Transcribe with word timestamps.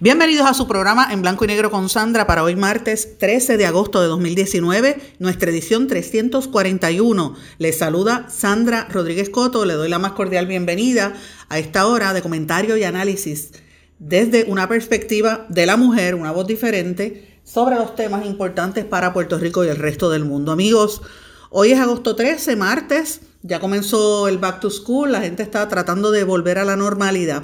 Bienvenidos 0.00 0.46
a 0.46 0.54
su 0.54 0.68
programa 0.68 1.08
en 1.10 1.22
blanco 1.22 1.44
y 1.44 1.48
negro 1.48 1.72
con 1.72 1.88
Sandra 1.88 2.24
para 2.24 2.44
hoy 2.44 2.54
martes 2.54 3.18
13 3.18 3.56
de 3.56 3.66
agosto 3.66 4.00
de 4.00 4.06
2019, 4.06 5.16
nuestra 5.18 5.50
edición 5.50 5.88
341. 5.88 7.34
Les 7.58 7.78
saluda 7.78 8.28
Sandra 8.30 8.86
Rodríguez 8.88 9.28
Coto, 9.28 9.64
le 9.64 9.74
doy 9.74 9.88
la 9.88 9.98
más 9.98 10.12
cordial 10.12 10.46
bienvenida 10.46 11.14
a 11.48 11.58
esta 11.58 11.88
hora 11.88 12.12
de 12.12 12.22
comentario 12.22 12.76
y 12.76 12.84
análisis 12.84 13.50
desde 13.98 14.44
una 14.44 14.68
perspectiva 14.68 15.46
de 15.48 15.66
la 15.66 15.76
mujer, 15.76 16.14
una 16.14 16.30
voz 16.30 16.46
diferente, 16.46 17.40
sobre 17.42 17.74
los 17.74 17.96
temas 17.96 18.24
importantes 18.24 18.84
para 18.84 19.12
Puerto 19.12 19.36
Rico 19.36 19.64
y 19.64 19.68
el 19.68 19.76
resto 19.78 20.10
del 20.10 20.24
mundo. 20.24 20.52
Amigos, 20.52 21.02
hoy 21.50 21.72
es 21.72 21.80
agosto 21.80 22.14
13, 22.14 22.54
martes, 22.54 23.22
ya 23.42 23.58
comenzó 23.58 24.28
el 24.28 24.38
back 24.38 24.60
to 24.60 24.70
school, 24.70 25.10
la 25.10 25.22
gente 25.22 25.42
está 25.42 25.66
tratando 25.66 26.12
de 26.12 26.22
volver 26.22 26.58
a 26.58 26.64
la 26.64 26.76
normalidad 26.76 27.42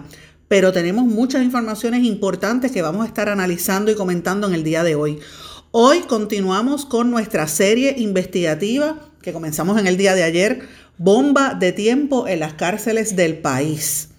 pero 0.48 0.72
tenemos 0.72 1.04
muchas 1.04 1.42
informaciones 1.42 2.04
importantes 2.04 2.72
que 2.72 2.82
vamos 2.82 3.04
a 3.04 3.08
estar 3.08 3.28
analizando 3.28 3.90
y 3.90 3.94
comentando 3.94 4.46
en 4.46 4.54
el 4.54 4.64
día 4.64 4.82
de 4.82 4.94
hoy. 4.94 5.18
Hoy 5.70 6.00
continuamos 6.00 6.86
con 6.86 7.10
nuestra 7.10 7.48
serie 7.48 7.94
investigativa 7.98 8.98
que 9.22 9.32
comenzamos 9.32 9.80
en 9.80 9.86
el 9.86 9.96
día 9.96 10.14
de 10.14 10.22
ayer, 10.22 10.68
Bomba 10.96 11.54
de 11.54 11.72
tiempo 11.72 12.28
en 12.28 12.38
las 12.38 12.54
cárceles 12.54 13.16
del 13.16 13.38
país. 13.38 14.10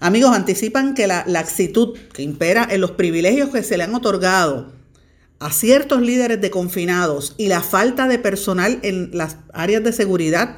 Amigos, 0.00 0.34
anticipan 0.34 0.94
que 0.94 1.06
la 1.06 1.24
laxitud 1.26 1.98
que 2.12 2.22
impera 2.22 2.66
en 2.70 2.80
los 2.80 2.92
privilegios 2.92 3.50
que 3.50 3.62
se 3.62 3.76
le 3.76 3.84
han 3.84 3.94
otorgado 3.94 4.72
a 5.40 5.50
ciertos 5.50 6.00
líderes 6.00 6.40
de 6.40 6.50
confinados 6.50 7.34
y 7.36 7.48
la 7.48 7.60
falta 7.60 8.08
de 8.08 8.18
personal 8.18 8.78
en 8.82 9.10
las 9.12 9.36
áreas 9.52 9.84
de 9.84 9.92
seguridad 9.92 10.56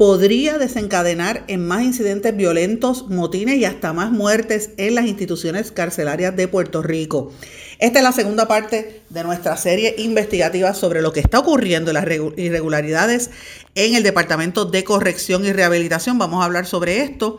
podría 0.00 0.56
desencadenar 0.56 1.44
en 1.46 1.68
más 1.68 1.82
incidentes 1.82 2.34
violentos, 2.34 3.10
motines 3.10 3.58
y 3.58 3.66
hasta 3.66 3.92
más 3.92 4.10
muertes 4.10 4.70
en 4.78 4.94
las 4.94 5.04
instituciones 5.04 5.72
carcelarias 5.72 6.34
de 6.34 6.48
Puerto 6.48 6.82
Rico. 6.82 7.34
Esta 7.78 7.98
es 7.98 8.02
la 8.02 8.12
segunda 8.12 8.48
parte 8.48 9.02
de 9.10 9.24
nuestra 9.24 9.58
serie 9.58 9.94
investigativa 9.98 10.72
sobre 10.72 11.02
lo 11.02 11.12
que 11.12 11.20
está 11.20 11.38
ocurriendo, 11.38 11.92
las 11.92 12.06
irregularidades 12.38 13.30
en 13.74 13.94
el 13.94 14.02
Departamento 14.02 14.64
de 14.64 14.84
Corrección 14.84 15.44
y 15.44 15.52
Rehabilitación. 15.52 16.16
Vamos 16.16 16.40
a 16.40 16.46
hablar 16.46 16.64
sobre 16.64 17.02
esto. 17.02 17.38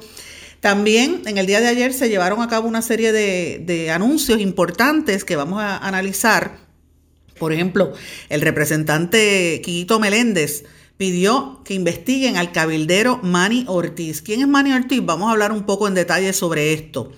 También 0.59 1.23
en 1.25 1.39
el 1.39 1.47
día 1.47 1.61
de 1.61 1.67
ayer 1.67 1.93
se 1.93 2.09
llevaron 2.09 2.43
a 2.43 2.47
cabo 2.47 2.67
una 2.67 2.83
serie 2.83 3.11
de, 3.11 3.63
de 3.65 3.89
anuncios 3.89 4.39
importantes 4.39 5.25
que 5.25 5.35
vamos 5.35 5.63
a 5.63 5.79
analizar. 5.79 6.59
Por 7.39 7.53
ejemplo, 7.53 7.93
el 8.29 8.41
representante 8.41 9.63
Quito 9.65 9.99
Meléndez 9.99 10.63
pidió 11.01 11.61
que 11.65 11.73
investiguen 11.73 12.37
al 12.37 12.51
cabildero 12.51 13.19
Manny 13.23 13.65
Ortiz. 13.67 14.21
¿Quién 14.21 14.41
es 14.41 14.47
Manny 14.47 14.71
Ortiz? 14.71 15.03
Vamos 15.03 15.29
a 15.29 15.31
hablar 15.31 15.51
un 15.51 15.63
poco 15.63 15.87
en 15.87 15.95
detalle 15.95 16.31
sobre 16.31 16.73
esto. 16.73 17.11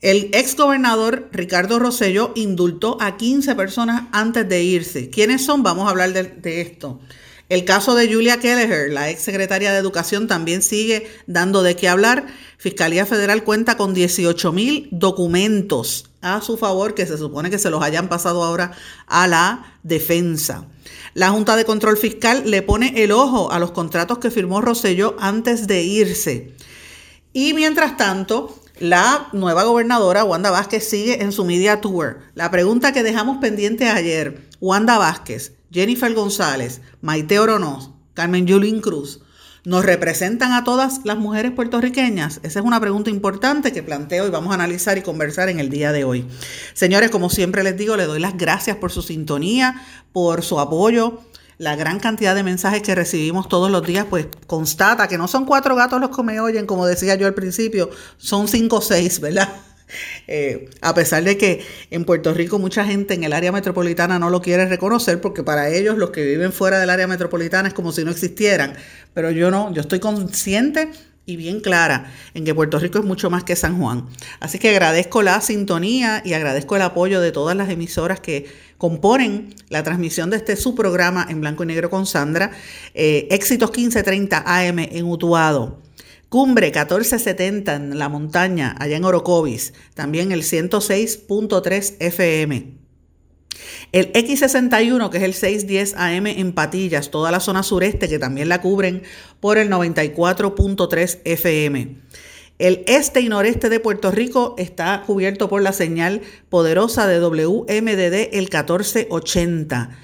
El 0.00 0.30
ex 0.32 0.56
gobernador 0.56 1.28
Ricardo 1.30 1.78
Rosello 1.78 2.32
indultó 2.36 2.96
a 3.02 3.18
15 3.18 3.54
personas 3.54 4.04
antes 4.12 4.48
de 4.48 4.62
irse. 4.62 5.10
¿Quiénes 5.10 5.44
son? 5.44 5.62
Vamos 5.62 5.88
a 5.88 5.90
hablar 5.90 6.14
de, 6.14 6.22
de 6.22 6.62
esto. 6.62 7.00
El 7.50 7.66
caso 7.66 7.94
de 7.94 8.10
Julia 8.10 8.40
Kelleher, 8.40 8.90
la 8.90 9.10
ex 9.10 9.20
secretaria 9.20 9.72
de 9.72 9.78
Educación, 9.78 10.26
también 10.26 10.62
sigue 10.62 11.06
dando 11.26 11.62
de 11.62 11.76
qué 11.76 11.90
hablar. 11.90 12.28
Fiscalía 12.56 13.04
Federal 13.04 13.44
cuenta 13.44 13.76
con 13.76 13.92
18 13.92 14.52
mil 14.52 14.88
documentos 14.90 16.11
a 16.22 16.40
su 16.40 16.56
favor 16.56 16.94
que 16.94 17.06
se 17.06 17.18
supone 17.18 17.50
que 17.50 17.58
se 17.58 17.70
los 17.70 17.82
hayan 17.82 18.08
pasado 18.08 18.42
ahora 18.42 18.72
a 19.06 19.28
la 19.28 19.78
defensa. 19.82 20.66
La 21.14 21.30
Junta 21.30 21.56
de 21.56 21.64
Control 21.64 21.98
Fiscal 21.98 22.44
le 22.46 22.62
pone 22.62 23.02
el 23.02 23.12
ojo 23.12 23.52
a 23.52 23.58
los 23.58 23.72
contratos 23.72 24.18
que 24.18 24.30
firmó 24.30 24.60
Rosselló 24.60 25.16
antes 25.18 25.66
de 25.66 25.82
irse. 25.82 26.54
Y 27.34 27.52
mientras 27.54 27.96
tanto, 27.96 28.58
la 28.78 29.28
nueva 29.32 29.64
gobernadora, 29.64 30.24
Wanda 30.24 30.50
Vázquez, 30.50 30.88
sigue 30.88 31.22
en 31.22 31.32
su 31.32 31.44
media 31.44 31.80
tour. 31.80 32.20
La 32.34 32.50
pregunta 32.50 32.92
que 32.92 33.02
dejamos 33.02 33.38
pendiente 33.38 33.88
ayer, 33.88 34.48
Wanda 34.60 34.98
Vázquez, 34.98 35.52
Jennifer 35.70 36.12
González, 36.14 36.80
Maite 37.00 37.38
Oronoz, 37.38 37.90
Carmen 38.14 38.46
Yulín 38.46 38.80
Cruz, 38.80 39.20
¿Nos 39.64 39.84
representan 39.84 40.50
a 40.54 40.64
todas 40.64 41.02
las 41.04 41.18
mujeres 41.18 41.52
puertorriqueñas? 41.52 42.40
Esa 42.42 42.58
es 42.58 42.64
una 42.64 42.80
pregunta 42.80 43.10
importante 43.10 43.72
que 43.72 43.84
planteo 43.84 44.26
y 44.26 44.30
vamos 44.30 44.50
a 44.50 44.54
analizar 44.54 44.98
y 44.98 45.02
conversar 45.02 45.48
en 45.50 45.60
el 45.60 45.70
día 45.70 45.92
de 45.92 46.02
hoy. 46.02 46.26
Señores, 46.74 47.10
como 47.10 47.30
siempre 47.30 47.62
les 47.62 47.76
digo, 47.76 47.96
les 47.96 48.08
doy 48.08 48.18
las 48.18 48.36
gracias 48.36 48.76
por 48.78 48.90
su 48.90 49.02
sintonía, 49.02 49.80
por 50.12 50.42
su 50.42 50.58
apoyo. 50.58 51.20
La 51.58 51.76
gran 51.76 52.00
cantidad 52.00 52.34
de 52.34 52.42
mensajes 52.42 52.82
que 52.82 52.96
recibimos 52.96 53.48
todos 53.48 53.70
los 53.70 53.86
días, 53.86 54.04
pues 54.10 54.26
constata 54.48 55.06
que 55.06 55.16
no 55.16 55.28
son 55.28 55.44
cuatro 55.44 55.76
gatos 55.76 56.00
los 56.00 56.10
que 56.10 56.24
me 56.24 56.40
oyen, 56.40 56.66
como 56.66 56.84
decía 56.84 57.14
yo 57.14 57.28
al 57.28 57.34
principio, 57.34 57.88
son 58.16 58.48
cinco 58.48 58.78
o 58.78 58.80
seis, 58.80 59.20
¿verdad? 59.20 59.48
Eh, 60.28 60.68
a 60.80 60.94
pesar 60.94 61.24
de 61.24 61.36
que 61.36 61.64
en 61.90 62.04
Puerto 62.04 62.34
Rico 62.34 62.58
mucha 62.58 62.84
gente 62.84 63.14
en 63.14 63.24
el 63.24 63.32
área 63.32 63.52
metropolitana 63.52 64.18
no 64.18 64.30
lo 64.30 64.40
quiere 64.40 64.66
reconocer 64.66 65.20
porque 65.20 65.42
para 65.42 65.68
ellos 65.68 65.98
los 65.98 66.10
que 66.10 66.24
viven 66.24 66.52
fuera 66.52 66.78
del 66.78 66.90
área 66.90 67.06
metropolitana 67.06 67.68
es 67.68 67.74
como 67.74 67.92
si 67.92 68.04
no 68.04 68.10
existieran, 68.10 68.74
pero 69.14 69.30
yo 69.30 69.50
no, 69.50 69.72
yo 69.72 69.80
estoy 69.80 70.00
consciente 70.00 70.90
y 71.24 71.36
bien 71.36 71.60
clara 71.60 72.12
en 72.34 72.44
que 72.44 72.54
Puerto 72.54 72.78
Rico 72.78 72.98
es 72.98 73.04
mucho 73.04 73.30
más 73.30 73.44
que 73.44 73.54
San 73.54 73.78
Juan. 73.78 74.08
Así 74.40 74.58
que 74.58 74.70
agradezco 74.70 75.22
la 75.22 75.40
sintonía 75.40 76.22
y 76.24 76.32
agradezco 76.32 76.76
el 76.76 76.82
apoyo 76.82 77.20
de 77.20 77.32
todas 77.32 77.56
las 77.56 77.70
emisoras 77.70 78.20
que 78.20 78.46
componen 78.78 79.54
la 79.68 79.82
transmisión 79.82 80.30
de 80.30 80.36
este 80.38 80.56
su 80.56 80.74
programa 80.74 81.26
en 81.28 81.40
blanco 81.40 81.62
y 81.62 81.66
negro 81.66 81.90
con 81.90 82.06
Sandra, 82.06 82.50
eh, 82.94 83.28
Éxitos 83.30 83.70
1530 83.70 84.42
AM 84.44 84.78
en 84.80 85.04
Utuado. 85.04 85.78
Cumbre 86.32 86.68
1470 86.68 87.74
en 87.74 87.98
la 87.98 88.08
montaña, 88.08 88.74
allá 88.78 88.96
en 88.96 89.04
Orocovis. 89.04 89.74
También 89.92 90.32
el 90.32 90.44
106.3 90.44 91.96
FM. 91.98 92.72
El 93.92 94.12
X61, 94.14 95.10
que 95.10 95.18
es 95.18 95.24
el 95.24 95.34
610 95.34 95.94
AM 95.94 96.26
en 96.28 96.54
Patillas, 96.54 97.10
toda 97.10 97.30
la 97.30 97.38
zona 97.38 97.62
sureste, 97.62 98.08
que 98.08 98.18
también 98.18 98.48
la 98.48 98.62
cubren 98.62 99.02
por 99.40 99.58
el 99.58 99.68
94.3 99.68 101.18
FM. 101.22 101.96
El 102.58 102.82
este 102.86 103.20
y 103.20 103.28
noreste 103.28 103.68
de 103.68 103.78
Puerto 103.78 104.10
Rico 104.10 104.54
está 104.56 105.02
cubierto 105.04 105.50
por 105.50 105.60
la 105.60 105.74
señal 105.74 106.22
poderosa 106.48 107.06
de 107.06 107.20
WMDD 107.20 108.30
el 108.32 108.48
1480. 108.50 109.98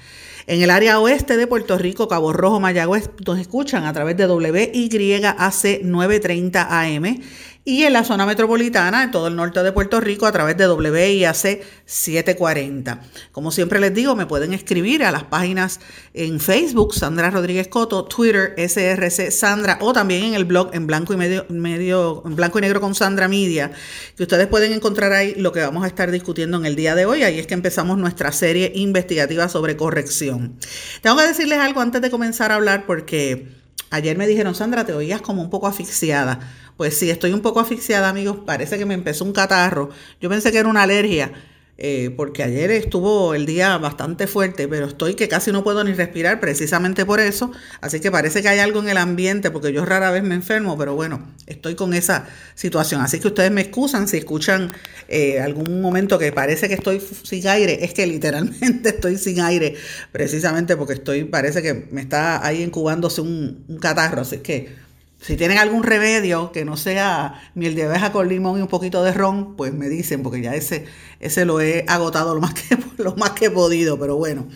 En 0.49 0.63
el 0.63 0.71
área 0.71 0.99
oeste 0.99 1.37
de 1.37 1.45
Puerto 1.45 1.77
Rico, 1.77 2.07
Cabo 2.07 2.33
Rojo, 2.33 2.59
Mayagüez, 2.59 3.11
nos 3.23 3.37
escuchan 3.37 3.85
a 3.85 3.93
través 3.93 4.17
de 4.17 4.25
WYAC 4.25 5.83
930 5.83 6.81
AM 6.81 7.19
y 7.65 7.83
en 7.83 7.93
la 7.93 8.03
zona 8.03 8.25
metropolitana, 8.25 9.03
en 9.03 9.11
todo 9.11 9.27
el 9.27 9.35
norte 9.35 9.61
de 9.61 9.71
Puerto 9.71 9.99
Rico, 9.99 10.25
a 10.25 10.31
través 10.31 10.57
de 10.57 10.67
WIAC 10.67 11.61
740. 11.85 13.01
Como 13.31 13.51
siempre 13.51 13.79
les 13.79 13.93
digo, 13.93 14.15
me 14.15 14.25
pueden 14.25 14.53
escribir 14.53 15.03
a 15.03 15.11
las 15.11 15.25
páginas 15.25 15.79
en 16.13 16.39
Facebook, 16.39 16.95
Sandra 16.95 17.29
Rodríguez 17.29 17.67
Coto, 17.67 18.05
Twitter, 18.05 18.55
SRC 18.57 19.31
Sandra, 19.31 19.77
o 19.81 19.93
también 19.93 20.23
en 20.23 20.33
el 20.33 20.45
blog 20.45 20.71
en 20.73 20.87
blanco 20.87 21.13
y 21.13 21.17
medio, 21.17 21.45
medio, 21.49 22.23
en 22.25 22.35
blanco 22.35 22.57
y 22.57 22.61
negro 22.61 22.81
con 22.81 22.95
Sandra 22.95 23.27
Media, 23.27 23.71
que 24.15 24.23
ustedes 24.23 24.47
pueden 24.47 24.73
encontrar 24.73 25.11
ahí 25.11 25.35
lo 25.35 25.51
que 25.51 25.59
vamos 25.61 25.83
a 25.83 25.87
estar 25.87 26.09
discutiendo 26.11 26.57
en 26.57 26.65
el 26.65 26.75
día 26.75 26.95
de 26.95 27.05
hoy. 27.05 27.23
Ahí 27.23 27.39
es 27.39 27.45
que 27.45 27.53
empezamos 27.53 27.97
nuestra 27.97 28.31
serie 28.31 28.71
investigativa 28.73 29.49
sobre 29.49 29.75
corrección. 29.75 30.55
Tengo 31.01 31.17
que 31.17 31.27
decirles 31.27 31.59
algo 31.59 31.81
antes 31.81 32.01
de 32.01 32.09
comenzar 32.09 32.51
a 32.51 32.55
hablar 32.55 32.85
porque 32.87 33.47
ayer 33.91 34.17
me 34.17 34.27
dijeron, 34.27 34.55
Sandra, 34.55 34.85
te 34.85 34.93
oías 34.93 35.21
como 35.21 35.41
un 35.41 35.49
poco 35.49 35.67
asfixiada. 35.67 36.39
Pues 36.79 36.97
sí, 36.97 37.09
estoy 37.09 37.33
un 37.33 37.41
poco 37.41 37.59
asfixiada, 37.59 38.07
amigos. 38.07 38.37
Parece 38.45 38.77
que 38.77 38.85
me 38.85 38.93
empezó 38.93 39.25
un 39.25 39.33
catarro. 39.33 39.89
Yo 40.21 40.29
pensé 40.29 40.49
que 40.49 40.59
era 40.59 40.69
una 40.69 40.83
alergia, 40.83 41.33
eh, 41.77 42.09
porque 42.15 42.41
ayer 42.41 42.71
estuvo 42.71 43.33
el 43.33 43.45
día 43.45 43.77
bastante 43.77 44.27
fuerte, 44.27 44.65
pero 44.69 44.85
estoy 44.85 45.15
que 45.15 45.27
casi 45.27 45.51
no 45.51 45.61
puedo 45.65 45.83
ni 45.83 45.91
respirar 45.91 46.39
precisamente 46.39 47.05
por 47.05 47.19
eso. 47.19 47.51
Así 47.81 47.99
que 47.99 48.11
parece 48.11 48.41
que 48.41 48.47
hay 48.47 48.59
algo 48.59 48.79
en 48.79 48.87
el 48.87 48.95
ambiente, 48.95 49.51
porque 49.51 49.73
yo 49.73 49.83
rara 49.83 50.09
vez 50.09 50.23
me 50.23 50.35
enfermo, 50.35 50.77
pero 50.77 50.95
bueno, 50.95 51.27
estoy 51.47 51.75
con 51.75 51.93
esa 51.93 52.29
situación. 52.55 53.01
Así 53.01 53.19
que 53.19 53.27
ustedes 53.27 53.51
me 53.51 53.59
excusan 53.59 54.07
si 54.07 54.15
escuchan 54.15 54.71
eh, 55.09 55.41
algún 55.41 55.81
momento 55.81 56.17
que 56.17 56.31
parece 56.31 56.69
que 56.69 56.75
estoy 56.75 57.01
sin 57.23 57.45
aire. 57.49 57.83
Es 57.83 57.93
que 57.93 58.07
literalmente 58.07 58.87
estoy 58.95 59.17
sin 59.17 59.41
aire, 59.41 59.75
precisamente 60.13 60.77
porque 60.77 60.93
estoy, 60.93 61.25
parece 61.25 61.61
que 61.61 61.89
me 61.91 61.99
está 61.99 62.45
ahí 62.45 62.63
incubándose 62.63 63.19
un, 63.19 63.65
un 63.67 63.79
catarro. 63.79 64.21
Así 64.21 64.37
que 64.37 64.87
si 65.21 65.35
tienen 65.35 65.57
algún 65.57 65.83
remedio 65.83 66.51
que 66.53 66.63
no 66.63 66.77
sea 66.77 67.41
miel 67.53 67.75
de 67.75 67.83
abeja 67.83 68.11
con 68.11 68.29
limón 68.29 68.57
y 68.57 68.61
un 68.61 68.67
poquito 68.69 69.03
de 69.03 69.11
ron, 69.11 69.57
pues 69.57 69.73
me 69.73 69.89
dicen, 69.89 70.23
porque 70.23 70.41
ya 70.41 70.55
ese, 70.55 70.85
ese 71.19 71.43
lo 71.43 71.59
he 71.59 71.83
agotado 71.87 72.33
lo 72.33 72.41
más, 72.41 72.53
que, 72.53 72.77
lo 73.03 73.15
más 73.17 73.31
que 73.31 73.45
he 73.45 73.51
podido, 73.51 73.99
pero 73.99 74.15
bueno. 74.15 74.47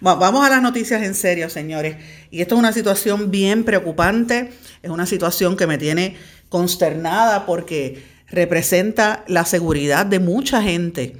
Vamos 0.00 0.44
a 0.44 0.50
las 0.50 0.60
noticias 0.60 1.02
en 1.02 1.14
serio, 1.14 1.48
señores. 1.48 1.96
Y 2.30 2.40
esto 2.40 2.56
es 2.56 2.58
una 2.58 2.72
situación 2.72 3.30
bien 3.30 3.62
preocupante, 3.64 4.50
es 4.82 4.90
una 4.90 5.06
situación 5.06 5.56
que 5.56 5.68
me 5.68 5.78
tiene 5.78 6.16
consternada 6.48 7.46
porque 7.46 8.02
representa 8.28 9.24
la 9.28 9.44
seguridad 9.44 10.04
de 10.04 10.18
mucha 10.18 10.62
gente 10.62 11.16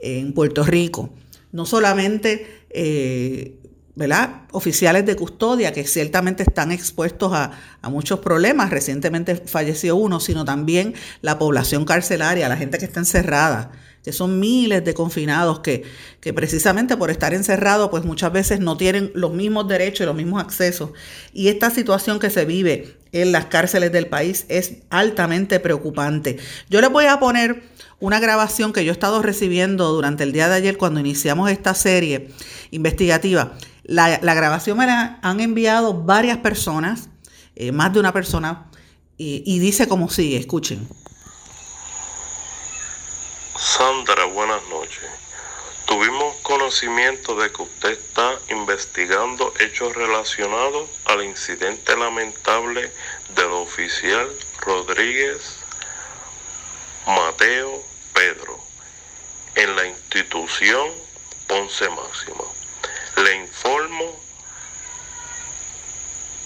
en 0.00 0.32
Puerto 0.32 0.62
Rico. 0.62 1.10
No 1.50 1.66
solamente 1.66 2.46
eh, 2.70 3.58
¿verdad? 3.96 4.42
oficiales 4.52 5.06
de 5.06 5.16
custodia 5.16 5.72
que 5.72 5.86
ciertamente 5.86 6.42
están 6.42 6.70
expuestos 6.70 7.32
a, 7.32 7.50
muchos 7.84 8.18
problemas. 8.18 8.70
Recientemente 8.70 9.36
falleció 9.36 9.96
uno, 9.96 10.20
sino 10.20 10.44
también 10.44 10.94
la 11.22 11.38
población 11.38 11.84
carcelaria, 11.84 12.48
la 12.48 12.56
gente 12.56 12.78
que 12.78 12.84
está 12.84 13.00
encerrada, 13.00 13.70
que 14.02 14.12
son 14.12 14.40
miles 14.40 14.84
de 14.84 14.92
confinados 14.92 15.60
que, 15.60 15.84
que 16.20 16.34
precisamente 16.34 16.96
por 16.96 17.10
estar 17.10 17.32
encerrados, 17.32 17.88
pues 17.88 18.04
muchas 18.04 18.32
veces 18.32 18.60
no 18.60 18.76
tienen 18.76 19.12
los 19.14 19.32
mismos 19.32 19.68
derechos 19.68 20.00
y 20.00 20.06
los 20.06 20.16
mismos 20.16 20.42
accesos. 20.42 20.90
Y 21.32 21.48
esta 21.48 21.70
situación 21.70 22.18
que 22.18 22.28
se 22.28 22.44
vive 22.44 22.96
en 23.12 23.32
las 23.32 23.46
cárceles 23.46 23.92
del 23.92 24.08
país 24.08 24.44
es 24.48 24.78
altamente 24.90 25.60
preocupante. 25.60 26.38
Yo 26.68 26.80
les 26.80 26.90
voy 26.90 27.06
a 27.06 27.18
poner 27.18 27.62
una 27.98 28.20
grabación 28.20 28.72
que 28.72 28.84
yo 28.84 28.90
he 28.90 28.92
estado 28.92 29.22
recibiendo 29.22 29.92
durante 29.92 30.24
el 30.24 30.32
día 30.32 30.48
de 30.48 30.56
ayer 30.56 30.76
cuando 30.76 31.00
iniciamos 31.00 31.50
esta 31.50 31.72
serie 31.72 32.28
investigativa 32.72 33.56
la, 33.88 34.34
grabación 34.34 34.78
me 34.78 34.86
la 34.86 35.18
han 35.22 35.40
enviado 35.40 35.94
varias 35.94 36.38
personas, 36.38 37.08
eh, 37.54 37.72
más 37.72 37.92
de 37.92 38.00
una 38.00 38.12
persona, 38.12 38.66
y, 39.18 39.58
dice 39.60 39.88
como 39.88 40.10
sigue, 40.10 40.36
escuchen. 40.36 40.86
Sandra, 43.58 44.26
buenas 44.26 44.60
noches. 44.68 45.08
Tuvimos 45.86 46.36
conocimiento 46.42 47.34
de 47.36 47.50
que 47.50 47.62
usted 47.62 47.92
está 47.92 48.34
investigando 48.50 49.54
hechos 49.60 49.94
relacionados 49.94 50.90
al 51.06 51.24
incidente 51.24 51.96
lamentable 51.96 52.92
del 53.34 53.52
oficial 53.52 54.28
Rodríguez 54.60 55.56
Mateo 57.06 57.82
Pedro 58.12 58.58
en 59.54 59.76
la 59.76 59.86
institución 59.86 60.90
Ponce 61.46 61.88
Máxima. 61.88 62.44
Le 63.16 63.34
informo 63.34 64.14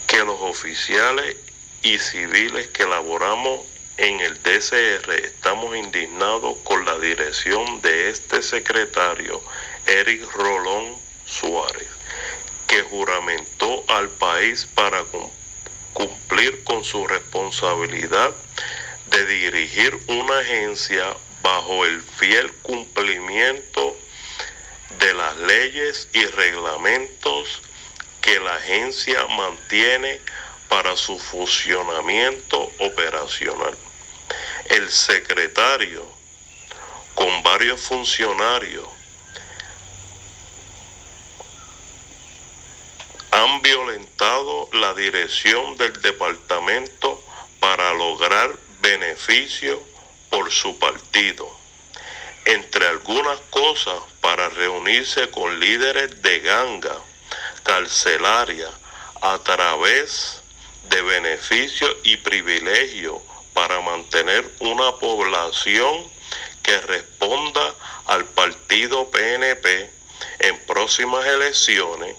que 0.07 0.19
los 0.19 0.41
oficiales 0.41 1.37
y 1.83 1.99
civiles 1.99 2.69
que 2.69 2.87
laboramos 2.87 3.67
en 3.97 4.21
el 4.21 4.41
DCR 4.43 5.11
estamos 5.15 5.77
indignados 5.77 6.57
con 6.63 6.85
la 6.85 6.97
dirección 6.99 7.83
de 7.83 8.11
este 8.11 8.43
secretario, 8.43 9.43
Eric 9.87 10.31
Rolón 10.33 10.95
Suárez, 11.27 11.89
que 12.69 12.83
juramentó 12.83 13.85
al 13.89 14.09
país 14.09 14.67
para 14.73 15.05
cumplir 15.93 16.63
con 16.63 16.85
su 16.85 17.05
responsabilidad 17.07 18.33
de 19.07 19.27
dirigir 19.27 19.99
una 20.07 20.39
agencia 20.39 21.17
bajo 21.43 21.85
el 21.85 22.01
fiel 22.01 22.53
cumplimiento 22.63 23.97
de 25.01 25.15
las 25.15 25.37
leyes 25.39 26.09
y 26.13 26.25
reglamentos 26.27 27.63
que 28.21 28.39
la 28.39 28.55
agencia 28.57 29.27
mantiene 29.29 30.21
para 30.69 30.95
su 30.97 31.19
funcionamiento 31.19 32.71
operacional. 32.79 33.77
El 34.67 34.91
secretario, 34.91 36.07
con 37.15 37.43
varios 37.43 37.81
funcionarios, 37.81 38.87
han 43.31 43.63
violentado 43.63 44.69
la 44.75 44.93
dirección 44.93 45.77
del 45.79 46.01
departamento 46.03 47.25
para 47.59 47.95
lograr 47.95 48.55
beneficio 48.81 49.83
por 50.29 50.51
su 50.53 50.79
partido 50.79 51.60
entre 52.51 52.87
algunas 52.87 53.39
cosas, 53.51 53.95
para 54.21 54.49
reunirse 54.49 55.31
con 55.31 55.61
líderes 55.61 56.21
de 56.21 56.41
ganga 56.41 56.97
carcelaria 57.63 58.69
a 59.23 59.39
través 59.39 60.41
de 60.89 61.01
beneficios 61.03 61.95
y 62.03 62.17
privilegios 62.17 63.19
para 63.55 63.81
mantener 63.81 64.45
una 64.59 64.97
población 64.97 66.05
que 66.63 66.81
responda 66.81 67.75
al 68.07 68.25
partido 68.25 69.09
PNP 69.11 69.91
en 70.41 70.59
próximas 70.67 71.25
elecciones, 71.27 72.17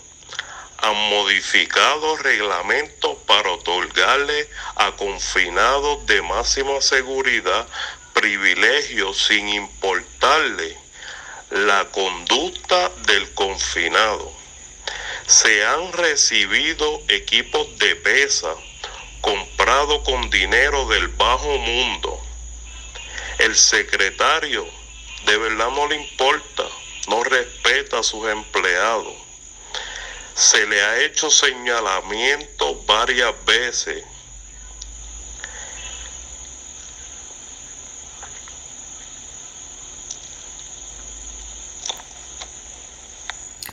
han 0.77 0.95
modificado 1.09 2.15
reglamentos 2.17 3.17
para 3.27 3.51
otorgarle 3.51 4.49
a 4.75 4.91
confinados 4.93 6.05
de 6.05 6.21
máxima 6.21 6.81
seguridad 6.81 7.67
privilegio 8.13 9.13
sin 9.13 9.49
importarle 9.49 10.77
la 11.49 11.85
conducta 11.91 12.89
del 13.07 13.33
confinado. 13.33 14.31
Se 15.27 15.65
han 15.65 15.91
recibido 15.93 17.01
equipos 17.07 17.77
de 17.77 17.95
pesa 17.95 18.53
comprado 19.21 20.03
con 20.03 20.29
dinero 20.29 20.87
del 20.87 21.07
bajo 21.09 21.57
mundo. 21.57 22.19
El 23.37 23.55
secretario 23.55 24.67
de 25.25 25.37
verdad 25.37 25.69
no 25.69 25.87
le 25.87 25.95
importa, 25.95 26.63
no 27.07 27.23
respeta 27.23 27.99
a 27.99 28.03
sus 28.03 28.27
empleados. 28.29 29.13
Se 30.33 30.65
le 30.67 30.81
ha 30.81 30.99
hecho 31.01 31.29
señalamiento 31.29 32.75
varias 32.85 33.33
veces 33.45 34.03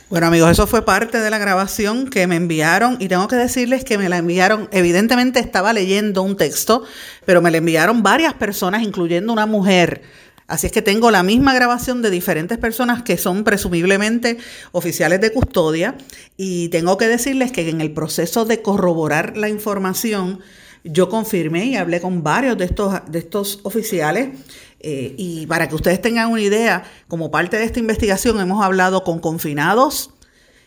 Bueno 0.09 0.25
amigos, 0.25 0.49
eso 0.49 0.65
fue 0.65 0.83
parte 0.83 1.19
de 1.19 1.29
la 1.29 1.37
grabación 1.37 2.07
que 2.07 2.25
me 2.25 2.35
enviaron 2.35 2.97
y 2.99 3.07
tengo 3.07 3.27
que 3.27 3.35
decirles 3.35 3.83
que 3.83 3.99
me 3.99 4.09
la 4.09 4.17
enviaron, 4.17 4.67
evidentemente 4.71 5.39
estaba 5.39 5.71
leyendo 5.71 6.23
un 6.23 6.35
texto, 6.35 6.83
pero 7.25 7.43
me 7.43 7.51
la 7.51 7.57
enviaron 7.57 8.01
varias 8.01 8.33
personas, 8.33 8.81
incluyendo 8.81 9.31
una 9.31 9.45
mujer. 9.45 10.01
Así 10.47 10.65
es 10.65 10.73
que 10.73 10.81
tengo 10.81 11.11
la 11.11 11.21
misma 11.21 11.53
grabación 11.53 12.01
de 12.01 12.09
diferentes 12.09 12.57
personas 12.57 13.03
que 13.03 13.17
son 13.17 13.43
presumiblemente 13.43 14.39
oficiales 14.71 15.21
de 15.21 15.31
custodia 15.31 15.95
y 16.37 16.69
tengo 16.69 16.97
que 16.97 17.07
decirles 17.07 17.51
que 17.51 17.69
en 17.69 17.79
el 17.79 17.91
proceso 17.91 18.45
de 18.45 18.63
corroborar 18.63 19.37
la 19.37 19.47
información, 19.47 20.39
yo 20.83 21.07
confirmé 21.07 21.65
y 21.65 21.75
hablé 21.75 22.01
con 22.01 22.23
varios 22.23 22.57
de 22.57 22.65
estos, 22.65 22.95
de 23.11 23.19
estos 23.19 23.59
oficiales 23.61 24.29
eh, 24.79 25.13
y 25.17 25.45
para 25.47 25.67
que 25.67 25.75
ustedes 25.75 26.01
tengan 26.01 26.31
una 26.31 26.41
idea, 26.41 26.83
como 27.07 27.31
parte 27.31 27.57
de 27.57 27.65
esta 27.65 27.79
investigación 27.79 28.39
hemos 28.39 28.63
hablado 28.63 29.03
con 29.03 29.19
confinados, 29.19 30.11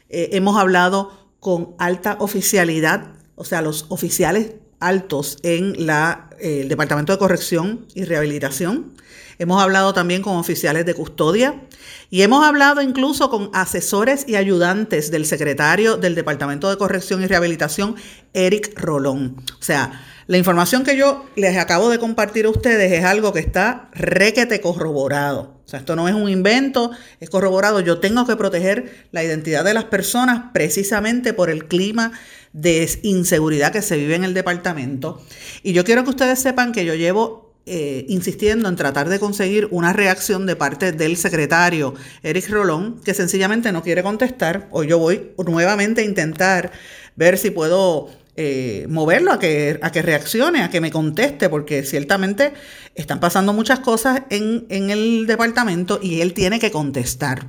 eh, 0.09 0.31
hemos 0.33 0.59
hablado 0.59 1.31
con 1.41 1.75
alta 1.79 2.17
oficialidad, 2.21 3.15
o 3.35 3.45
sea, 3.45 3.63
los 3.63 3.87
oficiales 3.89 4.53
altos 4.83 5.39
en 5.43 5.87
la, 5.87 6.29
eh, 6.39 6.61
el 6.63 6.69
Departamento 6.69 7.13
de 7.13 7.19
Corrección 7.19 7.87
y 7.95 8.05
Rehabilitación. 8.05 8.93
Hemos 9.39 9.63
hablado 9.63 9.95
también 9.95 10.23
con 10.23 10.37
oficiales 10.37 10.85
de 10.85 10.95
custodia 10.95 11.63
y 12.11 12.23
hemos 12.23 12.45
hablado 12.45 12.83
incluso 12.83 13.31
con 13.31 13.51
asesores 13.55 14.25
y 14.29 14.37
ayudantes 14.37 15.11
del 15.11 15.25
secretario 15.25 15.97
del 15.97 16.15
Departamento 16.15 16.69
de 16.69 16.77
Corrección 16.77 17.23
y 17.23 17.27
Rehabilitación, 17.27 17.97
Eric 18.35 18.79
Rolón. 18.79 19.37
O 19.59 19.63
sea, 19.63 20.05
la 20.33 20.39
información 20.39 20.83
que 20.83 20.97
yo 20.97 21.27
les 21.37 21.59
acabo 21.59 21.91
de 21.91 21.99
compartir 21.99 22.47
a 22.47 22.49
ustedes 22.49 22.91
es 22.91 23.05
algo 23.05 23.35
que 23.35 23.41
está 23.41 23.91
requete 23.93 24.63
corroborado. 24.63 25.61
O 25.67 25.69
sea, 25.69 25.81
esto 25.81 25.95
no 25.95 26.09
es 26.09 26.15
un 26.15 26.31
invento, 26.31 26.91
es 27.21 27.29
corroborado. 27.29 27.81
Yo 27.81 28.01
tengo 28.01 28.27
que 28.27 28.35
proteger 28.35 29.09
la 29.11 29.23
identidad 29.23 29.63
de 29.63 29.75
las 29.75 29.85
personas 29.85 30.45
precisamente 30.55 31.35
por 31.35 31.51
el 31.51 31.67
clima 31.67 32.13
de 32.55 32.89
inseguridad 33.03 33.73
que 33.73 33.83
se 33.83 33.99
vive 33.99 34.15
en 34.15 34.25
el 34.25 34.33
departamento. 34.33 35.21
Y 35.63 35.75
yo 35.75 35.85
quiero 35.85 36.03
que 36.03 36.09
ustedes 36.09 36.39
sepan 36.39 36.73
que 36.73 36.87
yo 36.87 36.95
llevo 36.95 37.53
eh, 37.67 38.07
insistiendo 38.09 38.71
en 38.71 38.77
tratar 38.77 39.11
de 39.11 39.21
conseguir 39.21 39.69
una 39.71 39.93
reacción 39.93 40.47
de 40.47 40.57
parte 40.57 40.93
del 40.93 41.19
secretario 41.19 41.93
Eric 42.23 42.49
Rolón, 42.49 43.03
que 43.05 43.13
sencillamente 43.13 43.71
no 43.71 43.83
quiere 43.83 44.03
contestar, 44.03 44.67
o 44.71 44.83
yo 44.83 44.99
voy 44.99 45.33
nuevamente 45.47 46.01
a 46.01 46.05
intentar 46.05 46.73
ver 47.17 47.37
si 47.37 47.51
puedo 47.51 48.09
eh, 48.37 48.87
moverlo 48.89 49.33
a 49.33 49.39
que, 49.39 49.79
a 49.83 49.93
que 49.93 50.03
reaccione, 50.03 50.63
a 50.63 50.71
que 50.71 50.81
me 50.81 50.91
conteste, 50.91 51.49
porque 51.49 51.83
ciertamente 51.83 52.53
están 52.95 53.21
pasando 53.21 53.53
muchas 53.53 53.81
cosas 53.81 54.23
en, 54.31 54.67
en 54.69 54.91
el 54.91 55.27
departamento 55.27 56.01
y 56.03 56.21
él 56.21 56.33
tiene 56.33 56.59
que 56.59 56.71
contestar. 56.71 57.47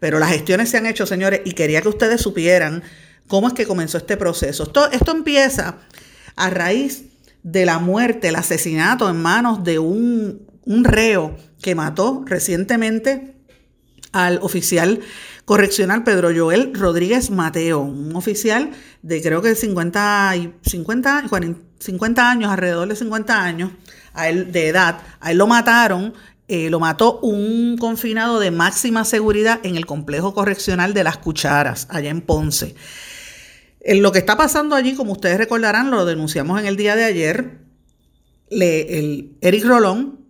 Pero 0.00 0.18
las 0.18 0.30
gestiones 0.30 0.70
se 0.70 0.78
han 0.78 0.86
hecho, 0.86 1.06
señores, 1.06 1.40
y 1.44 1.52
quería 1.52 1.82
que 1.82 1.88
ustedes 1.88 2.20
supieran 2.20 2.82
cómo 3.28 3.48
es 3.48 3.54
que 3.54 3.66
comenzó 3.66 3.98
este 3.98 4.16
proceso. 4.16 4.64
Esto, 4.64 4.90
esto 4.90 5.12
empieza 5.12 5.78
a 6.36 6.50
raíz 6.50 7.04
de 7.42 7.66
la 7.66 7.78
muerte, 7.78 8.28
el 8.28 8.36
asesinato 8.36 9.08
en 9.08 9.16
manos 9.16 9.62
de 9.64 9.78
un, 9.78 10.46
un 10.64 10.84
reo 10.84 11.36
que 11.60 11.74
mató 11.74 12.24
recientemente 12.26 13.34
al 14.12 14.38
oficial 14.42 15.00
correccional 15.44 16.04
Pedro 16.04 16.30
Joel 16.34 16.72
Rodríguez 16.74 17.30
Mateo, 17.30 17.80
un 17.80 18.16
oficial 18.16 18.70
de 19.02 19.22
creo 19.22 19.42
que 19.42 19.54
50, 19.54 20.34
50, 20.62 21.24
50 21.78 22.30
años, 22.30 22.50
alrededor 22.50 22.88
de 22.88 22.96
50 22.96 23.42
años 23.42 23.70
a 24.14 24.28
él, 24.28 24.52
de 24.52 24.68
edad. 24.68 25.00
A 25.20 25.32
él 25.32 25.38
lo 25.38 25.46
mataron, 25.46 26.14
eh, 26.48 26.70
lo 26.70 26.80
mató 26.80 27.20
un 27.20 27.76
confinado 27.78 28.40
de 28.40 28.50
máxima 28.50 29.04
seguridad 29.04 29.60
en 29.64 29.76
el 29.76 29.86
complejo 29.86 30.34
correccional 30.34 30.94
de 30.94 31.04
las 31.04 31.18
Cucharas, 31.18 31.86
allá 31.90 32.10
en 32.10 32.20
Ponce. 32.22 32.74
lo 33.86 34.12
que 34.12 34.18
está 34.18 34.36
pasando 34.36 34.74
allí, 34.76 34.94
como 34.94 35.12
ustedes 35.12 35.36
recordarán, 35.36 35.90
lo 35.90 36.06
denunciamos 36.06 36.58
en 36.60 36.66
el 36.66 36.76
día 36.76 36.96
de 36.96 37.04
ayer. 37.04 37.58
el 38.50 39.36
Eric 39.40 39.64
Rolón 39.64 40.24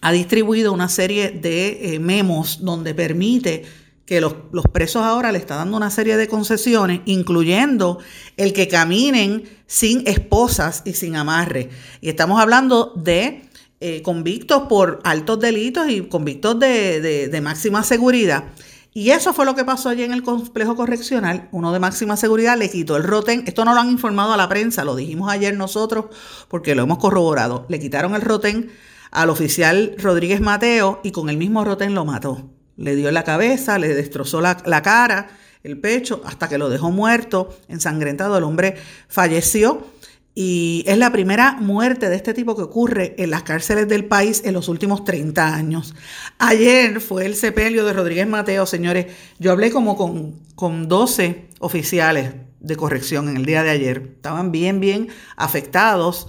ha 0.00 0.12
distribuido 0.12 0.72
una 0.72 0.88
serie 0.88 1.30
de 1.30 1.94
eh, 1.94 1.98
memos 1.98 2.64
donde 2.64 2.94
permite 2.94 3.64
que 4.10 4.20
los, 4.20 4.34
presos 4.72 5.04
ahora 5.04 5.30
le 5.30 5.38
está 5.38 5.54
dando 5.54 5.76
una 5.76 5.88
serie 5.88 6.16
de 6.16 6.26
concesiones, 6.26 7.00
incluyendo 7.04 8.00
el 8.36 8.52
que 8.52 8.66
caminen 8.66 9.44
sin 9.68 10.02
esposas 10.04 10.82
y 10.84 10.94
sin 10.94 11.14
amarre. 11.14 11.70
Y 12.00 12.08
estamos 12.08 12.40
hablando 12.40 12.92
de 12.96 13.44
eh, 13.78 14.02
convictos 14.02 14.64
por 14.68 14.98
altos 15.04 15.38
delitos 15.38 15.88
y 15.88 16.00
convictos 16.08 16.58
de, 16.58 17.40
máxima 17.40 17.84
seguridad. 17.84 18.46
Y 18.92 19.10
eso 19.10 19.32
fue 19.32 19.44
lo 19.44 19.54
que 19.54 19.64
pasó 19.64 19.90
allí 19.90 20.02
en 20.02 20.12
el 20.12 20.24
complejo 20.24 20.74
correccional. 20.74 21.48
Uno 21.52 21.72
de 21.72 21.78
máxima 21.78 22.16
seguridad 22.16 22.58
le 22.58 22.68
quitó 22.68 22.96
el 22.96 23.04
rotén. 23.04 23.44
Esto 23.46 23.64
no 23.64 23.74
lo 23.74 23.80
han 23.80 23.90
informado 23.90 24.32
a 24.32 24.36
la 24.36 24.48
prensa, 24.48 24.84
lo 24.84 24.96
dijimos 24.96 25.30
ayer 25.30 25.56
nosotros 25.56 26.06
porque 26.48 26.74
lo 26.74 26.82
hemos 26.82 26.98
corroborado. 26.98 27.64
Le 27.68 27.78
quitaron 27.78 28.16
el 28.16 28.22
rotén 28.22 28.72
al 29.12 29.30
oficial 29.30 29.94
Rodríguez 29.98 30.40
Mateo 30.40 31.00
y 31.04 31.12
con 31.12 31.30
el 31.30 31.36
mismo 31.36 31.64
rotén 31.64 31.94
lo 31.94 32.04
mató 32.04 32.50
le 32.80 32.96
dio 32.96 33.10
la 33.10 33.24
cabeza, 33.24 33.78
le 33.78 33.94
destrozó 33.94 34.40
la, 34.40 34.82
cara, 34.82 35.28
el 35.62 35.78
pecho, 35.78 36.22
hasta 36.24 36.48
que 36.48 36.56
lo 36.58 36.70
dejó 36.70 36.90
muerto, 36.90 37.56
ensangrentado. 37.68 38.38
El 38.38 38.44
hombre 38.44 38.76
falleció 39.06 39.86
y 40.34 40.82
es 40.86 40.96
la 40.96 41.12
primera 41.12 41.52
muerte 41.60 42.08
de 42.08 42.16
este 42.16 42.32
tipo 42.32 42.56
que 42.56 42.62
ocurre 42.62 43.14
en 43.18 43.30
las 43.30 43.42
cárceles 43.42 43.86
del 43.86 44.06
país 44.06 44.42
en 44.46 44.54
los 44.54 44.68
últimos 44.68 45.04
30 45.04 45.54
años. 45.54 45.94
Ayer 46.38 47.00
fue 47.02 47.26
el 47.26 47.34
sepelio 47.34 47.84
de 47.84 47.92
Rodríguez 47.92 48.26
Mateo, 48.26 48.64
señores. 48.64 49.06
Yo 49.38 49.52
hablé 49.52 49.70
como 49.70 49.94
con, 49.94 50.40
con 50.54 50.88
12 50.88 51.48
oficiales 51.58 52.32
de 52.60 52.76
corrección 52.76 53.28
en 53.28 53.36
el 53.36 53.44
día 53.44 53.62
de 53.62 53.70
ayer. 53.70 54.12
Estaban 54.16 54.52
bien, 54.52 54.80
bien 54.80 55.08
afectados, 55.36 56.28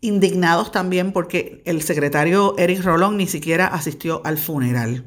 indignados 0.00 0.72
también 0.72 1.12
porque 1.12 1.62
el 1.66 1.82
secretario 1.82 2.56
Eric 2.58 2.82
Rolón 2.82 3.16
ni 3.16 3.28
siquiera 3.28 3.68
asistió 3.68 4.22
al 4.24 4.38
funeral. 4.38 5.04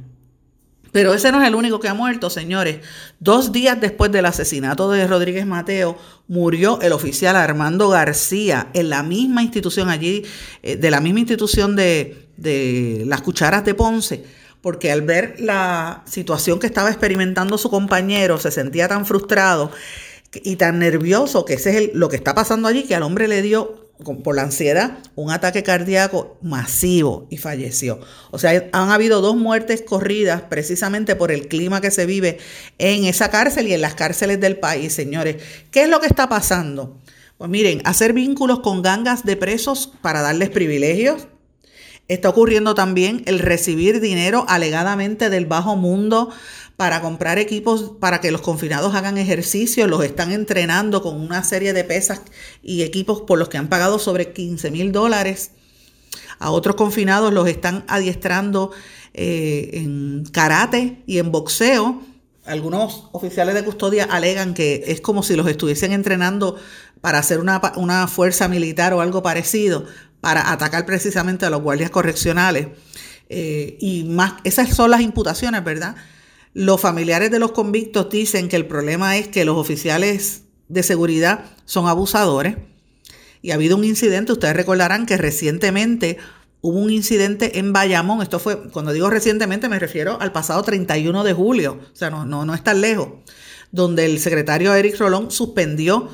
Pero 0.91 1.13
ese 1.13 1.32
no 1.32 1.41
es 1.41 1.48
el 1.48 1.56
único 1.56 1.79
que 1.79 1.88
ha 1.88 1.94
muerto, 1.94 2.29
señores. 2.29 2.79
Dos 3.20 3.51
días 3.51 3.79
después 3.79 4.12
del 4.12 4.25
asesinato 4.25 4.89
de 4.91 5.08
Rodríguez 5.08 5.46
Mateo, 5.46 5.98
murió 6.27 6.79
el 6.82 6.91
oficial 6.91 7.36
Armando 7.36 7.89
García 7.89 8.70
en 8.74 8.89
la 8.89 9.03
misma 9.03 9.44
institución 9.44 9.89
allí, 9.89 10.25
eh, 10.63 10.75
de 10.75 10.91
la 10.91 11.01
misma 11.01 11.20
institución 11.20 11.75
de, 11.75 12.29
de 12.38 13.03
las 13.06 13.22
cucharas 13.22 13.65
de 13.65 13.74
Ponce, 13.74 14.24
porque 14.62 14.91
al 14.91 15.01
ver 15.01 15.36
la 15.39 16.03
situación 16.06 16.60
que 16.60 16.67
estaba 16.67 16.89
experimentando 16.89 17.58
su 17.58 17.70
compañero, 17.70 18.38
se 18.38 18.51
sentía 18.51 18.88
tan 18.88 19.06
frustrado 19.06 19.72
y 20.34 20.58
tan 20.58 20.79
nervioso 20.79 21.46
que 21.46 21.53
ese 21.53 21.86
es 21.86 21.89
lo 21.94 22.10
que 22.10 22.15
está 22.15 22.36
pasando 22.36 22.67
allí, 22.67 22.84
que 22.84 22.96
al 22.96 23.03
hombre 23.03 23.27
le 23.27 23.41
dio 23.41 23.87
por 24.24 24.36
la 24.36 24.44
ansiedad, 24.44 25.00
un 25.16 25.32
ataque 25.32 25.63
cardíaco 25.63 26.38
masivo 26.42 27.27
y 27.30 27.38
falleció. 27.38 28.00
O 28.32 28.38
sea, 28.38 28.70
han 28.72 28.89
habido 28.92 29.22
dos 29.22 29.36
muertes 29.36 29.82
corridas 29.82 30.44
precisamente 30.44 31.16
por 31.16 31.32
el 31.32 31.48
clima 31.48 31.82
que 31.82 31.92
se 31.92 32.06
vive 32.06 32.38
en 32.77 33.06
esa 33.06 33.32
cárcel 33.32 33.68
y 33.68 33.74
en 33.74 33.82
las 33.82 33.96
cárceles 33.96 34.39
del 34.39 34.58
país, 34.58 34.94
señores. 34.94 35.38
¿Qué 35.72 35.84
es 35.84 35.89
lo 35.89 36.00
que 36.00 36.08
está 36.08 36.30
pasando? 36.30 36.98
Pues 37.38 37.50
miren, 37.50 37.82
hacer 37.86 38.13
vínculos 38.13 38.60
con 38.60 38.82
gangas 38.82 39.25
de 39.25 39.36
presos 39.36 39.92
para 40.01 40.22
darles 40.22 40.50
privilegios. 40.50 41.27
Está 42.08 42.30
ocurriendo 42.30 42.74
también 42.74 43.24
el 43.25 43.39
recibir 43.39 44.00
dinero 44.00 44.46
alegadamente 44.48 45.30
del 45.30 45.46
bajo 45.46 45.75
mundo 45.75 46.30
para 46.77 47.01
comprar 47.01 47.39
equipos 47.39 47.91
para 48.00 48.22
que 48.22 48.31
los 48.31 48.41
confinados 48.41 48.93
hagan 48.93 49.17
ejercicio, 49.17 49.88
los 49.88 50.03
están 50.03 50.31
entrenando 50.31 51.01
con 51.01 51.19
una 51.19 51.43
serie 51.43 51.74
de 51.74 51.84
pesas 51.84 52.22
y 52.62 52.84
equipos 52.84 53.22
por 53.22 53.39
los 53.39 53.50
que 53.50 53.57
han 53.57 53.67
pagado 53.67 53.98
sobre 53.98 54.31
15 54.31 54.69
mil 54.69 54.91
dólares. 54.91 55.51
A 56.38 56.51
otros 56.51 56.75
confinados 56.75 57.34
los 57.34 57.48
están 57.50 57.84
adiestrando 57.88 58.72
eh, 59.15 59.72
en 59.74 60.24
karate 60.31 61.01
y 61.07 61.17
en 61.17 61.31
boxeo. 61.31 62.00
Algunos 62.46 63.10
oficiales 63.12 63.55
de 63.55 63.63
custodia 63.63 64.05
alegan 64.05 64.53
que 64.53 64.84
es 64.86 65.01
como 65.01 65.24
si 65.24 65.36
los 65.36 65.48
estuviesen 65.48 65.93
entrenando 65.93 66.57
para 67.01 67.17
hacer 67.17 67.39
una, 67.39 67.60
una 67.75 68.07
fuerza 68.07 68.48
militar 68.48 68.93
o 68.93 69.01
algo 69.01 69.24
parecido, 69.24 69.86
para 70.22 70.51
atacar 70.51 70.86
precisamente 70.86 71.48
a 71.48 71.50
los 71.50 71.63
guardias 71.63 71.89
correccionales. 71.89 72.67
Eh, 73.29 73.77
y 73.81 74.03
más, 74.03 74.34
esas 74.43 74.69
son 74.75 74.91
las 74.91 75.01
imputaciones, 75.01 75.63
¿verdad? 75.63 75.96
Los 76.57 76.81
familiares 76.81 77.29
de 77.29 77.37
los 77.37 77.51
convictos 77.51 78.09
dicen 78.09 78.49
que 78.49 78.55
el 78.55 78.65
problema 78.65 79.15
es 79.15 79.27
que 79.27 79.45
los 79.45 79.57
oficiales 79.57 80.41
de 80.67 80.81
seguridad 80.81 81.45
son 81.65 81.87
abusadores. 81.87 82.55
Y 83.43 83.51
ha 83.51 83.53
habido 83.53 83.77
un 83.77 83.83
incidente, 83.83 84.31
ustedes 84.31 84.55
recordarán 84.55 85.05
que 85.05 85.17
recientemente 85.17 86.17
hubo 86.61 86.79
un 86.79 86.89
incidente 86.89 87.59
en 87.59 87.73
Bayamón, 87.73 88.23
esto 88.23 88.39
fue, 88.39 88.71
cuando 88.71 88.91
digo 88.91 89.07
recientemente 89.11 89.69
me 89.69 89.77
refiero 89.77 90.19
al 90.19 90.31
pasado 90.31 90.63
31 90.63 91.23
de 91.23 91.33
julio, 91.33 91.79
o 91.93 91.95
sea, 91.95 92.09
no, 92.09 92.25
no, 92.25 92.43
no 92.43 92.55
es 92.55 92.63
tan 92.63 92.81
lejos, 92.81 93.09
donde 93.71 94.05
el 94.05 94.19
secretario 94.19 94.73
Eric 94.73 94.97
Rolón 94.97 95.29
suspendió 95.29 96.09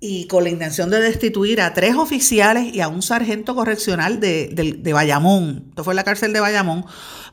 y 0.00 0.26
con 0.26 0.44
la 0.44 0.50
intención 0.50 0.90
de 0.90 1.00
destituir 1.00 1.62
a 1.62 1.72
tres 1.72 1.94
oficiales 1.96 2.74
y 2.74 2.82
a 2.82 2.88
un 2.88 3.00
sargento 3.00 3.54
correccional 3.54 4.20
de, 4.20 4.48
de 4.78 4.92
Bayamón, 4.92 5.64
esto 5.70 5.82
fue 5.82 5.94
en 5.94 5.96
la 5.96 6.04
cárcel 6.04 6.34
de 6.34 6.40
Bayamón, 6.40 6.84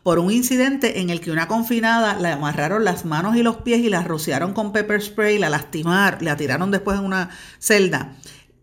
por 0.05 0.19
un 0.19 0.31
incidente 0.31 0.99
en 0.99 1.09
el 1.09 1.19
que 1.19 1.31
una 1.31 1.47
confinada 1.47 2.19
le 2.19 2.27
amarraron 2.27 2.83
las 2.85 3.05
manos 3.05 3.35
y 3.37 3.41
los 3.41 3.55
pies 3.57 3.79
y 3.79 3.89
la 3.89 4.03
rociaron 4.03 4.53
con 4.53 4.71
pepper 4.71 5.01
spray, 5.01 5.39
la 5.39 5.49
lastimaron, 5.49 6.23
la 6.23 6.37
tiraron 6.37 6.69
después 6.69 6.99
en 6.99 7.05
una 7.05 7.31
celda 7.57 8.15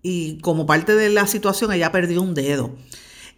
y 0.03 0.39
como 0.39 0.67
parte 0.67 0.95
de 0.95 1.09
la 1.09 1.27
situación 1.27 1.73
ella 1.73 1.91
perdió 1.91 2.23
un 2.23 2.35
dedo. 2.35 2.77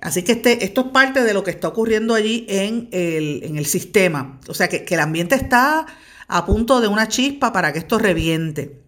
Así 0.03 0.23
que 0.23 0.33
este, 0.33 0.67
esto 0.67 0.83
es 0.83 0.87
parte 0.89 1.23
de 1.23 1.33
lo 1.33 1.45
que 1.45 1.51
está 1.51 1.69
ocurriendo 1.69 2.15
allí 2.15 2.45
en 2.47 2.91
el, 2.93 3.43
en 3.43 3.57
el 3.57 3.65
sistema. 3.65 4.39
O 4.49 4.53
sea 4.53 4.69
que, 4.69 4.85
que 4.85 4.97
el 4.97 5.01
ambiente 5.01 5.35
está 5.35 5.87
a 6.29 6.45
punto 6.45 6.83
de 6.83 6.89
una 6.89 7.09
chispa 7.09 7.55
para 7.55 7.73
que 7.73 7.79
esto 7.79 7.99
reviente. 7.99 8.84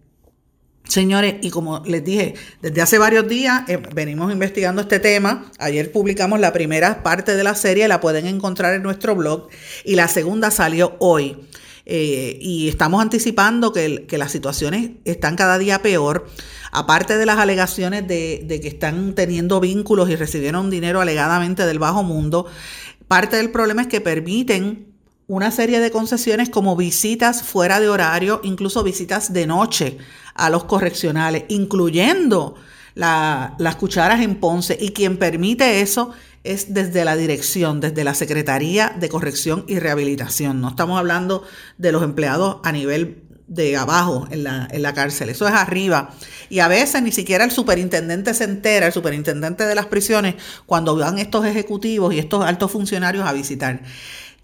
Señores, 0.89 1.37
y 1.43 1.51
como 1.51 1.83
les 1.85 2.05
dije, 2.05 2.35
desde 2.63 2.81
hace 2.81 2.99
varios 2.99 3.27
días 3.29 3.69
eh, 3.69 3.83
venimos 3.95 4.33
investigando 4.33 4.83
este 4.83 5.01
tema. 5.01 5.51
Ayer 5.59 5.91
publicamos 5.91 6.39
la 6.39 6.53
primera 6.53 7.03
parte 7.03 7.35
de 7.35 7.43
la 7.43 7.55
serie, 7.55 7.89
la 7.89 8.01
pueden 8.01 8.27
encontrar 8.27 8.75
en 8.75 8.83
nuestro 8.83 9.17
blog, 9.17 9.49
y 9.85 9.97
la 9.97 10.09
segunda 10.09 10.51
salió 10.51 10.97
hoy. 11.01 11.37
Eh, 11.89 12.39
y 12.41 12.69
estamos 12.69 13.01
anticipando 13.01 13.73
que, 13.73 14.07
las 14.11 14.33
situaciones 14.33 14.91
están 15.05 15.37
cada 15.37 15.59
día 15.59 15.83
peor. 15.83 16.27
Aparte 16.73 17.17
de 17.17 17.27
las 17.27 17.39
alegaciones 17.39 18.07
de, 18.07 18.43
de 18.45 18.61
que 18.61 18.69
están 18.69 19.15
teniendo 19.15 19.61
vínculos 19.61 20.11
y 20.11 20.17
recibieron 20.17 20.71
dinero 20.71 21.01
alegadamente 21.01 21.65
del 21.67 21.79
bajo 21.79 22.03
mundo, 22.03 22.47
parte 23.09 23.37
del 23.37 23.51
problema 23.51 23.83
es 23.83 23.89
que 23.89 24.01
permiten 24.01 24.96
una 25.29 25.51
serie 25.51 25.81
de 25.81 25.91
concesiones 25.91 26.51
como 26.51 26.77
visitas 26.77 27.43
fuera 27.43 27.81
de 27.81 27.89
horario, 27.89 28.41
incluso 28.45 28.83
visitas 28.83 29.33
de 29.33 29.47
noche 29.47 29.99
a 30.35 30.51
los 30.51 30.65
correccionales, 30.65 31.45
incluyendo 31.49 32.55
las 32.95 33.77
cucharas 33.77 34.21
en 34.21 34.37
Ponce. 34.37 34.77
Y 34.81 34.91
quien 34.91 35.17
permite 35.19 35.81
eso 35.81 36.13
es 36.45 36.73
desde 36.73 37.05
la 37.05 37.17
dirección, 37.17 37.81
desde 37.81 38.05
la 38.05 38.15
Secretaría 38.15 38.95
de 38.99 39.09
Corrección 39.09 39.65
y 39.67 39.81
Rehabilitación. 39.81 40.61
No 40.61 40.69
estamos 40.69 40.99
hablando 40.99 41.43
de 41.77 41.93
los 41.93 42.05
empleados 42.05 42.59
a 42.63 42.71
nivel 42.71 43.23
de 43.49 43.77
abajo 43.77 44.27
en 44.31 44.45
la, 44.45 44.67
en 44.71 44.83
la 44.83 44.93
cárcel, 44.93 45.29
eso 45.29 45.47
es 45.47 45.55
arriba. 45.55 46.11
Y 46.49 46.61
a 46.61 46.69
veces 46.69 47.03
ni 47.03 47.13
siquiera 47.13 47.45
el 47.45 47.51
superintendente 47.51 48.35
se 48.35 48.45
entera, 48.45 48.87
el 48.87 48.93
superintendente 48.93 49.65
de 49.65 49.75
las 49.75 49.87
prisiones, 49.87 50.35
cuando 50.67 50.97
van 50.97 51.19
estos 51.19 51.45
ejecutivos 51.47 52.15
y 52.15 52.19
estos 52.19 52.45
altos 52.45 52.71
funcionarios 52.71 53.27
a 53.27 53.33
visitar. 53.33 53.83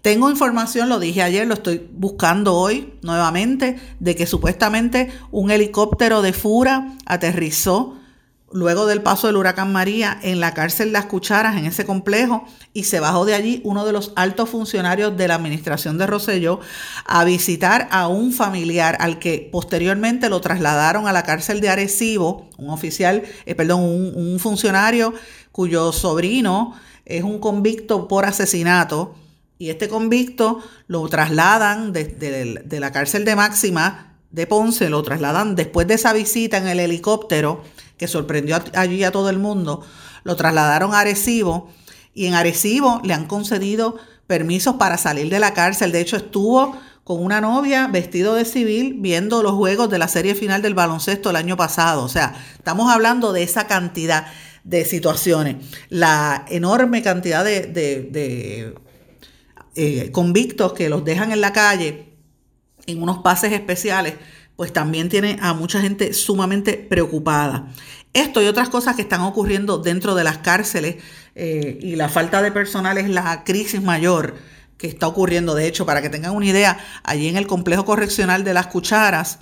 Tengo 0.03 0.29
información, 0.29 0.89
lo 0.89 0.99
dije 0.99 1.23
ayer, 1.23 1.47
lo 1.47 1.53
estoy 1.53 1.89
buscando 1.93 2.55
hoy 2.55 2.93
nuevamente, 3.03 3.79
de 4.01 4.17
que 4.17 4.27
supuestamente 4.27 5.09
un 5.31 5.49
helicóptero 5.49 6.21
de 6.21 6.33
Fura 6.33 6.97
aterrizó 7.05 7.95
luego 8.51 8.85
del 8.85 9.01
paso 9.01 9.27
del 9.27 9.37
huracán 9.37 9.71
María 9.71 10.19
en 10.21 10.41
la 10.41 10.53
cárcel 10.53 10.91
Las 10.91 11.05
Cucharas, 11.05 11.55
en 11.55 11.63
ese 11.63 11.85
complejo, 11.85 12.43
y 12.73 12.83
se 12.83 12.99
bajó 12.99 13.23
de 13.23 13.33
allí 13.33 13.61
uno 13.63 13.85
de 13.85 13.93
los 13.93 14.11
altos 14.17 14.49
funcionarios 14.49 15.15
de 15.15 15.29
la 15.29 15.35
administración 15.35 15.97
de 15.97 16.05
Roselló 16.05 16.59
a 17.05 17.23
visitar 17.23 17.87
a 17.89 18.09
un 18.09 18.33
familiar 18.33 18.97
al 18.99 19.19
que 19.19 19.47
posteriormente 19.53 20.27
lo 20.27 20.41
trasladaron 20.41 21.07
a 21.07 21.13
la 21.13 21.23
cárcel 21.23 21.61
de 21.61 21.69
Arecibo, 21.69 22.49
un 22.57 22.71
oficial, 22.71 23.23
eh, 23.45 23.55
perdón, 23.55 23.79
un, 23.81 24.37
funcionario 24.37 25.13
cuyo 25.53 25.93
sobrino 25.93 26.73
es 27.05 27.23
un 27.23 27.39
convicto 27.39 28.09
por 28.09 28.25
asesinato, 28.25 29.15
y 29.57 29.69
este 29.69 29.87
convicto 29.87 30.59
lo 30.87 31.07
trasladan 31.07 31.93
de 31.93 32.77
la 32.79 32.91
cárcel 32.91 33.25
de 33.25 33.35
Máxima 33.35 34.17
de 34.31 34.47
Ponce, 34.47 34.89
lo 34.89 35.03
trasladan 35.03 35.55
después 35.55 35.87
de 35.87 35.93
esa 35.93 36.11
visita 36.11 36.57
en 36.57 36.67
el 36.67 36.79
helicóptero 36.79 37.63
que 37.97 38.07
sorprendió 38.07 38.61
allí 38.73 39.03
a 39.03 39.11
todo 39.11 39.29
el 39.29 39.37
mundo, 39.37 39.85
lo 40.23 40.35
trasladaron 40.35 40.93
a 40.93 40.99
Arecibo 40.99 41.69
y 42.13 42.25
en 42.25 42.33
Arecibo 42.33 42.99
le 43.03 43.13
han 43.13 43.27
concedido 43.27 43.97
permisos 44.27 44.75
para 44.75 44.97
salir 44.97 45.29
de 45.29 45.39
la 45.39 45.53
cárcel. 45.53 45.91
De 45.91 46.01
hecho, 46.01 46.17
estuvo 46.17 46.75
con 47.03 47.23
una 47.23 47.41
novia 47.41 47.87
vestido 47.87 48.35
de 48.35 48.45
civil 48.45 48.95
viendo 48.99 49.43
los 49.43 49.53
juegos 49.53 49.89
de 49.89 49.99
la 49.99 50.07
serie 50.07 50.35
final 50.35 50.61
del 50.61 50.73
baloncesto 50.73 51.29
el 51.29 51.35
año 51.35 51.57
pasado. 51.57 52.03
O 52.03 52.09
sea, 52.09 52.35
estamos 52.57 52.91
hablando 52.91 53.33
de 53.33 53.43
esa 53.43 53.67
cantidad 53.67 54.27
de 54.63 54.85
situaciones. 54.85 55.57
La 55.89 56.45
enorme 56.49 57.03
cantidad 57.03 57.43
de, 57.43 58.73
eh, 59.75 60.11
convictos 60.11 60.73
que 60.73 60.89
los 60.89 61.03
dejan 61.03 61.31
en 61.31 61.41
la 61.41 61.53
calle 61.53 62.13
en 62.85 63.01
unos 63.01 63.19
pases 63.19 63.51
especiales 63.53 64.15
pues 64.55 64.71
también 64.71 65.09
tiene 65.09 65.37
a 65.41 65.53
mucha 65.53 65.81
gente 65.81 66.13
sumamente 66.13 66.73
preocupada. 66.73 67.67
Esto 68.13 68.41
y 68.41 68.45
otras 68.45 68.69
cosas 68.69 68.95
que 68.95 69.01
están 69.01 69.21
ocurriendo 69.21 69.79
dentro 69.79 70.13
de 70.13 70.23
las 70.23 70.37
cárceles 70.39 70.97
eh, 71.35 71.79
y 71.81 71.95
la 71.95 72.09
falta 72.09 72.41
de 72.41 72.51
personal 72.51 72.97
es 72.97 73.09
la 73.09 73.43
crisis 73.43 73.81
mayor 73.81 74.35
que 74.77 74.87
está 74.87 75.07
ocurriendo. 75.07 75.55
De 75.55 75.67
hecho, 75.67 75.85
para 75.85 76.01
que 76.01 76.09
tengan 76.09 76.35
una 76.35 76.45
idea, 76.45 76.77
allí 77.03 77.27
en 77.27 77.37
el 77.37 77.47
complejo 77.47 77.85
correccional 77.85 78.43
de 78.43 78.53
las 78.53 78.67
cucharas, 78.67 79.39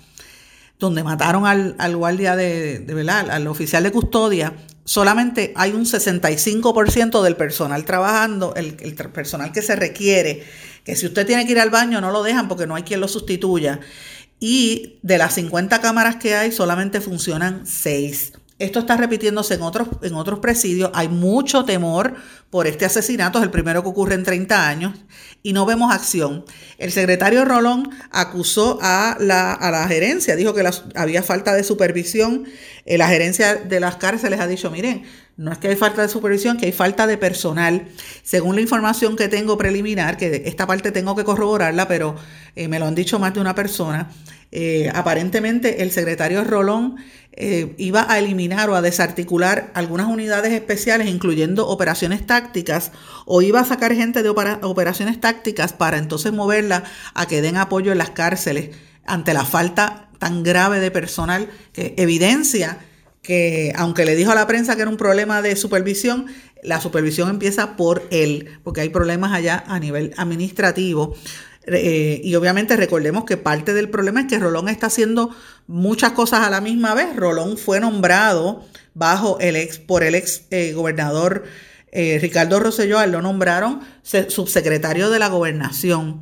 donde 0.79 1.03
mataron 1.03 1.45
al, 1.45 1.95
guardia 1.95 2.35
de, 2.35 2.79
de 2.79 2.93
¿verdad? 2.93 3.29
al 3.29 3.47
oficial 3.47 3.83
de 3.83 3.91
custodia, 3.91 4.53
solamente 4.85 5.53
hay 5.55 5.71
un 5.71 5.85
65% 5.85 7.21
del 7.21 7.35
personal 7.35 7.85
trabajando, 7.85 8.55
el, 8.55 8.77
el, 8.79 8.95
personal 8.95 9.51
que 9.51 9.61
se 9.61 9.75
requiere, 9.75 10.43
que 10.83 10.95
si 10.95 11.05
usted 11.05 11.25
tiene 11.25 11.45
que 11.45 11.51
ir 11.51 11.59
al 11.59 11.69
baño 11.69 12.01
no 12.01 12.11
lo 12.11 12.23
dejan 12.23 12.47
porque 12.47 12.67
no 12.67 12.75
hay 12.75 12.83
quien 12.83 12.99
lo 12.99 13.07
sustituya 13.07 13.79
y 14.39 14.99
de 15.03 15.19
las 15.19 15.35
50 15.35 15.79
cámaras 15.81 16.15
que 16.15 16.35
hay 16.35 16.51
solamente 16.51 16.99
funcionan 16.99 17.65
6. 17.65 18.33
Esto 18.61 18.79
está 18.79 18.95
repitiéndose 18.95 19.55
en 19.55 19.63
otros, 19.63 19.87
en 20.03 20.13
otros 20.13 20.39
presidios. 20.39 20.91
Hay 20.93 21.07
mucho 21.07 21.65
temor 21.65 22.15
por 22.51 22.67
este 22.67 22.85
asesinato, 22.85 23.39
es 23.39 23.43
el 23.43 23.49
primero 23.49 23.81
que 23.81 23.89
ocurre 23.89 24.13
en 24.13 24.23
30 24.23 24.67
años, 24.67 24.93
y 25.41 25.53
no 25.53 25.65
vemos 25.65 25.91
acción. 25.91 26.45
El 26.77 26.91
secretario 26.91 27.43
Rolón 27.43 27.89
acusó 28.11 28.77
a 28.81 29.17
la, 29.19 29.53
a 29.53 29.71
la 29.71 29.87
gerencia, 29.87 30.35
dijo 30.35 30.53
que 30.53 30.69
había 30.95 31.23
falta 31.23 31.53
de 31.53 31.63
supervisión. 31.63 32.45
Eh, 32.85 32.97
la 32.97 33.07
gerencia 33.07 33.55
de 33.55 33.79
las 33.79 33.95
cárceles 33.95 34.39
ha 34.39 34.47
dicho, 34.47 34.69
miren, 34.69 35.03
no 35.37 35.51
es 35.51 35.57
que 35.57 35.69
hay 35.69 35.75
falta 35.75 36.03
de 36.03 36.07
supervisión, 36.07 36.57
que 36.57 36.67
hay 36.67 36.71
falta 36.71 37.07
de 37.07 37.17
personal. 37.17 37.87
Según 38.21 38.55
la 38.55 38.61
información 38.61 39.15
que 39.15 39.27
tengo 39.27 39.57
preliminar, 39.57 40.17
que 40.17 40.43
esta 40.45 40.67
parte 40.67 40.91
tengo 40.91 41.15
que 41.15 41.23
corroborarla, 41.23 41.87
pero 41.87 42.15
eh, 42.55 42.67
me 42.67 42.77
lo 42.77 42.85
han 42.85 42.93
dicho 42.93 43.17
más 43.17 43.33
de 43.33 43.39
una 43.39 43.55
persona, 43.55 44.11
eh, 44.51 44.91
aparentemente 44.93 45.81
el 45.81 45.91
secretario 45.91 46.43
Rolón 46.43 46.97
eh, 47.33 47.73
iba 47.77 48.11
a 48.11 48.19
eliminar 48.19 48.69
o 48.69 48.75
a 48.75 48.81
desarticular 48.81 49.71
algunas 49.73 50.07
unidades 50.07 50.51
especiales, 50.51 51.07
incluyendo 51.07 51.67
operaciones 51.67 52.25
tácticas, 52.25 52.91
o 53.25 53.41
iba 53.41 53.59
a 53.59 53.65
sacar 53.65 53.93
gente 53.93 54.21
de 54.21 54.29
operaciones 54.29 55.19
tácticas 55.21 55.73
para 55.73 55.97
entonces 55.97 56.33
moverla 56.33 56.83
a 57.13 57.25
que 57.27 57.41
den 57.41 57.57
apoyo 57.57 57.91
en 57.91 57.97
las 57.97 58.09
cárceles 58.09 58.75
ante 59.05 59.33
la 59.33 59.45
falta 59.45 60.09
tan 60.19 60.43
grave 60.43 60.79
de 60.79 60.91
personal 60.91 61.49
que 61.73 61.95
evidencia 61.97 62.77
que 63.21 63.71
aunque 63.75 64.05
le 64.05 64.15
dijo 64.15 64.31
a 64.31 64.35
la 64.35 64.47
prensa 64.47 64.75
que 64.75 64.81
era 64.81 64.91
un 64.91 64.97
problema 64.97 65.41
de 65.41 65.55
supervisión, 65.55 66.25
la 66.63 66.81
supervisión 66.81 67.29
empieza 67.29 67.75
por 67.75 68.07
él, 68.11 68.59
porque 68.63 68.81
hay 68.81 68.89
problemas 68.89 69.31
allá 69.31 69.63
a 69.67 69.79
nivel 69.79 70.13
administrativo. 70.17 71.15
Eh, 71.73 72.21
y 72.23 72.35
obviamente 72.35 72.75
recordemos 72.75 73.25
que 73.25 73.37
parte 73.37 73.73
del 73.73 73.89
problema 73.89 74.21
es 74.21 74.27
que 74.27 74.39
Rolón 74.39 74.69
está 74.69 74.87
haciendo 74.87 75.29
muchas 75.67 76.11
cosas 76.11 76.45
a 76.45 76.49
la 76.49 76.61
misma 76.61 76.93
vez. 76.93 77.15
Rolón 77.15 77.57
fue 77.57 77.79
nombrado 77.79 78.65
bajo 78.93 79.39
el 79.39 79.55
ex, 79.55 79.79
por 79.79 80.03
el 80.03 80.15
ex 80.15 80.43
eh, 80.49 80.73
gobernador 80.73 81.43
eh, 81.91 82.19
Ricardo 82.21 82.59
Rosselló, 82.59 83.05
lo 83.07 83.21
nombraron 83.21 83.81
subsecretario 84.03 85.09
de 85.09 85.19
la 85.19 85.27
gobernación. 85.27 86.21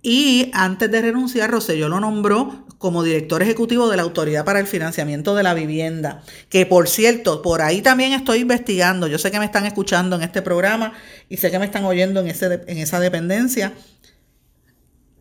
Y 0.00 0.50
antes 0.54 0.90
de 0.90 1.02
renunciar, 1.02 1.50
Rosselló 1.50 1.88
lo 1.88 1.98
nombró 1.98 2.66
como 2.78 3.02
director 3.02 3.42
ejecutivo 3.42 3.88
de 3.88 3.96
la 3.96 4.04
Autoridad 4.04 4.44
para 4.44 4.60
el 4.60 4.68
Financiamiento 4.68 5.34
de 5.34 5.42
la 5.42 5.54
Vivienda. 5.54 6.22
Que 6.48 6.66
por 6.66 6.88
cierto, 6.88 7.42
por 7.42 7.62
ahí 7.62 7.82
también 7.82 8.12
estoy 8.12 8.38
investigando. 8.38 9.08
Yo 9.08 9.18
sé 9.18 9.32
que 9.32 9.40
me 9.40 9.44
están 9.44 9.66
escuchando 9.66 10.14
en 10.14 10.22
este 10.22 10.40
programa 10.40 10.92
y 11.28 11.38
sé 11.38 11.50
que 11.50 11.58
me 11.58 11.64
están 11.64 11.84
oyendo 11.84 12.20
en, 12.20 12.28
ese, 12.28 12.62
en 12.68 12.78
esa 12.78 13.00
dependencia. 13.00 13.72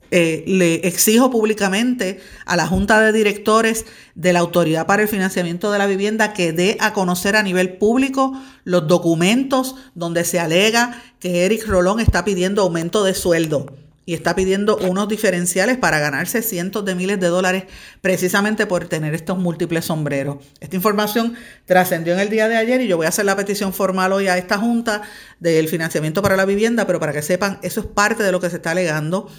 Eh, 0.10 0.46
le 0.48 0.88
exijo 0.88 1.30
públicamente 1.30 2.22
a 2.46 2.56
la 2.56 2.66
Junta 2.66 3.02
de 3.02 3.12
Directores 3.12 3.86
de 4.16 4.32
la 4.32 4.40
Autoridad 4.40 4.86
para 4.86 5.02
el 5.02 5.10
Financiamiento 5.10 5.70
de 5.72 5.80
la 5.80 5.86
Vivienda 5.86 6.34
que 6.34 6.54
dé 6.54 6.78
a 6.80 6.94
conocer 6.94 7.36
a 7.36 7.44
nivel 7.44 7.78
público 7.78 8.32
los 8.64 8.88
documentos 8.88 9.76
donde 9.96 10.24
se 10.24 10.40
alega 10.40 11.02
que 11.20 11.46
Eric 11.46 11.68
Rolón 11.68 12.00
está 12.00 12.24
pidiendo 12.24 12.62
aumento 12.62 13.04
de 13.04 13.14
sueldo 13.14 13.66
y 14.08 14.14
está 14.14 14.36
pidiendo 14.36 14.78
unos 14.78 15.10
diferenciales 15.10 15.78
para 15.78 16.00
ganarse 16.00 16.42
cientos 16.42 16.86
de 16.86 16.96
miles 16.96 17.20
de 17.20 17.28
dólares 17.28 17.66
precisamente 18.00 18.66
por 18.66 18.88
tener 18.88 19.14
estos 19.14 19.38
múltiples 19.38 19.84
sombreros. 19.84 20.38
Esta 20.62 20.78
información 20.78 21.36
trascendió 21.66 22.14
en 22.14 22.22
el 22.22 22.30
día 22.30 22.48
de 22.48 22.56
ayer 22.56 22.80
y 22.80 22.88
yo 22.88 22.96
voy 22.96 23.06
a 23.06 23.10
hacer 23.10 23.26
la 23.26 23.36
petición 23.36 23.74
formal 23.74 24.14
hoy 24.14 24.30
a 24.30 24.38
esta 24.38 24.58
Junta 24.58 25.02
del 25.42 25.68
financiamiento 25.68 26.22
para 26.22 26.38
la 26.38 26.46
vivienda, 26.46 26.88
pero 26.88 27.02
para 27.02 27.12
que 27.12 27.22
sepan, 27.22 27.60
eso 27.64 27.82
es 27.82 27.86
parte 27.86 28.24
de 28.24 28.32
lo 28.32 28.40
que 28.40 28.50
se 28.50 28.56
está 28.56 28.72
alegando. 28.72 29.30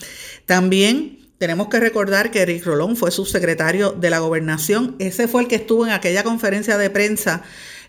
También 0.44 1.18
tenemos 1.38 1.68
que 1.68 1.81
recordar 1.81 2.31
que 2.31 2.42
Eric 2.42 2.66
Rolón 2.66 2.94
fue 2.94 3.11
subsecretario 3.11 3.92
de 3.92 4.11
la 4.11 4.18
gobernación. 4.18 4.96
Ese 4.98 5.28
fue 5.28 5.40
el 5.40 5.48
que 5.48 5.57
estuvo 5.57 5.87
en 5.87 5.92
aquella 5.92 6.24
conferencia 6.24 6.76
de 6.76 6.90
prensa 6.90 7.42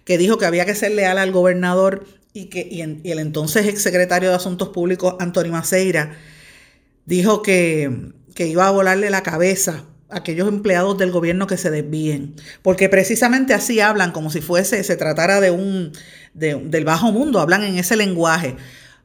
que 0.06 0.18
dijo 0.18 0.38
que 0.38 0.46
había 0.46 0.66
que 0.66 0.76
ser 0.76 0.94
leal 0.94 1.18
al 1.18 1.34
gobernador 1.34 2.06
y 2.32 2.46
que 2.46 2.66
y, 2.72 2.82
el 2.82 3.20
entonces 3.20 3.68
exsecretario 3.68 4.30
de 4.30 4.36
Asuntos 4.36 4.70
Públicos, 4.70 5.16
Antonio 5.20 5.52
Maceira, 5.52 6.16
dijo 7.10 7.42
que, 7.42 8.14
iba 8.38 8.68
a 8.68 8.72
volarle 8.72 9.10
la 9.10 9.24
cabeza 9.24 9.84
a 10.10 10.20
aquellos 10.20 10.48
empleados 10.48 10.98
del 10.98 11.12
gobierno 11.12 11.46
que 11.46 11.58
se 11.58 11.70
desvíen, 11.70 12.36
porque 12.62 12.88
precisamente 12.88 13.54
así 13.54 13.82
hablan, 13.82 14.14
como 14.14 14.30
si 14.30 14.40
fuese, 14.40 14.82
se 14.86 14.96
tratara 14.96 15.42
de 15.42 15.52
un, 15.52 15.92
del 16.34 16.86
bajo 16.86 17.12
mundo, 17.12 17.42
hablan 17.42 17.64
en 17.64 17.78
ese 17.78 17.98
lenguaje. 17.98 18.56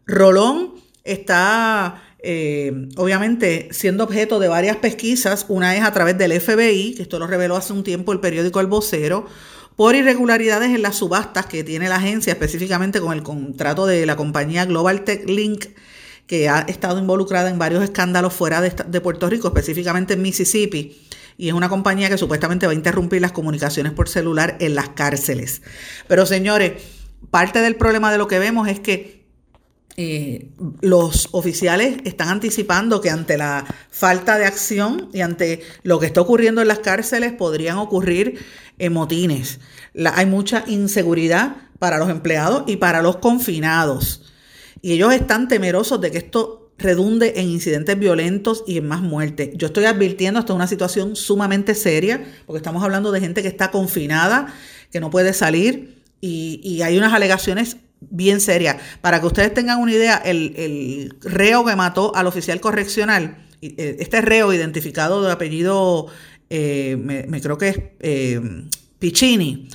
Rolón 0.06 0.74
está 1.02 2.02
eh, 2.20 2.88
obviamente 2.96 3.68
siendo 3.72 4.04
objeto 4.04 4.38
de 4.38 4.48
varias 4.48 4.76
pesquisas, 4.76 5.46
una 5.48 5.74
es 5.74 5.82
a 5.82 5.92
través 5.92 6.16
del 6.16 6.38
FBI, 6.38 6.94
que 6.94 7.02
esto 7.02 7.18
lo 7.18 7.26
reveló 7.26 7.56
hace 7.56 7.72
un 7.72 7.82
tiempo 7.82 8.12
el 8.12 8.20
periódico 8.20 8.60
El 8.60 8.68
Vocero, 8.68 9.26
por 9.76 9.96
irregularidades 9.96 10.70
en 10.70 10.82
las 10.82 10.96
subastas 10.96 11.46
que 11.46 11.64
tiene 11.64 11.88
la 11.88 11.96
agencia, 11.96 12.34
específicamente 12.34 13.00
con 13.00 13.14
el 13.14 13.24
contrato 13.24 13.86
de 13.86 14.06
la 14.06 14.14
compañía 14.14 14.66
Global 14.66 15.02
Tech 15.02 15.28
Link 15.28 15.64
que 16.26 16.48
ha 16.48 16.60
estado 16.60 16.98
involucrada 16.98 17.50
en 17.50 17.58
varios 17.58 17.82
escándalos 17.82 18.32
fuera 18.32 18.60
de, 18.60 19.00
Puerto 19.00 19.28
Rico, 19.28 19.48
específicamente 19.48 20.14
en 20.14 20.22
Mississippi, 20.22 21.00
y 21.36 21.48
es 21.48 21.54
una 21.54 21.68
compañía 21.68 22.08
que 22.08 22.16
supuestamente 22.16 22.66
va 22.66 22.72
a 22.72 22.76
interrumpir 22.76 23.20
las 23.20 23.32
comunicaciones 23.32 23.92
por 23.92 24.08
celular 24.08 24.56
en 24.60 24.74
las 24.74 24.90
cárceles. 24.90 25.62
Pero 26.06 26.26
señores, 26.26 26.82
parte 27.30 27.60
del 27.60 27.76
problema 27.76 28.12
de 28.12 28.18
lo 28.18 28.28
que 28.28 28.38
vemos 28.38 28.68
es 28.68 28.80
que 28.80 29.24
eh, 29.96 30.48
los 30.80 31.28
oficiales 31.32 31.98
están 32.04 32.28
anticipando 32.28 33.00
que 33.00 33.10
ante 33.10 33.36
la 33.36 33.64
falta 33.90 34.38
de 34.38 34.46
acción 34.46 35.08
y 35.12 35.20
ante 35.20 35.62
lo 35.82 36.00
que 36.00 36.06
está 36.06 36.20
ocurriendo 36.20 36.62
en 36.62 36.68
las 36.68 36.80
cárceles 36.80 37.32
podrían 37.32 37.78
ocurrir 37.78 38.44
motines. 38.90 39.60
hay 40.12 40.26
mucha 40.26 40.64
inseguridad 40.66 41.56
para 41.78 41.98
los 41.98 42.10
empleados 42.10 42.64
y 42.66 42.76
para 42.76 43.02
los 43.02 43.16
confinados 43.18 44.33
y 44.84 44.92
ellos 44.92 45.14
están 45.14 45.48
temerosos 45.48 45.98
de 45.98 46.10
que 46.10 46.18
esto 46.18 46.70
redunde 46.76 47.32
en 47.36 47.48
incidentes 47.48 47.98
violentos 47.98 48.64
y 48.66 48.76
en 48.76 48.86
más 48.86 49.00
muertes. 49.00 49.48
Yo 49.54 49.68
estoy 49.68 49.86
advirtiendo, 49.86 50.40
esto 50.40 50.52
es 50.52 50.56
una 50.56 50.66
situación 50.66 51.16
sumamente 51.16 51.74
seria, 51.74 52.22
porque 52.44 52.58
estamos 52.58 52.84
hablando 52.84 53.10
de 53.10 53.18
gente 53.18 53.40
que 53.40 53.48
está 53.48 53.70
confinada, 53.70 54.52
que 54.92 55.00
no 55.00 55.08
puede 55.08 55.32
salir, 55.32 56.02
y, 56.20 56.82
hay 56.82 56.98
unas 56.98 57.14
alegaciones 57.14 57.78
bien 58.00 58.42
serias. 58.42 58.76
Para 59.00 59.20
que 59.20 59.26
ustedes 59.26 59.54
tengan 59.54 59.80
una 59.80 59.92
idea, 59.92 60.16
el, 60.18 61.16
reo 61.22 61.64
que 61.64 61.74
mató 61.76 62.14
al 62.14 62.26
oficial 62.26 62.60
correccional, 62.60 63.38
eh, 63.62 63.96
este 64.00 64.20
reo 64.20 64.52
identificado 64.52 65.22
de 65.22 65.32
apellido, 65.32 66.08
eh, 66.50 66.98
me, 67.00 67.40
creo 67.40 67.56
que 67.56 67.68
es 67.70 67.80
eh, 68.00 68.38
Piccini, 68.98 69.66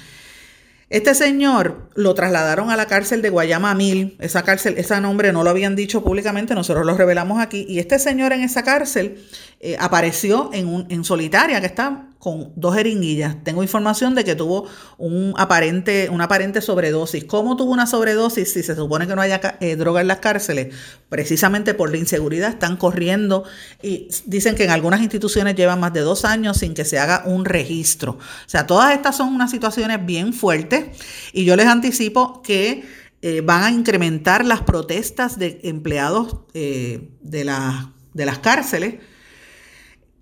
Este 0.89 1.13
señor 1.13 1.89
lo 1.93 2.15
trasladaron 2.15 2.71
a 2.71 2.75
la 2.75 2.87
cárcel 2.87 3.21
de 3.21 3.29
Guayama 3.29 3.75
Mil. 3.75 4.17
Esa 4.19 4.43
cárcel, 4.43 4.75
ese 4.77 4.99
nombre 4.99 5.31
no 5.31 5.43
lo 5.43 5.51
habían 5.51 5.75
dicho 5.75 6.03
públicamente, 6.03 6.55
nosotros 6.55 6.85
lo 6.85 6.97
revelamos 6.97 7.39
aquí. 7.39 7.65
Y 7.69 7.79
este 7.79 7.99
señor 7.99 8.33
en 8.33 8.41
esa 8.41 8.63
cárcel 8.63 9.23
eh, 9.59 9.77
apareció 9.79 10.49
en, 10.51 10.67
un, 10.67 10.87
en 10.89 11.03
solitaria, 11.03 11.59
que 11.61 11.67
está 11.67 12.08
con 12.19 12.51
dos 12.57 12.75
jeringuillas. 12.75 13.37
Tengo 13.45 13.63
información 13.63 14.13
de 14.13 14.25
que 14.25 14.35
tuvo 14.35 14.67
un 14.97 15.33
aparente, 15.37 16.09
una 16.11 16.25
aparente 16.25 16.59
sobredosis. 16.61 17.23
¿Cómo 17.23 17.55
tuvo 17.55 17.71
una 17.71 17.87
sobredosis 17.87 18.51
si 18.51 18.61
se 18.61 18.75
supone 18.75 19.07
que 19.07 19.15
no 19.15 19.21
haya 19.21 19.39
eh, 19.61 19.77
droga 19.77 20.01
en 20.01 20.07
las 20.07 20.19
cárceles? 20.19 20.75
Precisamente 21.07 21.73
por 21.73 21.89
la 21.91 21.97
inseguridad 21.97 22.49
están 22.49 22.75
corriendo 22.75 23.45
y 23.81 24.09
dicen 24.25 24.55
que 24.55 24.65
en 24.65 24.69
algunas 24.69 24.99
instituciones 24.99 25.55
llevan 25.55 25.79
más 25.79 25.93
de 25.93 26.01
dos 26.01 26.25
años 26.25 26.57
sin 26.57 26.73
que 26.73 26.83
se 26.83 26.99
haga 26.99 27.23
un 27.25 27.45
registro. 27.45 28.11
O 28.11 28.49
sea, 28.49 28.67
todas 28.67 28.93
estas 28.93 29.15
son 29.15 29.33
unas 29.33 29.49
situaciones 29.49 30.05
bien 30.05 30.33
fuertes 30.33 30.97
y 31.31 31.45
yo 31.45 31.55
les 31.55 31.67
anticipo 31.67 32.41
que 32.41 32.83
eh, 33.21 33.39
van 33.41 33.63
a 33.63 33.71
incrementar 33.71 34.43
las 34.43 34.61
protestas 34.61 35.39
de 35.39 35.61
empleados 35.63 36.35
eh, 36.53 37.11
de, 37.21 37.49
de 38.13 38.25
las 38.25 38.39
cárceles. 38.39 38.95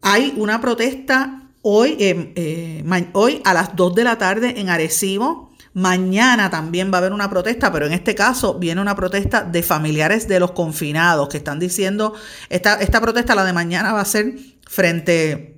Hay 0.03 0.35
una 0.37 0.61
protesta 0.61 1.46
Hoy, 1.69 1.97
eh, 1.99 2.31
eh, 2.37 3.09
hoy 3.11 3.41
a 3.43 3.53
las 3.53 3.75
2 3.75 3.93
de 3.93 4.05
la 4.05 4.17
tarde 4.17 4.61
en 4.61 4.69
Arecibo. 4.69 5.51
Mañana 5.73 6.49
también 6.49 6.93
va 6.93 6.95
a 6.95 6.99
haber 6.99 7.11
una 7.11 7.29
protesta, 7.29 7.73
pero 7.73 7.85
en 7.85 7.91
este 7.91 8.15
caso 8.15 8.57
viene 8.57 8.79
una 8.79 8.95
protesta 8.95 9.41
de 9.41 9.61
familiares 9.63 10.29
de 10.29 10.39
los 10.39 10.51
confinados 10.51 11.27
que 11.27 11.35
están 11.35 11.59
diciendo, 11.59 12.13
esta, 12.47 12.75
esta 12.75 13.01
protesta, 13.01 13.35
la 13.35 13.43
de 13.43 13.51
mañana, 13.51 13.91
va 13.91 13.99
a 13.99 14.05
ser 14.05 14.35
frente 14.65 15.57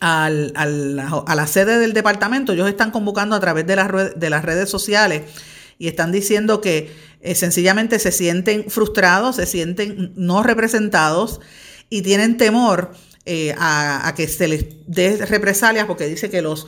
al, 0.00 0.52
al, 0.56 0.98
a 0.98 1.34
la 1.36 1.46
sede 1.46 1.78
del 1.78 1.92
departamento. 1.92 2.52
Ellos 2.52 2.68
están 2.68 2.90
convocando 2.90 3.36
a 3.36 3.40
través 3.40 3.64
de 3.64 3.76
las, 3.76 4.18
de 4.18 4.30
las 4.30 4.44
redes 4.44 4.68
sociales 4.68 5.22
y 5.78 5.86
están 5.86 6.10
diciendo 6.10 6.60
que 6.60 6.92
eh, 7.20 7.36
sencillamente 7.36 8.00
se 8.00 8.10
sienten 8.10 8.68
frustrados, 8.68 9.36
se 9.36 9.46
sienten 9.46 10.14
no 10.16 10.42
representados 10.42 11.40
y 11.90 12.02
tienen 12.02 12.38
temor 12.38 12.90
eh, 13.30 13.54
a, 13.58 14.10
que 14.16 14.26
se 14.26 14.48
les 14.48 14.64
dé 14.86 15.18
represalias 15.26 15.84
porque 15.84 16.06
dice 16.06 16.30
que 16.30 16.40
los 16.40 16.66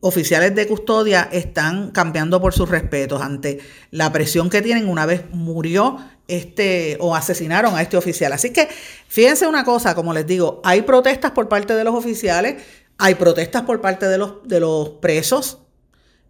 oficiales 0.00 0.54
de 0.54 0.66
custodia 0.66 1.28
están 1.30 1.90
cambiando 1.90 2.40
por 2.40 2.54
sus 2.54 2.66
respetos 2.66 3.20
ante 3.20 3.58
la 3.90 4.10
presión 4.10 4.48
que 4.48 4.62
tienen 4.62 4.88
una 4.88 5.04
vez 5.04 5.24
murió 5.32 5.98
este 6.26 6.96
o 6.98 7.14
asesinaron 7.14 7.76
a 7.76 7.82
este 7.82 7.98
oficial. 7.98 8.32
Así 8.32 8.54
que 8.54 8.70
fíjense 9.06 9.46
una 9.46 9.64
cosa, 9.64 9.94
como 9.94 10.14
les 10.14 10.26
digo, 10.26 10.62
hay 10.64 10.80
protestas 10.80 11.32
por 11.32 11.46
parte 11.46 11.74
de 11.74 11.84
los 11.84 11.94
oficiales, 11.94 12.62
hay 12.96 13.16
protestas 13.16 13.64
por 13.64 13.82
parte 13.82 14.06
de 14.06 14.16
los, 14.16 14.48
de 14.48 14.60
los 14.60 14.88
presos, 15.02 15.58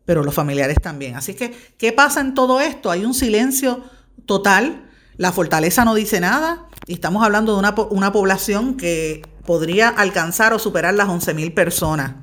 pero 0.05 0.25
los 0.25 0.35
familiares 0.35 0.79
también. 0.83 1.15
Así 1.15 1.35
que, 1.35 1.55
¿qué 1.79 1.93
pasa 1.93 2.21
en 2.21 2.35
todo 2.35 2.61
esto? 2.61 2.91
Hay 2.91 3.05
un 3.05 3.15
silencio 3.15 3.85
total, 4.27 4.91
la 5.19 5.31
fortaleza 5.31 5.85
no 5.85 5.95
dice 5.95 6.19
nada 6.19 6.67
y 6.89 6.95
estamos 6.95 7.25
hablando 7.25 7.53
de 7.53 7.61
una, 7.61 7.77
una 7.91 8.11
población 8.11 8.77
que 8.77 9.23
podría 9.49 9.89
alcanzar 9.89 10.53
o 10.53 10.59
superar 10.59 10.93
las 10.93 11.09
11.000 11.09 11.55
personas. 11.55 12.17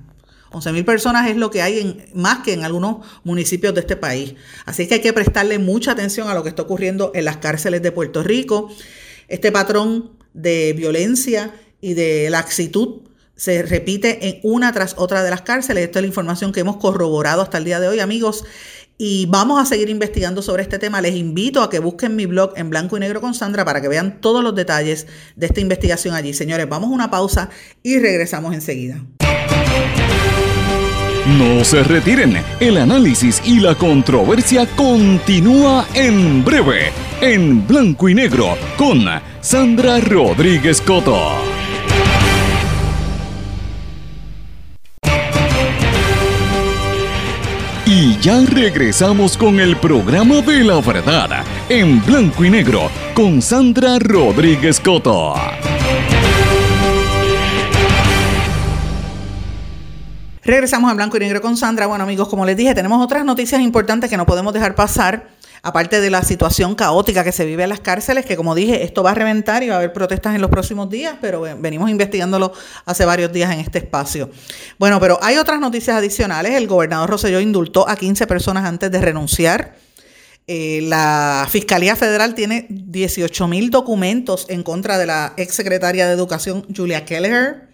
11.000 0.51 0.85
personas 0.85 1.27
es 1.27 1.35
lo 1.35 1.49
que 1.49 1.63
hay 1.63 1.79
en, 1.79 2.05
más 2.13 2.43
que 2.43 2.53
en 2.53 2.63
algunos 2.63 2.97
municipios 3.23 3.73
de 3.73 3.79
este 3.79 3.95
país. 3.95 4.35
Así 4.67 4.87
que 4.87 4.93
hay 4.93 5.01
que 5.01 5.11
prestarle 5.11 5.57
mucha 5.57 5.93
atención 5.93 6.29
a 6.29 6.35
lo 6.35 6.43
que 6.43 6.49
está 6.49 6.61
ocurriendo 6.61 7.11
en 7.15 7.25
las 7.25 7.37
cárceles 7.37 7.81
de 7.81 7.91
Puerto 7.91 8.21
Rico. 8.21 8.69
Este 9.27 9.51
patrón 9.51 10.11
de 10.35 10.73
violencia 10.73 11.51
y 11.81 11.95
de 11.95 12.29
laxitud 12.29 13.01
se 13.35 13.63
repite 13.63 14.27
en 14.27 14.39
una 14.43 14.71
tras 14.71 14.93
otra 14.99 15.23
de 15.23 15.31
las 15.31 15.41
cárceles. 15.41 15.85
Esta 15.85 15.97
es 15.97 16.03
la 16.03 16.07
información 16.07 16.51
que 16.51 16.59
hemos 16.59 16.77
corroborado 16.77 17.41
hasta 17.41 17.57
el 17.57 17.63
día 17.63 17.79
de 17.79 17.87
hoy, 17.87 18.01
amigos. 18.01 18.45
Y 18.97 19.25
vamos 19.25 19.61
a 19.61 19.65
seguir 19.65 19.89
investigando 19.89 20.41
sobre 20.41 20.63
este 20.63 20.79
tema. 20.79 21.01
Les 21.01 21.15
invito 21.15 21.61
a 21.61 21.69
que 21.69 21.79
busquen 21.79 22.15
mi 22.15 22.25
blog 22.25 22.53
en 22.55 22.69
blanco 22.69 22.95
y 22.95 23.01
negro 23.01 23.19
con 23.19 23.33
Sandra 23.33 23.65
para 23.65 23.81
que 23.81 23.89
vean 23.89 24.21
todos 24.21 24.43
los 24.43 24.55
detalles 24.55 25.07
de 25.35 25.47
esta 25.47 25.59
investigación 25.59 26.15
allí. 26.15 26.33
Señores, 26.33 26.69
vamos 26.69 26.89
a 26.89 26.93
una 26.93 27.11
pausa 27.11 27.49
y 27.83 27.99
regresamos 27.99 28.53
enseguida. 28.53 29.01
No 31.37 31.65
se 31.65 31.83
retiren, 31.83 32.37
el 32.59 32.77
análisis 32.77 33.41
y 33.43 33.59
la 33.59 33.73
controversia 33.73 34.67
continúa 34.75 35.87
en 35.95 36.45
breve, 36.45 36.91
en 37.19 37.65
blanco 37.65 38.07
y 38.07 38.13
negro, 38.13 38.55
con 38.77 39.05
Sandra 39.41 39.99
Rodríguez 39.99 40.79
Coto. 40.81 41.64
Ya 48.25 48.41
regresamos 48.41 49.37
con 49.37 49.59
el 49.59 49.77
programa 49.77 50.41
de 50.41 50.63
la 50.63 50.81
verdad 50.81 51.45
en 51.69 52.03
blanco 52.03 52.43
y 52.43 52.49
negro 52.49 52.89
con 53.13 53.39
Sandra 53.39 53.99
Rodríguez 53.99 54.79
Coto. 54.79 55.35
Regresamos 60.43 60.89
a 60.89 60.95
blanco 60.95 61.17
y 61.17 61.19
negro 61.19 61.39
con 61.39 61.55
Sandra. 61.55 61.85
Bueno 61.85 62.03
amigos, 62.03 62.27
como 62.27 62.47
les 62.47 62.57
dije, 62.57 62.73
tenemos 62.73 62.99
otras 62.99 63.23
noticias 63.25 63.61
importantes 63.61 64.09
que 64.09 64.17
no 64.17 64.25
podemos 64.25 64.55
dejar 64.55 64.73
pasar 64.73 65.27
aparte 65.65 65.99
de 65.99 66.11
la 66.11 66.21
situación 66.21 66.75
caótica 66.75 67.23
que 67.23 67.31
se 67.31 67.43
vive 67.43 67.63
en 67.63 67.69
las 67.69 67.79
cárceles, 67.79 68.23
que 68.23 68.37
como 68.37 68.53
dije, 68.53 68.83
esto 68.83 69.01
va 69.01 69.11
a 69.11 69.15
reventar 69.15 69.63
y 69.63 69.69
va 69.69 69.73
a 69.73 69.77
haber 69.79 69.93
protestas 69.93 70.35
en 70.35 70.41
los 70.41 70.51
próximos 70.51 70.91
días, 70.91 71.15
pero 71.19 71.41
venimos 71.41 71.89
investigándolo 71.89 72.53
hace 72.85 73.03
varios 73.03 73.33
días 73.33 73.51
en 73.51 73.61
este 73.61 73.79
espacio. 73.79 74.29
Bueno, 74.77 74.99
pero 74.99 75.17
hay 75.23 75.37
otras 75.37 75.59
noticias 75.59 75.97
adicionales. 75.97 76.53
El 76.53 76.67
gobernador 76.67 77.09
Roselló 77.09 77.39
indultó 77.39 77.89
a 77.89 77.95
15 77.95 78.27
personas 78.27 78.63
antes 78.63 78.91
de 78.91 79.01
renunciar. 79.01 79.75
Eh, 80.45 80.81
la 80.83 81.47
Fiscalía 81.49 81.95
Federal 81.95 82.35
tiene 82.35 82.67
18 82.69 83.47
mil 83.47 83.71
documentos 83.71 84.45
en 84.49 84.61
contra 84.61 84.99
de 84.99 85.07
la 85.07 85.33
exsecretaria 85.35 86.05
de 86.05 86.13
Educación, 86.13 86.63
Julia 86.75 87.05
Kelleher. 87.05 87.69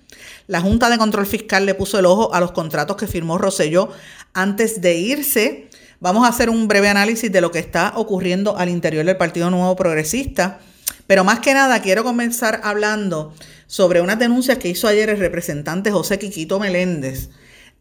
La 0.47 0.61
Junta 0.61 0.89
de 0.89 0.97
Control 0.97 1.25
Fiscal 1.25 1.65
le 1.65 1.75
puso 1.75 1.99
el 1.99 2.05
ojo 2.05 2.33
a 2.33 2.39
los 2.39 2.53
contratos 2.53 2.95
que 2.95 3.07
firmó 3.07 3.37
Roselló 3.37 3.89
antes 4.33 4.79
de 4.79 4.95
irse. 4.95 5.67
Vamos 6.01 6.25
a 6.25 6.29
hacer 6.29 6.49
un 6.49 6.67
breve 6.67 6.89
análisis 6.89 7.31
de 7.31 7.41
lo 7.41 7.51
que 7.51 7.59
está 7.59 7.93
ocurriendo 7.95 8.57
al 8.57 8.69
interior 8.69 9.05
del 9.05 9.17
Partido 9.17 9.51
Nuevo 9.51 9.75
Progresista. 9.75 10.59
Pero 11.05 11.23
más 11.23 11.41
que 11.41 11.53
nada 11.53 11.79
quiero 11.83 12.03
comenzar 12.03 12.59
hablando 12.63 13.35
sobre 13.67 14.01
unas 14.01 14.17
denuncias 14.17 14.57
que 14.57 14.69
hizo 14.69 14.87
ayer 14.87 15.09
el 15.11 15.19
representante 15.19 15.91
José 15.91 16.17
Quiquito 16.17 16.59
Meléndez, 16.59 17.29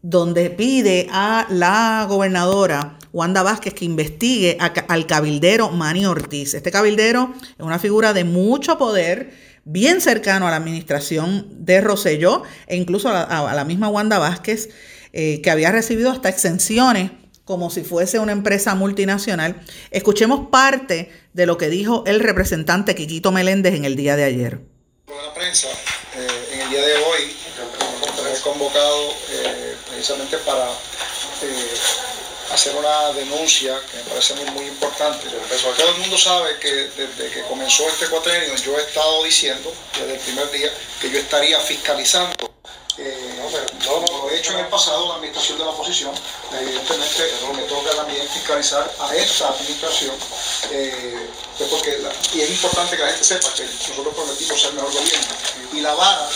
donde 0.03 0.51
pide 0.51 1.07
a 1.11 1.47
la 1.49 2.05
gobernadora 2.11 2.99
Wanda 3.15 3.43
Vázquez 3.43 3.73
que 3.73 3.87
investigue 3.87 4.59
al 4.61 5.07
cabildero 5.07 5.71
Manny 5.71 6.05
Ortiz. 6.05 6.53
Este 6.53 6.71
cabildero 6.71 7.33
es 7.59 7.65
una 7.65 7.79
figura 7.79 8.13
de 8.13 8.25
mucho 8.25 8.77
poder, 8.77 9.33
bien 9.65 10.03
cercano 10.03 10.47
a 10.47 10.51
la 10.51 10.57
administración 10.57 11.47
de 11.65 11.81
Roselló 11.81 12.43
e 12.67 12.77
incluso 12.77 13.09
a 13.09 13.55
la, 13.55 13.65
misma 13.65 13.89
Wanda 13.89 14.19
Vázquez, 14.19 14.69
eh, 15.15 15.41
que 15.41 15.51
había 15.51 15.73
recibido 15.73 16.11
hasta 16.11 16.29
exenciones 16.29 17.13
como 17.45 17.71
si 17.71 17.83
fuese 17.83 18.19
una 18.19 18.33
empresa 18.33 18.75
multinacional. 18.75 19.61
Escuchemos 19.91 20.49
parte 20.51 21.11
de 21.33 21.47
lo 21.47 21.59
que 21.59 21.69
dijo 21.69 22.05
el 22.07 22.21
representante 22.21 22.95
Quiquito 22.95 23.33
Meléndez 23.33 23.75
en 23.75 23.85
el 23.85 23.97
día 23.97 24.17
de 24.17 24.25
ayer. 24.25 24.61
La 25.09 25.35
prensa, 25.35 25.69
eh, 25.69 26.49
en 26.53 26.61
el 26.61 26.71
día 26.71 26.87
de 26.87 26.95
hoy, 26.97 27.37
he 28.33 28.41
convocado 28.41 29.11
eh, 29.31 29.77
precisamente 29.89 30.39
para 30.39 30.71
eh, 31.43 31.75
hacer 32.53 32.75
una 32.77 33.13
denuncia 33.13 33.79
que 33.91 33.97
me 33.99 34.03
parece 34.05 34.35
muy, 34.35 34.51
muy 34.53 34.67
importante. 34.67 35.27
Todo 35.29 35.89
el 35.89 36.01
mundo 36.01 36.19
sabe 36.19 36.59
que 36.61 36.73
desde 36.73 37.31
que 37.31 37.43
comenzó 37.43 37.89
este 37.89 38.07
cuatrenio 38.07 38.55
yo 38.57 38.79
he 38.79 38.83
estado 38.83 39.25
diciendo 39.25 39.73
desde 39.99 40.15
el 40.15 40.21
primer 40.21 40.51
día 40.51 40.71
que 41.01 41.11
yo 41.11 41.19
estaría 41.19 41.59
fiscalizando 41.61 42.50
hecho 44.41 44.55
en 44.55 44.61
el 44.61 44.67
pasado 44.67 45.07
la 45.07 45.15
administración 45.17 45.59
de 45.59 45.65
la 45.65 45.71
oposición. 45.71 46.13
Evidentemente 46.53 47.31
me 47.55 47.63
toca 47.63 47.91
también 47.91 48.27
fiscalizar 48.29 48.91
a 48.99 49.15
esta 49.15 49.49
administración, 49.49 50.15
eh, 50.71 51.29
pues 51.59 51.71
porque 51.71 51.99
y 52.33 52.41
es 52.41 52.51
importante 52.51 52.97
que 52.97 53.03
la 53.03 53.09
gente 53.09 53.25
sepa 53.25 53.49
que 53.55 53.65
nosotros 53.65 54.15
prometimos 54.15 54.61
ser 54.61 54.73
mejor 54.73 54.93
gobierno. 54.93 55.35
Y 55.73 55.81
la 55.81 55.95
vara 55.95 56.29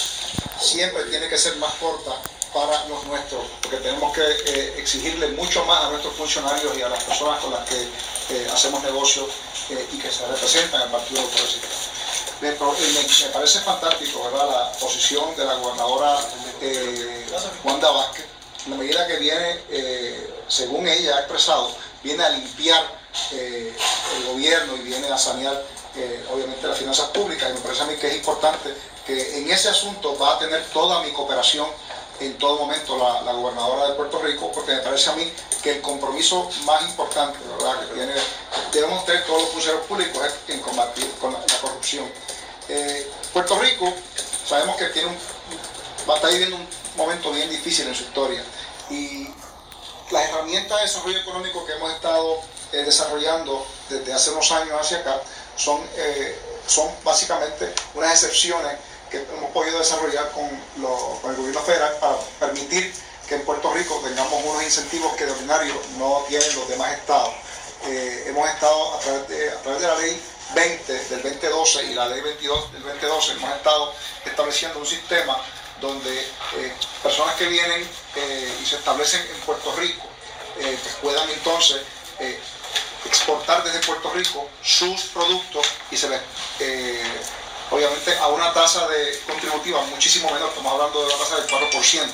siempre 0.61 1.05
tiene 1.05 1.29
que 1.29 1.39
ser 1.39 1.57
más 1.57 1.73
corta 1.75 2.21
para 2.53 2.85
los 2.87 3.05
nuestros, 3.07 3.43
porque 3.63 3.79
tenemos 3.79 4.13
que 4.13 4.23
eh, 4.23 4.75
exigirle 4.79 5.29
mucho 5.29 5.65
más 5.65 5.85
a 5.85 5.91
nuestros 5.91 6.15
funcionarios 6.15 6.77
y 6.79 6.83
a 6.83 6.89
las 6.89 7.03
personas 7.03 7.41
con 7.41 7.53
las 7.53 7.69
que 7.69 7.89
hacemos 8.53 8.83
negocios 8.83 9.27
y 9.93 9.99
que 9.99 10.11
se 10.11 10.27
representan 10.27 10.83
en 10.83 10.87
el 10.87 10.93
Partido 10.93 11.23
Progresista. 11.23 11.94
Me, 12.41 12.53
parece 12.53 13.61
fantástico 13.61 14.25
¿verdad? 14.25 14.51
la 14.51 14.73
posición 14.79 15.35
de 15.37 15.45
la 15.45 15.55
gobernadora 15.55 16.19
eh, 16.61 17.27
Wanda 17.63 17.91
Vázquez, 17.91 18.27
la 18.69 18.77
medida 18.77 19.07
que 19.07 19.17
viene, 19.17 19.61
eh, 19.71 20.35
según 20.49 20.87
ella 20.87 21.17
ha 21.17 21.19
expresado, 21.21 21.71
viene 22.03 22.23
a 22.23 22.31
limpiar 22.31 22.85
eh, 23.33 23.75
el 24.17 24.27
gobierno 24.27 24.77
y 24.77 24.81
viene 24.81 25.09
a 25.09 25.17
sanear 25.17 25.65
eh, 25.97 26.25
obviamente 26.33 26.67
las 26.67 26.79
finanzas 26.79 27.09
públicas 27.11 27.49
y 27.51 27.55
me 27.55 27.61
parece 27.61 27.83
a 27.83 27.87
mí 27.87 27.95
que 27.95 28.09
es 28.09 28.17
importante 28.17 28.75
que 29.07 29.39
en 29.39 29.51
ese 29.51 29.69
asunto 29.69 30.19
va 30.19 30.35
a 30.35 30.39
tener 30.39 30.65
toda 30.73 31.03
mi 31.03 31.13
cooperación 31.13 31.69
en 32.21 32.39
todo 32.39 32.59
momento 32.59 32.97
la, 32.97 33.33
gobernadora 33.33 33.89
de 33.89 33.95
Puerto 33.95 34.19
Rico, 34.21 34.51
porque 34.53 34.73
me 34.73 34.79
parece 34.79 35.11
a 35.11 35.17
mí 35.17 35.31
que 35.63 35.73
el 35.73 35.83
compromiso 35.83 36.49
más 36.65 36.83
importante 36.83 37.39
¿verdad? 37.57 37.81
que 37.81 37.95
tiene, 37.95 38.13
debemos 38.73 39.05
tener 39.05 39.25
todos 39.25 39.43
los 39.43 39.51
funcionarios 39.51 39.87
públicos 39.87 40.23
es 40.25 40.55
en 40.55 40.61
combatir 40.61 41.11
con 41.21 41.33
la, 41.33 41.41
corrupción. 41.61 42.11
Eh, 42.69 43.11
Puerto 43.33 43.59
Rico 43.59 43.93
sabemos 44.47 44.77
que 44.77 44.87
tiene 44.87 45.09
un, 45.09 45.19
va 46.09 46.15
a 46.15 46.17
estar 46.17 46.31
viviendo 46.31 46.57
un 46.57 46.69
momento 46.97 47.33
bien 47.33 47.51
difícil 47.51 47.87
en 47.89 47.95
su 47.95 48.05
historia 48.05 48.43
y 48.91 49.29
las 50.11 50.29
herramientas 50.29 50.79
de 50.79 50.85
desarrollo 50.85 51.19
económico 51.19 51.65
que 51.65 51.73
hemos 51.73 51.93
estado 51.93 52.39
eh, 52.73 52.79
desarrollando 52.85 53.67
desde 53.89 54.13
hace 54.13 54.31
unos 54.31 54.51
años 54.53 54.79
hacia 54.81 54.99
acá 54.99 55.21
son, 55.57 55.81
eh, 55.97 56.39
son 56.67 56.89
básicamente 57.03 57.73
unas 57.95 58.13
excepciones 58.13 58.79
que 59.23 59.35
hemos 59.37 59.51
podido 59.53 59.79
desarrollar 59.79 60.31
con, 60.33 60.45
el 60.45 61.37
gobierno 61.37 61.63
federal 61.63 61.97
para 62.01 62.17
permitir 62.41 62.93
que 63.29 63.37
en 63.37 63.45
Puerto 63.45 63.73
Rico 63.73 64.01
tengamos 64.05 64.45
unos 64.45 64.63
incentivos 64.63 65.15
que 65.17 65.25
de 65.25 65.33
ordinario 65.33 65.75
no 65.99 66.25
tienen 66.29 66.55
los 66.57 66.69
demás 66.69 66.93
estados. 66.93 67.33
Eh, 67.87 68.25
hemos 68.29 68.49
estado 68.49 68.95
a 68.95 68.99
través, 68.99 69.29
de, 69.29 69.87
la 69.87 69.99
ley 69.99 70.21
20 70.55 70.93
del 70.93 71.23
2012 71.23 71.85
y 71.85 71.95
la 71.95 72.07
ley 72.09 72.21
22 72.21 72.73
del 72.73 72.83
2012, 72.83 73.33
hemos 73.33 73.57
estado 73.57 73.95
estableciendo 74.25 74.79
un 74.79 74.87
sistema 74.87 75.39
donde 75.81 76.21
eh, 76.21 76.73
personas 77.03 77.35
que 77.37 77.47
vienen 77.47 77.89
eh, 78.17 78.59
y 78.63 78.67
se 78.67 78.77
establecen 78.77 79.21
en 79.21 79.41
Puerto 79.43 79.75
Rico 79.77 80.09
puedan 81.03 81.29
entonces 81.31 81.81
exportar 83.05 83.65
desde 83.65 83.81
Puerto 83.81 84.09
Rico 84.13 84.49
sus 84.63 85.03
productos 85.07 85.67
y 85.91 85.97
se 85.97 86.09
les 86.09 86.21
obviamente 87.71 88.17
a 88.19 88.29
una 88.29 88.53
tasa 88.53 88.87
de 88.89 89.21
contributiva 89.27 89.83
muchísimo 89.83 90.31
menor, 90.31 90.49
estamos 90.49 90.73
hablando 90.73 91.01
de 91.01 91.07
una 91.07 91.17
tasa 91.17 91.37
del 91.37 91.47
4%. 91.49 92.11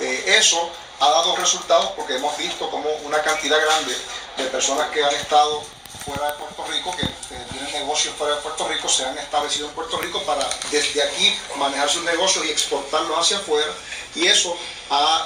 Eh, 0.00 0.24
eso 0.38 0.70
ha 1.00 1.08
dado 1.08 1.36
resultados 1.36 1.90
porque 1.96 2.16
hemos 2.16 2.36
visto 2.36 2.70
como 2.70 2.90
una 3.04 3.20
cantidad 3.22 3.58
grande 3.60 3.96
de 4.36 4.44
personas 4.46 4.90
que 4.90 5.04
han 5.04 5.14
estado 5.14 5.62
fuera 6.04 6.32
de 6.32 6.38
Puerto 6.38 6.64
Rico, 6.70 6.96
que, 6.96 7.06
tienen 7.52 7.72
negocios 7.72 8.14
fuera 8.16 8.36
de 8.36 8.42
Puerto 8.42 8.68
Rico, 8.68 8.88
se 8.88 9.04
han 9.04 9.16
establecido 9.16 9.68
en 9.68 9.74
Puerto 9.74 9.96
Rico 9.98 10.22
para 10.22 10.48
desde 10.70 11.02
aquí 11.02 11.36
manejar 11.56 11.88
sus 11.88 12.04
negocios 12.04 12.44
y 12.44 12.50
exportarlos 12.50 13.18
hacia 13.18 13.38
afuera. 13.38 13.72
Y 14.14 14.26
eso 14.26 14.56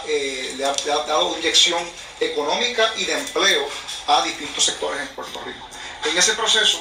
eh, 0.07 0.57
ha, 0.57 0.85
le 0.85 0.93
ha 0.93 0.97
dado 1.05 1.37
inyección 1.37 1.83
económica 2.21 2.93
y 2.97 3.05
de 3.05 3.15
empleo 3.15 3.67
a 4.07 4.23
distintos 4.23 4.65
sectores 4.65 5.01
en 5.01 5.09
Puerto 5.09 5.41
Rico. 5.45 5.67
En 6.05 6.17
ese 6.17 6.35
proceso, 6.35 6.81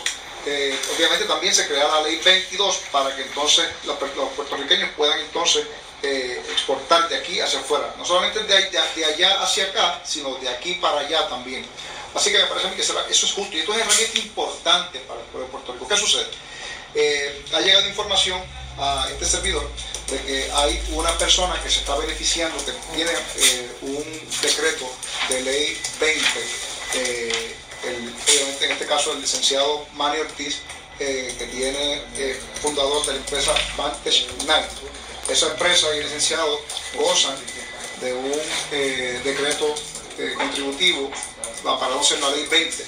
eh, 0.49 0.79
obviamente 0.95 1.25
también 1.25 1.53
se 1.53 1.67
crea 1.67 1.85
la 1.89 2.01
ley 2.03 2.21
22 2.23 2.77
para 2.89 3.13
que 3.13 3.23
entonces 3.23 3.67
los, 3.83 3.97
puertorriqueños 3.97 4.89
puedan 4.95 5.19
entonces 5.19 5.65
eh, 6.01 6.41
exportar 6.53 7.09
de 7.09 7.17
aquí 7.17 7.41
hacia 7.41 7.59
afuera. 7.59 7.93
No 7.97 8.05
solamente 8.05 8.41
de, 8.43 9.05
allá 9.05 9.41
hacia 9.41 9.65
acá, 9.65 10.01
sino 10.05 10.35
de 10.35 10.47
aquí 10.47 10.75
para 10.75 11.01
allá 11.01 11.27
también. 11.27 11.65
Así 12.15 12.31
que 12.31 12.37
me 12.37 12.45
parece 12.45 12.67
a 12.67 12.69
mí 12.69 12.77
que 12.77 12.81
eso 12.81 12.95
es 13.03 13.33
justo 13.33 13.57
y 13.57 13.59
esto 13.59 13.73
es 13.73 13.79
herramienta 13.79 14.19
importante 14.19 14.99
para 14.99 15.19
el 15.19 15.25
pueblo 15.25 15.47
de 15.47 15.51
Puerto 15.51 15.73
Rico. 15.73 15.87
¿Qué 15.87 15.97
sucede? 15.97 16.27
Eh, 16.95 17.45
ha 17.53 17.59
llegado 17.59 17.89
información 17.89 18.41
a 18.79 19.05
este 19.11 19.25
servidor 19.25 19.69
de 20.09 20.21
que 20.21 20.51
hay 20.53 20.81
una 20.91 21.11
persona 21.17 21.61
que 21.61 21.69
se 21.69 21.79
está 21.79 21.97
beneficiando, 21.97 22.55
que 22.63 22.71
tiene 22.95 23.11
un 23.81 24.29
decreto 24.41 24.89
de 25.27 25.41
ley 25.41 25.81
20 25.99 27.66
obviamente 27.83 28.65
en 28.65 28.71
este 28.71 28.85
caso 28.85 29.13
el 29.13 29.21
licenciado 29.21 29.85
Manny 29.93 30.19
Ortiz, 30.19 30.61
eh, 30.99 31.33
que 31.37 31.45
tiene 31.45 32.01
eh, 32.15 32.39
fundador 32.59 33.05
de 33.05 33.13
la 33.13 33.17
empresa 33.19 33.53
Vantage 33.77 34.25
Night. 34.47 34.71
Esa 35.29 35.47
empresa 35.47 35.87
y 35.93 35.99
el 35.99 36.05
licenciado 36.05 36.59
gozan 36.95 37.35
de 38.01 38.13
un 38.13 38.41
eh, 38.71 39.21
decreto 39.23 39.75
contributivo 40.35 41.11
aparados 41.63 42.11
en 42.13 42.21
la 42.21 42.31
ley 42.31 42.47
20 42.49 42.83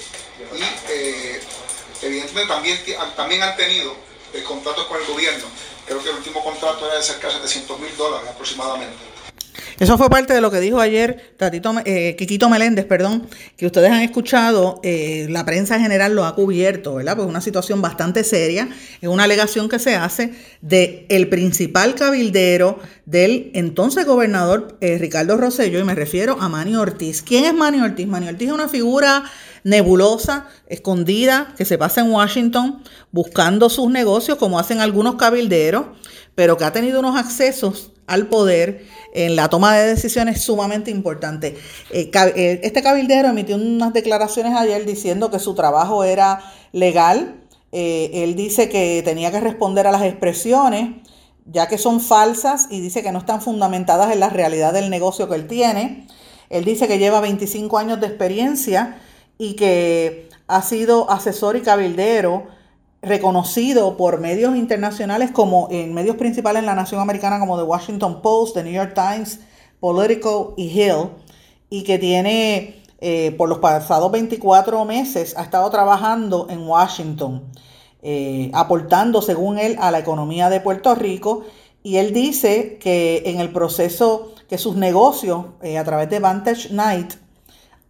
y 0.56 2.04
evidentemente 2.04 2.52
también, 2.52 2.80
también 3.14 3.42
han 3.44 3.56
tenido 3.56 3.94
contratos 4.44 4.86
con 4.86 5.00
el 5.00 5.06
gobierno. 5.06 5.46
Creo 5.86 6.02
que 6.02 6.08
el 6.08 6.16
último 6.16 6.42
contrato 6.42 6.86
era 6.86 6.96
de 6.96 7.04
cerca 7.04 7.28
de 7.28 7.34
700 7.34 7.78
mil 7.78 7.96
dólares 7.96 8.28
aproximadamente. 8.30 8.96
Eso 9.80 9.96
fue 9.96 10.10
parte 10.10 10.34
de 10.34 10.42
lo 10.42 10.50
que 10.50 10.60
dijo 10.60 10.78
ayer 10.78 11.34
Tatito, 11.38 11.72
eh, 11.86 12.14
Quiquito 12.18 12.50
Meléndez, 12.50 12.84
perdón, 12.84 13.26
que 13.56 13.64
ustedes 13.64 13.90
han 13.90 14.02
escuchado, 14.02 14.78
eh, 14.82 15.26
la 15.30 15.46
prensa 15.46 15.76
en 15.76 15.80
general 15.80 16.14
lo 16.14 16.26
ha 16.26 16.34
cubierto, 16.34 16.96
¿verdad? 16.96 17.16
Pues 17.16 17.26
una 17.26 17.40
situación 17.40 17.80
bastante 17.80 18.22
seria, 18.22 18.68
es 19.00 19.08
una 19.08 19.24
alegación 19.24 19.70
que 19.70 19.78
se 19.78 19.96
hace 19.96 20.34
de 20.60 21.06
el 21.08 21.30
principal 21.30 21.94
cabildero 21.94 22.78
del 23.06 23.50
entonces 23.54 24.04
gobernador 24.04 24.76
eh, 24.82 24.98
Ricardo 24.98 25.38
Rosello, 25.38 25.78
y 25.78 25.84
me 25.84 25.94
refiero 25.94 26.36
a 26.38 26.50
Manny 26.50 26.76
Ortiz. 26.76 27.22
¿Quién 27.22 27.46
es 27.46 27.54
Manny 27.54 27.80
Ortiz? 27.80 28.06
Manny 28.06 28.28
Ortiz 28.28 28.48
es 28.48 28.54
una 28.54 28.68
figura 28.68 29.24
nebulosa, 29.64 30.46
escondida, 30.66 31.54
que 31.56 31.64
se 31.64 31.78
pasa 31.78 32.02
en 32.02 32.10
Washington 32.10 32.82
buscando 33.12 33.70
sus 33.70 33.90
negocios, 33.90 34.36
como 34.36 34.58
hacen 34.58 34.80
algunos 34.80 35.14
cabilderos, 35.14 35.86
pero 36.34 36.58
que 36.58 36.64
ha 36.64 36.72
tenido 36.72 37.00
unos 37.00 37.18
accesos 37.18 37.92
al 38.10 38.26
poder 38.26 38.84
en 39.14 39.36
la 39.36 39.48
toma 39.48 39.76
de 39.76 39.86
decisiones 39.86 40.42
sumamente 40.42 40.90
importante. 40.90 41.56
Eh, 41.90 42.10
eh, 42.12 42.60
este 42.62 42.82
cabildero 42.82 43.28
emitió 43.28 43.54
unas 43.54 43.92
declaraciones 43.92 44.54
ayer 44.56 44.84
diciendo 44.84 45.30
que 45.30 45.38
su 45.38 45.54
trabajo 45.54 46.02
era 46.02 46.40
legal. 46.72 47.36
Eh, 47.70 48.10
él 48.12 48.34
dice 48.34 48.68
que 48.68 49.02
tenía 49.04 49.30
que 49.30 49.40
responder 49.40 49.86
a 49.86 49.92
las 49.92 50.02
expresiones, 50.02 50.96
ya 51.46 51.68
que 51.68 51.78
son 51.78 52.00
falsas 52.00 52.66
y 52.68 52.80
dice 52.80 53.02
que 53.04 53.12
no 53.12 53.20
están 53.20 53.40
fundamentadas 53.40 54.12
en 54.12 54.18
la 54.18 54.28
realidad 54.28 54.72
del 54.72 54.90
negocio 54.90 55.28
que 55.28 55.36
él 55.36 55.46
tiene. 55.46 56.08
Él 56.48 56.64
dice 56.64 56.88
que 56.88 56.98
lleva 56.98 57.20
25 57.20 57.78
años 57.78 58.00
de 58.00 58.08
experiencia 58.08 58.98
y 59.38 59.54
que 59.54 60.28
ha 60.48 60.62
sido 60.62 61.08
asesor 61.10 61.56
y 61.56 61.60
cabildero 61.60 62.48
reconocido 63.02 63.96
por 63.96 64.20
medios 64.20 64.56
internacionales 64.56 65.30
como 65.30 65.68
en 65.70 65.94
medios 65.94 66.16
principales 66.16 66.60
en 66.60 66.66
la 66.66 66.74
nación 66.74 67.00
americana 67.00 67.38
como 67.38 67.56
The 67.56 67.64
Washington 67.64 68.20
Post, 68.20 68.54
The 68.54 68.64
New 68.64 68.72
York 68.72 68.94
Times, 68.94 69.40
Politico 69.80 70.54
y 70.56 70.64
Hill, 70.68 71.10
y 71.70 71.84
que 71.84 71.98
tiene 71.98 72.82
eh, 73.00 73.34
por 73.38 73.48
los 73.48 73.58
pasados 73.58 74.12
24 74.12 74.84
meses 74.84 75.34
ha 75.38 75.42
estado 75.42 75.70
trabajando 75.70 76.48
en 76.50 76.60
Washington, 76.66 77.44
eh, 78.02 78.50
aportando, 78.52 79.22
según 79.22 79.58
él, 79.58 79.76
a 79.80 79.90
la 79.90 80.00
economía 80.00 80.50
de 80.50 80.60
Puerto 80.60 80.94
Rico. 80.94 81.44
Y 81.82 81.96
él 81.96 82.12
dice 82.12 82.76
que 82.78 83.22
en 83.24 83.40
el 83.40 83.50
proceso 83.52 84.34
que 84.48 84.58
sus 84.58 84.76
negocios 84.76 85.46
eh, 85.62 85.78
a 85.78 85.84
través 85.84 86.10
de 86.10 86.18
Vantage 86.18 86.74
Night 86.74 87.14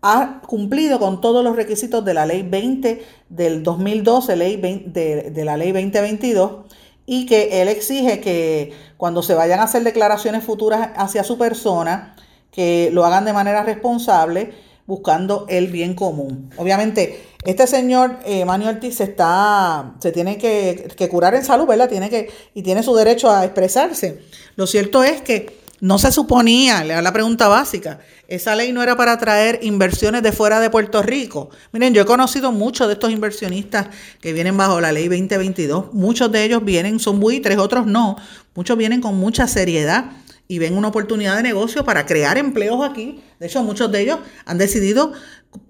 ha 0.02 0.40
cumplido 0.46 0.98
con 0.98 1.20
todos 1.20 1.44
los 1.44 1.56
requisitos 1.56 2.04
de 2.04 2.14
la 2.14 2.26
ley 2.26 2.42
20 2.42 3.04
del 3.28 3.62
2012, 3.62 4.36
ley 4.36 4.56
de, 4.56 5.44
la 5.44 5.56
ley 5.56 5.72
2022, 5.72 6.66
y 7.06 7.26
que 7.26 7.60
él 7.60 7.68
exige 7.68 8.20
que 8.20 8.72
cuando 8.96 9.22
se 9.22 9.34
vayan 9.34 9.60
a 9.60 9.64
hacer 9.64 9.82
declaraciones 9.82 10.44
futuras 10.44 10.90
hacia 10.96 11.24
su 11.24 11.36
persona, 11.36 12.16
que 12.50 12.90
lo 12.92 13.04
hagan 13.04 13.24
de 13.24 13.32
manera 13.32 13.62
responsable, 13.62 14.52
buscando 14.86 15.46
el 15.48 15.68
bien 15.68 15.94
común. 15.94 16.50
Obviamente, 16.56 17.24
este 17.44 17.66
señor 17.66 18.18
eh, 18.24 18.44
Manuel 18.44 18.76
Ortiz 18.76 19.00
está, 19.00 19.94
se 20.00 20.10
tiene 20.10 20.36
que, 20.36 20.88
que, 20.96 21.08
curar 21.08 21.34
en 21.34 21.44
salud, 21.44 21.66
¿verdad? 21.66 21.88
Tiene 21.88 22.10
que, 22.10 22.28
y 22.54 22.62
tiene 22.62 22.82
su 22.82 22.94
derecho 22.94 23.30
a 23.30 23.44
expresarse. 23.44 24.20
Lo 24.56 24.66
cierto 24.66 25.04
es 25.04 25.22
que 25.22 25.60
no 25.80 25.98
se 25.98 26.12
suponía, 26.12 26.84
le 26.84 26.94
da 26.94 27.02
la 27.02 27.12
pregunta 27.12 27.48
básica, 27.48 28.00
esa 28.28 28.54
ley 28.54 28.72
no 28.72 28.82
era 28.82 28.96
para 28.96 29.12
atraer 29.12 29.60
inversiones 29.62 30.22
de 30.22 30.32
fuera 30.32 30.60
de 30.60 30.70
Puerto 30.70 31.02
Rico. 31.02 31.50
Miren, 31.72 31.94
yo 31.94 32.02
he 32.02 32.06
conocido 32.06 32.52
muchos 32.52 32.86
de 32.86 32.94
estos 32.94 33.10
inversionistas 33.10 33.88
que 34.20 34.32
vienen 34.32 34.56
bajo 34.56 34.80
la 34.80 34.92
ley 34.92 35.08
2022. 35.08 35.92
Muchos 35.92 36.30
de 36.30 36.44
ellos 36.44 36.64
vienen, 36.64 37.00
son 37.00 37.18
buitres, 37.18 37.58
otros 37.58 37.86
no. 37.86 38.16
Muchos 38.54 38.76
vienen 38.76 39.00
con 39.00 39.16
mucha 39.16 39.48
seriedad 39.48 40.12
y 40.46 40.58
ven 40.58 40.76
una 40.76 40.88
oportunidad 40.88 41.36
de 41.36 41.42
negocio 41.42 41.84
para 41.84 42.06
crear 42.06 42.36
empleos 42.36 42.88
aquí. 42.88 43.22
De 43.38 43.46
hecho, 43.46 43.62
muchos 43.62 43.90
de 43.90 44.00
ellos 44.00 44.18
han 44.44 44.58
decidido 44.58 45.12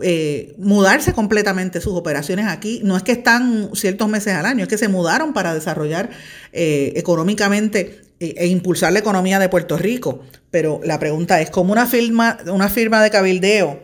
eh, 0.00 0.54
mudarse 0.58 1.12
completamente 1.12 1.80
sus 1.80 1.94
operaciones 1.94 2.46
aquí. 2.46 2.80
No 2.82 2.96
es 2.96 3.02
que 3.02 3.12
están 3.12 3.70
ciertos 3.74 4.08
meses 4.08 4.34
al 4.34 4.44
año, 4.44 4.64
es 4.64 4.68
que 4.68 4.78
se 4.78 4.88
mudaron 4.88 5.32
para 5.32 5.54
desarrollar 5.54 6.10
eh, 6.52 6.92
económicamente 6.96 8.09
e, 8.20 8.46
impulsar 8.46 8.92
la 8.92 8.98
economía 8.98 9.38
de 9.38 9.48
Puerto 9.48 9.76
Rico. 9.76 10.20
Pero 10.50 10.80
la 10.84 10.98
pregunta 10.98 11.40
es, 11.40 11.50
¿cómo 11.50 11.72
una 11.72 11.86
firma, 11.86 12.38
una 12.46 12.68
firma 12.68 13.02
de 13.02 13.10
cabildeo 13.10 13.82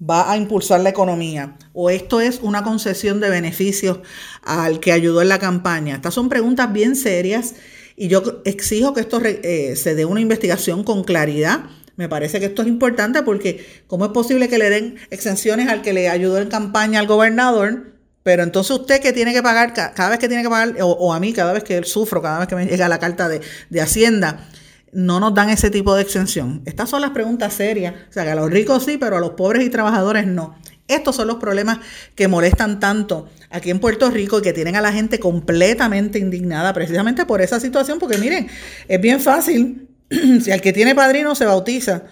va 0.00 0.32
a 0.32 0.36
impulsar 0.36 0.80
la 0.80 0.88
economía? 0.88 1.56
¿O 1.72 1.90
esto 1.90 2.20
es 2.20 2.40
una 2.40 2.64
concesión 2.64 3.20
de 3.20 3.30
beneficios 3.30 3.98
al 4.42 4.80
que 4.80 4.92
ayudó 4.92 5.22
en 5.22 5.28
la 5.28 5.38
campaña? 5.38 5.96
Estas 5.96 6.14
son 6.14 6.28
preguntas 6.28 6.72
bien 6.72 6.96
serias 6.96 7.54
y 7.96 8.08
yo 8.08 8.42
exijo 8.44 8.94
que 8.94 9.00
esto 9.00 9.20
eh, 9.22 9.76
se 9.76 9.94
dé 9.94 10.04
una 10.04 10.20
investigación 10.20 10.82
con 10.82 11.04
claridad. 11.04 11.64
Me 11.96 12.08
parece 12.08 12.40
que 12.40 12.46
esto 12.46 12.62
es 12.62 12.68
importante 12.68 13.22
porque 13.22 13.64
¿cómo 13.86 14.06
es 14.06 14.10
posible 14.12 14.48
que 14.48 14.58
le 14.58 14.70
den 14.70 14.96
exenciones 15.10 15.68
al 15.68 15.82
que 15.82 15.92
le 15.92 16.08
ayudó 16.08 16.38
en 16.38 16.48
campaña 16.48 16.98
al 16.98 17.06
gobernador 17.06 17.93
pero 18.24 18.42
entonces 18.42 18.76
usted 18.76 19.00
que 19.00 19.12
tiene 19.12 19.34
que 19.34 19.42
pagar, 19.42 19.74
cada 19.74 20.08
vez 20.08 20.18
que 20.18 20.28
tiene 20.28 20.42
que 20.42 20.48
pagar, 20.48 20.74
o, 20.80 21.12
a 21.12 21.20
mí 21.20 21.34
cada 21.34 21.52
vez 21.52 21.62
que 21.62 21.84
sufro, 21.84 22.22
cada 22.22 22.40
vez 22.40 22.48
que 22.48 22.56
me 22.56 22.64
llega 22.64 22.88
la 22.88 22.98
carta 22.98 23.28
de, 23.28 23.42
Hacienda, 23.80 24.48
no 24.92 25.20
nos 25.20 25.34
dan 25.34 25.50
ese 25.50 25.70
tipo 25.70 25.94
de 25.94 26.02
exención? 26.02 26.62
Estas 26.64 26.88
son 26.88 27.02
las 27.02 27.10
preguntas 27.10 27.52
serias. 27.52 27.94
O 28.08 28.12
sea, 28.12 28.24
que 28.24 28.30
a 28.30 28.34
los 28.34 28.50
ricos 28.50 28.84
sí, 28.84 28.96
pero 28.96 29.18
a 29.18 29.20
los 29.20 29.30
pobres 29.32 29.62
y 29.62 29.68
trabajadores 29.68 30.26
no. 30.26 30.56
Estos 30.88 31.16
son 31.16 31.28
los 31.28 31.36
problemas 31.36 31.80
que 32.14 32.26
molestan 32.26 32.80
tanto 32.80 33.28
aquí 33.50 33.70
en 33.70 33.78
Puerto 33.78 34.10
Rico 34.10 34.38
y 34.38 34.42
que 34.42 34.54
tienen 34.54 34.76
a 34.76 34.80
la 34.80 34.92
gente 34.92 35.18
completamente 35.18 36.18
indignada 36.18 36.72
precisamente 36.72 37.26
por 37.26 37.42
esa 37.42 37.60
situación, 37.60 37.98
porque 37.98 38.16
miren, 38.16 38.48
es 38.88 39.00
bien 39.02 39.20
fácil, 39.20 39.86
si 40.40 40.50
al 40.50 40.62
que 40.62 40.72
tiene 40.72 40.94
padrino 40.94 41.34
se 41.34 41.44
bautiza, 41.44 42.04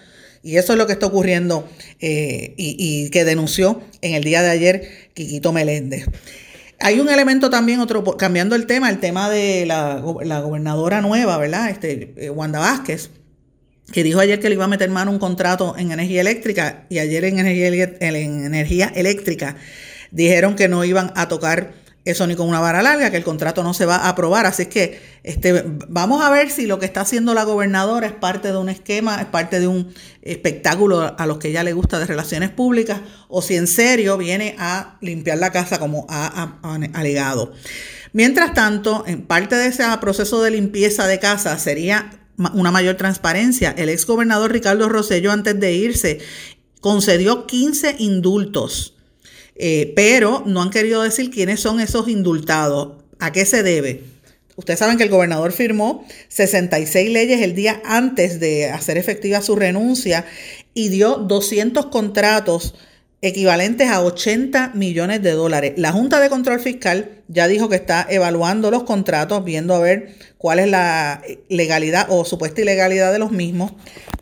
y 0.43 0.57
eso 0.57 0.73
es 0.73 0.79
lo 0.79 0.87
que 0.87 0.93
está 0.93 1.07
ocurriendo 1.07 1.69
eh, 2.01 2.55
y, 2.57 3.11
que 3.11 3.25
denunció 3.25 3.81
en 4.01 4.15
el 4.15 4.25
día 4.25 4.43
de 4.43 4.51
ayer 4.51 4.89
Quiquito 5.15 5.53
Meléndez. 5.53 6.07
Hay 6.81 6.99
un 6.99 7.09
elemento 7.09 7.49
también, 7.49 7.79
otro, 7.79 8.03
cambiando 8.17 8.57
el 8.57 8.67
tema, 8.67 8.91
el 8.91 8.99
tema 8.99 9.31
de 9.31 9.67
la, 9.67 10.01
gobernadora 10.01 11.01
nueva, 11.01 11.39
¿verdad? 11.39 11.71
Este, 11.71 12.13
eh, 12.17 12.31
Wanda 12.31 12.59
Vázquez, 12.59 13.11
que 13.93 14.03
dijo 14.03 14.19
ayer 14.19 14.41
que 14.41 14.49
le 14.49 14.57
iba 14.57 14.65
a 14.65 14.69
meter 14.69 14.91
mano 14.91 15.13
un 15.13 15.21
contrato 15.21 15.77
en 15.79 15.93
energía 15.93 16.21
eléctrica 16.21 16.87
y 16.89 16.99
ayer 16.99 17.25
en 17.25 17.39
energía, 17.39 17.97
en 18.01 18.45
energía 18.47 18.93
eléctrica 18.95 19.57
dijeron 20.11 20.57
que 20.57 20.69
no 20.69 20.85
iban 20.85 21.13
a 21.15 21.29
tocar 21.29 21.82
eso 22.05 22.27
ni 22.27 22.35
con 22.35 22.49
una 22.49 22.59
vara 22.59 22.83
larga, 22.83 23.11
que 23.11 23.17
el 23.17 23.23
contrato 23.23 23.63
no 23.63 23.75
se 23.75 23.87
va 23.87 23.97
a 23.97 24.09
aprobar. 24.09 24.47
Así 24.47 24.67
que 24.67 25.01
este, 25.23 25.65
vamos 25.89 26.23
a 26.23 26.31
ver 26.31 26.51
si 26.51 26.67
lo 26.67 26.79
que 26.79 26.87
está 26.87 27.03
haciendo 27.03 27.33
la 27.33 27.45
gobernadora 27.45 28.07
es 28.07 28.13
parte 28.13 28.49
de 28.51 28.57
un 28.57 28.69
esquema, 28.69 29.21
es 29.21 29.27
parte 29.27 29.61
de 29.61 29.69
un 29.69 29.95
espectáculo 30.23 31.15
a 31.17 31.27
los 31.27 31.39
que 31.39 31.49
ella 31.49 31.63
le 31.63 31.73
gusta 31.73 32.01
de 32.01 32.07
relaciones 32.07 32.51
públicas, 32.51 33.01
o 33.29 33.41
si 33.41 33.55
en 33.55 33.69
serio 33.69 34.17
viene 34.19 34.57
a 34.59 34.99
limpiar 35.01 35.39
la 35.39 35.53
casa 35.53 35.79
como 35.79 36.07
ha, 36.09 36.59
alegado. 36.93 37.53
Mientras 38.13 38.53
tanto, 38.53 39.05
en 39.07 39.23
parte 39.23 39.55
de 39.55 39.69
ese 39.69 39.85
proceso 40.01 40.43
de 40.43 40.51
limpieza 40.51 41.07
de 41.07 41.21
casa 41.21 41.57
sería 41.59 42.11
una 42.53 42.73
mayor 42.73 42.97
transparencia. 42.97 43.75
El 43.77 43.89
ex 43.89 44.07
gobernador 44.07 44.53
Ricardo 44.53 44.89
Rosello, 44.89 45.31
antes 45.31 45.59
de 45.59 45.73
irse, 45.73 46.19
concedió 46.81 47.47
15 47.47 47.97
indultos 48.01 48.97
eh, 49.57 49.93
pero 49.95 50.43
no 50.47 50.63
han 50.63 50.71
querido 50.71 51.03
decir 51.03 51.31
quiénes 51.31 51.61
son 51.61 51.81
esos 51.81 52.09
indultados, 52.09 53.03
a 53.19 53.33
qué 53.33 53.45
se 53.45 53.63
debe. 53.63 54.03
Ustedes 54.57 54.81
saben 54.81 54.99
que 54.99 55.05
el 55.05 55.09
gobernador 55.09 55.53
firmó 55.53 56.07
66 56.29 57.11
leyes 57.11 57.41
el 57.41 57.55
día 57.55 57.81
antes 57.85 58.39
de 58.39 58.69
hacer 58.71 58.99
efectiva 58.99 59.41
su 59.41 59.57
renuncia 59.57 60.27
y 60.75 60.89
dio 60.89 61.17
200 61.17 61.87
contratos 61.87 62.75
equivalentes 63.25 63.89
a 63.89 64.03
80 64.03 64.73
millones 64.75 65.23
de 65.23 65.31
dólares. 65.31 65.75
La 65.77 65.93
Junta 65.93 66.19
de 66.19 66.29
Control 66.29 66.59
Fiscal 66.59 67.23
ya 67.29 67.47
dijo 67.47 67.69
que 67.69 67.77
está 67.77 68.05
evaluando 68.11 68.73
los 68.73 68.83
contratos, 68.83 69.45
viendo 69.45 69.77
a 69.77 69.79
ver 69.79 70.17
cuál 70.39 70.59
es 70.59 70.69
la 70.69 71.23
legalidad 71.49 72.09
o 72.11 72.25
supuesta 72.25 72.63
ilegalidad 72.63 73.13
de 73.13 73.21
los 73.21 73.31
mismos, 73.31 73.75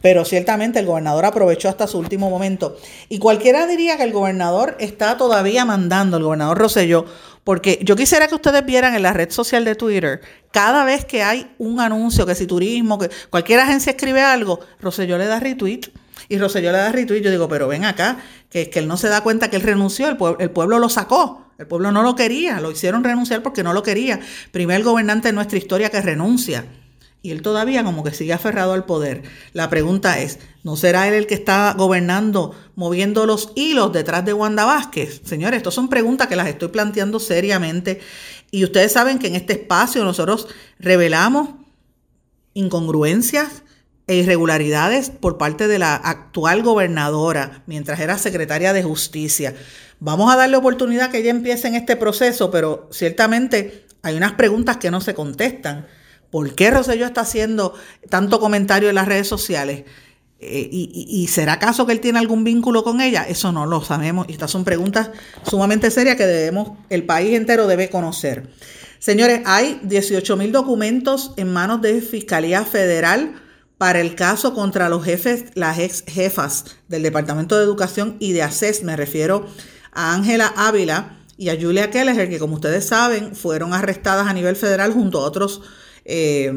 pero 0.03 0.27
ciertamente 0.27 0.81
el 0.81 0.87
gobernador 0.87 1.25
aprovechó 1.25 1.71
hasta 1.71 1.87
su 1.87 1.99
último 1.99 2.29
momento. 2.29 2.77
Y 3.09 3.19
cualquiera 3.19 3.67
diría 3.67 3.97
que 3.97 4.03
el 4.03 4.13
gobernador 4.13 4.77
está 4.79 5.17
todavía 5.17 5.65
mandando, 5.65 6.19
el 6.19 6.25
gobernador 6.25 6.59
Rosselló, 6.59 7.07
porque 7.43 7.79
yo 7.83 7.97
quisiera 7.97 8.29
que 8.29 8.35
ustedes 8.35 8.67
vieran 8.67 8.95
en 8.95 9.03
la 9.03 9.15
red 9.15 9.31
social 9.31 9.65
de 9.65 9.77
Twitter, 9.77 10.21
cada 10.53 10.85
vez 10.85 11.07
que 11.07 11.23
hay 11.23 11.51
un 11.57 11.81
anuncio, 11.81 12.27
que 12.27 12.35
si 12.35 12.47
turismo, 12.47 12.99
que 12.99 13.09
cualquier 13.31 13.61
agencia 13.61 13.93
escribe 13.93 14.21
algo, 14.21 14.61
Rosselló 14.79 15.17
le 15.17 15.25
da 15.25 15.41
retweet 15.41 15.91
y 16.31 16.39
Rosselló 16.39 16.73
le 16.73 16.79
da 16.79 16.93
retweet. 16.93 17.21
Yo 17.21 17.31
digo, 17.31 17.49
pero 17.49 17.69
ven 17.69 17.85
acá, 17.85 18.19
que, 18.49 18.71
que 18.71 18.79
él 18.79 18.89
no 18.89 18.97
se 18.97 19.09
da 19.09 19.21
cuenta 19.23 19.51
que 19.51 19.57
él 19.57 19.63
renunció, 19.63 20.09
el, 20.09 20.17
el 20.39 20.51
pueblo 20.51 20.79
lo 20.79 20.89
sacó. 20.89 21.45
El 21.59 21.67
pueblo 21.67 21.93
no 21.93 22.03
lo 22.03 22.15
quería, 22.15 22.59
lo 22.61 22.71
hicieron 22.71 23.05
renunciar 23.05 23.43
porque 23.43 23.63
no 23.63 23.75
lo 23.75 23.83
quería. 23.83 24.21
Primer 24.51 24.83
gobernante 24.83 25.29
en 25.29 25.35
nuestra 25.35 25.59
historia 25.59 25.91
que 25.91 26.01
renuncia. 26.01 26.65
Y 27.21 27.33
él 27.33 27.43
todavía 27.43 27.85
como 27.85 28.03
que 28.03 28.15
sigue 28.15 28.33
aferrado 28.33 28.73
al 28.73 28.87
poder. 28.87 29.25
La 29.53 29.69
pregunta 29.69 30.21
es, 30.21 30.39
¿no 30.63 30.77
será 30.77 31.07
él 31.07 31.13
el 31.13 31.27
que 31.27 31.35
está 31.35 31.75
gobernando, 31.77 32.55
moviendo 32.77 33.27
los 33.27 33.53
hilos 33.57 33.93
detrás 33.93 34.25
de 34.25 34.33
Wanda 34.33 34.65
Vázquez? 34.65 35.21
Señores, 35.25 35.59
estas 35.59 35.75
son 35.75 35.89
preguntas 35.89 36.29
que 36.29 36.37
las 36.37 36.49
estoy 36.49 36.69
planteando 36.69 37.21
seriamente. 37.21 38.01
Y 38.51 38.65
ustedes 38.65 38.93
saben 38.93 39.19
que 39.19 39.27
en 39.27 39.35
este 39.35 39.53
espacio 39.55 40.03
nosotros 40.03 40.49
revelamos 40.79 41.51
incongruencias, 42.55 43.65
e 44.11 44.17
irregularidades 44.17 45.09
por 45.09 45.39
parte 45.39 45.69
de 45.69 45.79
la 45.79 45.95
actual 45.95 46.65
gobernadora 46.65 47.63
mientras 47.67 48.01
era 48.01 48.19
secretaria 48.19 48.73
de 48.73 48.83
justicia. 48.83 49.55
Vamos 50.01 50.35
a 50.35 50.37
darle 50.37 50.57
oportunidad 50.57 51.13
que 51.13 51.19
ella 51.19 51.31
empiece 51.31 51.69
en 51.69 51.77
este 51.77 51.95
proceso, 51.95 52.51
pero 52.51 52.89
ciertamente 52.91 53.87
hay 54.03 54.17
unas 54.17 54.33
preguntas 54.33 54.79
que 54.79 54.91
no 54.91 55.01
se 55.01 55.15
contestan. 55.15 55.87
¿Por 56.29 56.57
qué 56.57 56.73
Rosselló 56.73 57.07
está 57.07 57.21
haciendo 57.21 57.73
tanto 58.09 58.41
comentario 58.41 58.89
en 58.89 58.97
las 58.97 59.07
redes 59.07 59.29
sociales? 59.29 59.85
Eh, 60.41 60.69
y, 60.73 61.07
y, 61.09 61.29
será 61.29 61.53
acaso 61.53 61.87
que 61.87 61.93
él 61.93 62.01
tiene 62.01 62.19
algún 62.19 62.43
vínculo 62.43 62.83
con 62.83 63.01
ella? 63.01 63.23
Eso 63.29 63.53
no 63.53 63.65
lo 63.65 63.81
sabemos. 63.81 64.27
Y 64.29 64.33
estas 64.33 64.51
son 64.51 64.65
preguntas 64.65 65.11
sumamente 65.49 65.89
serias 65.89 66.17
que 66.17 66.27
debemos, 66.27 66.73
el 66.89 67.05
país 67.05 67.37
entero 67.37 67.69
debe 67.69 67.91
conocer. 67.91 68.51
Señores, 68.99 69.43
hay 69.45 69.79
18 69.85 70.37
mil 70.37 70.51
documentos 70.51 71.33
en 71.37 71.53
manos 71.53 71.81
de 71.81 72.01
Fiscalía 72.01 72.65
Federal 72.65 73.41
para 73.81 74.03
el 74.03 74.15
caso 74.15 74.53
contra 74.53 74.91
los 74.91 75.03
jefes, 75.03 75.47
las 75.55 75.79
ex 75.79 76.05
jefas 76.07 76.67
del 76.89 77.03
Departamento 77.03 77.57
de 77.57 77.65
Educación 77.65 78.19
y 78.21 78.33
de 78.33 78.43
ACES, 78.43 78.85
me 78.85 78.95
refiero 78.95 79.47
a 79.91 80.13
Ángela 80.13 80.53
Ávila 80.55 81.17
y 81.39 81.49
a 81.49 81.59
Julia 81.59 81.91
Kelleher, 81.91 82.29
que 82.29 82.39
como 82.39 82.57
ustedes 82.57 82.87
saben 82.87 83.35
fueron 83.35 83.73
arrestadas 83.73 84.27
a 84.27 84.35
nivel 84.35 84.55
federal 84.57 84.93
junto 84.93 85.21
a 85.21 85.23
otros 85.23 85.63
eh, 86.05 86.53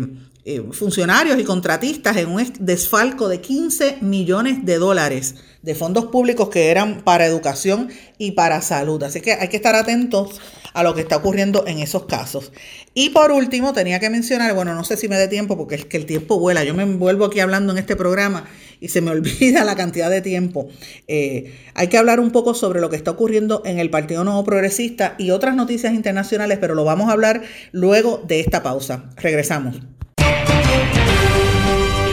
eh, 0.46 0.62
funcionarios 0.72 1.40
y 1.40 1.44
contratistas 1.46 2.18
en 2.18 2.30
un 2.30 2.46
desfalco 2.60 3.30
de 3.30 3.40
15 3.40 4.00
millones 4.02 4.66
de 4.66 4.78
dólares 4.78 5.36
de 5.62 5.74
fondos 5.74 6.08
públicos 6.08 6.50
que 6.50 6.70
eran 6.70 7.02
para 7.02 7.26
educación 7.26 7.90
y 8.18 8.32
para 8.32 8.62
salud. 8.62 9.02
Así 9.04 9.22
que 9.22 9.32
hay 9.32 9.48
que 9.48 9.56
estar 9.56 9.74
atentos 9.74 10.42
a 10.74 10.84
lo 10.84 10.94
que 10.94 11.02
está 11.02 11.16
ocurriendo 11.16 11.64
en 11.66 11.80
esos 11.80 12.06
casos. 12.06 12.52
Y 12.94 13.12
por 13.12 13.32
último, 13.32 13.72
tenía 13.72 14.02
que 14.02 14.10
mencionar, 14.10 14.54
bueno, 14.54 14.76
no 14.76 14.84
sé 14.84 14.98
si 14.98 15.08
me 15.08 15.16
dé 15.16 15.30
tiempo 15.30 15.58
porque 15.58 15.76
es 15.76 15.86
que 15.86 15.96
el 15.96 16.06
tiempo 16.06 16.38
vuela. 16.38 16.66
Yo 16.66 16.74
me 16.74 16.84
envuelvo 16.84 17.26
aquí 17.26 17.40
hablando 17.40 17.72
en 17.72 17.80
este 17.80 17.96
programa 17.96 18.44
y 18.82 18.90
se 18.90 19.00
me 19.00 19.12
olvida 19.12 19.64
la 19.64 19.78
cantidad 19.78 20.10
de 20.10 20.22
tiempo. 20.22 20.68
Eh, 21.08 21.56
hay 21.74 21.88
que 21.88 21.98
hablar 21.98 22.20
un 22.20 22.32
poco 22.32 22.54
sobre 22.54 22.82
lo 22.82 22.90
que 22.90 22.98
está 22.98 23.12
ocurriendo 23.12 23.62
en 23.66 23.80
el 23.80 23.90
Partido 23.90 24.26
Nuevo 24.26 24.44
Progresista 24.44 25.16
y 25.18 25.32
otras 25.32 25.56
noticias 25.56 25.94
internacionales, 25.94 26.58
pero 26.60 26.76
lo 26.76 26.84
vamos 26.84 27.08
a 27.08 27.14
hablar 27.14 27.44
luego 27.72 28.22
de 28.28 28.42
esta 28.42 28.62
pausa. 28.62 29.10
Regresamos. 29.16 29.80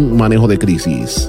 manejo 0.00 0.48
de 0.48 0.58
crisis. 0.58 1.28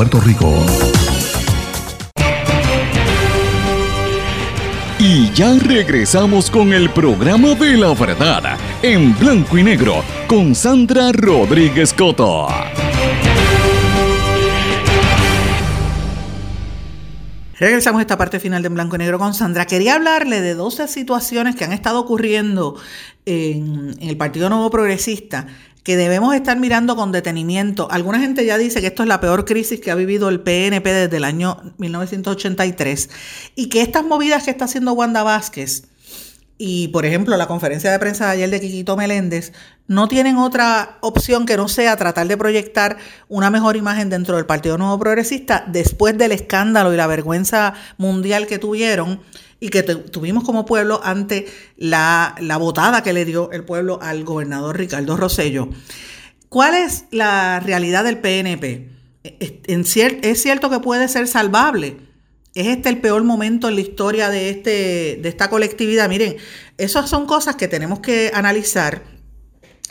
Rico. 0.09 0.51
Y 4.97 5.31
ya 5.33 5.53
regresamos 5.59 6.49
con 6.49 6.73
el 6.73 6.89
programa 6.89 7.53
de 7.53 7.77
la 7.77 7.93
verdad 7.93 8.57
en 8.81 9.17
blanco 9.19 9.59
y 9.59 9.63
negro 9.63 10.03
con 10.27 10.55
Sandra 10.55 11.11
Rodríguez 11.11 11.93
Coto. 11.93 12.47
Regresamos 17.59 17.99
a 17.99 18.01
esta 18.01 18.17
parte 18.17 18.39
final 18.39 18.63
de 18.63 18.69
Blanco 18.69 18.95
y 18.95 18.99
Negro 18.99 19.19
con 19.19 19.35
Sandra. 19.35 19.67
Quería 19.67 19.93
hablarle 19.93 20.41
de 20.41 20.55
12 20.55 20.87
situaciones 20.87 21.55
que 21.55 21.63
han 21.63 21.73
estado 21.73 21.99
ocurriendo 21.99 22.75
en, 23.27 23.95
en 23.99 24.09
el 24.09 24.17
Partido 24.17 24.49
Nuevo 24.49 24.71
Progresista 24.71 25.45
que 25.83 25.97
debemos 25.97 26.35
estar 26.35 26.59
mirando 26.59 26.95
con 26.95 27.11
detenimiento. 27.11 27.89
Alguna 27.91 28.19
gente 28.19 28.45
ya 28.45 28.57
dice 28.57 28.81
que 28.81 28.87
esto 28.87 29.03
es 29.03 29.09
la 29.09 29.19
peor 29.19 29.45
crisis 29.45 29.79
que 29.79 29.91
ha 29.91 29.95
vivido 29.95 30.29
el 30.29 30.41
PNP 30.41 30.93
desde 30.93 31.17
el 31.17 31.23
año 31.23 31.73
1983 31.77 33.09
y 33.55 33.69
que 33.69 33.81
estas 33.81 34.03
movidas 34.03 34.43
que 34.43 34.51
está 34.51 34.65
haciendo 34.65 34.93
Wanda 34.93 35.23
Vázquez 35.23 35.83
y, 36.63 36.89
por 36.89 37.07
ejemplo, 37.07 37.35
la 37.37 37.47
conferencia 37.47 37.91
de 37.91 37.97
prensa 37.97 38.27
de 38.27 38.33
ayer 38.33 38.51
de 38.51 38.61
Quiquito 38.61 38.95
Meléndez 38.95 39.51
no 39.87 40.07
tienen 40.07 40.37
otra 40.37 40.99
opción 41.01 41.47
que 41.47 41.57
no 41.57 41.67
sea 41.67 41.97
tratar 41.97 42.27
de 42.27 42.37
proyectar 42.37 42.97
una 43.29 43.49
mejor 43.49 43.77
imagen 43.77 44.11
dentro 44.11 44.35
del 44.35 44.45
Partido 44.45 44.77
Nuevo 44.77 44.99
Progresista 44.99 45.65
después 45.67 46.15
del 46.19 46.31
escándalo 46.31 46.93
y 46.93 46.97
la 46.97 47.07
vergüenza 47.07 47.73
mundial 47.97 48.45
que 48.45 48.59
tuvieron 48.59 49.21
y 49.61 49.69
que 49.69 49.83
tuvimos 49.83 50.43
como 50.43 50.65
pueblo 50.65 50.99
ante 51.03 51.45
la, 51.77 52.35
la 52.41 52.57
votada 52.57 53.03
que 53.03 53.13
le 53.13 53.23
dio 53.23 53.51
el 53.51 53.63
pueblo 53.63 53.99
al 54.01 54.25
gobernador 54.25 54.77
Ricardo 54.77 55.15
Rosello. 55.15 55.69
¿Cuál 56.49 56.73
es 56.73 57.05
la 57.11 57.61
realidad 57.61 58.03
del 58.03 58.17
PNP? 58.17 58.89
Es 59.23 60.41
cierto 60.41 60.69
que 60.71 60.79
puede 60.79 61.07
ser 61.07 61.27
salvable. 61.27 61.97
¿Es 62.55 62.67
este 62.67 62.89
el 62.89 62.99
peor 62.99 63.23
momento 63.23 63.69
en 63.69 63.75
la 63.75 63.81
historia 63.81 64.29
de, 64.29 64.49
este, 64.49 65.19
de 65.21 65.29
esta 65.29 65.49
colectividad? 65.49 66.09
Miren, 66.09 66.37
esas 66.77 67.09
son 67.09 67.27
cosas 67.27 67.55
que 67.55 67.67
tenemos 67.67 67.99
que 67.99 68.31
analizar. 68.33 69.03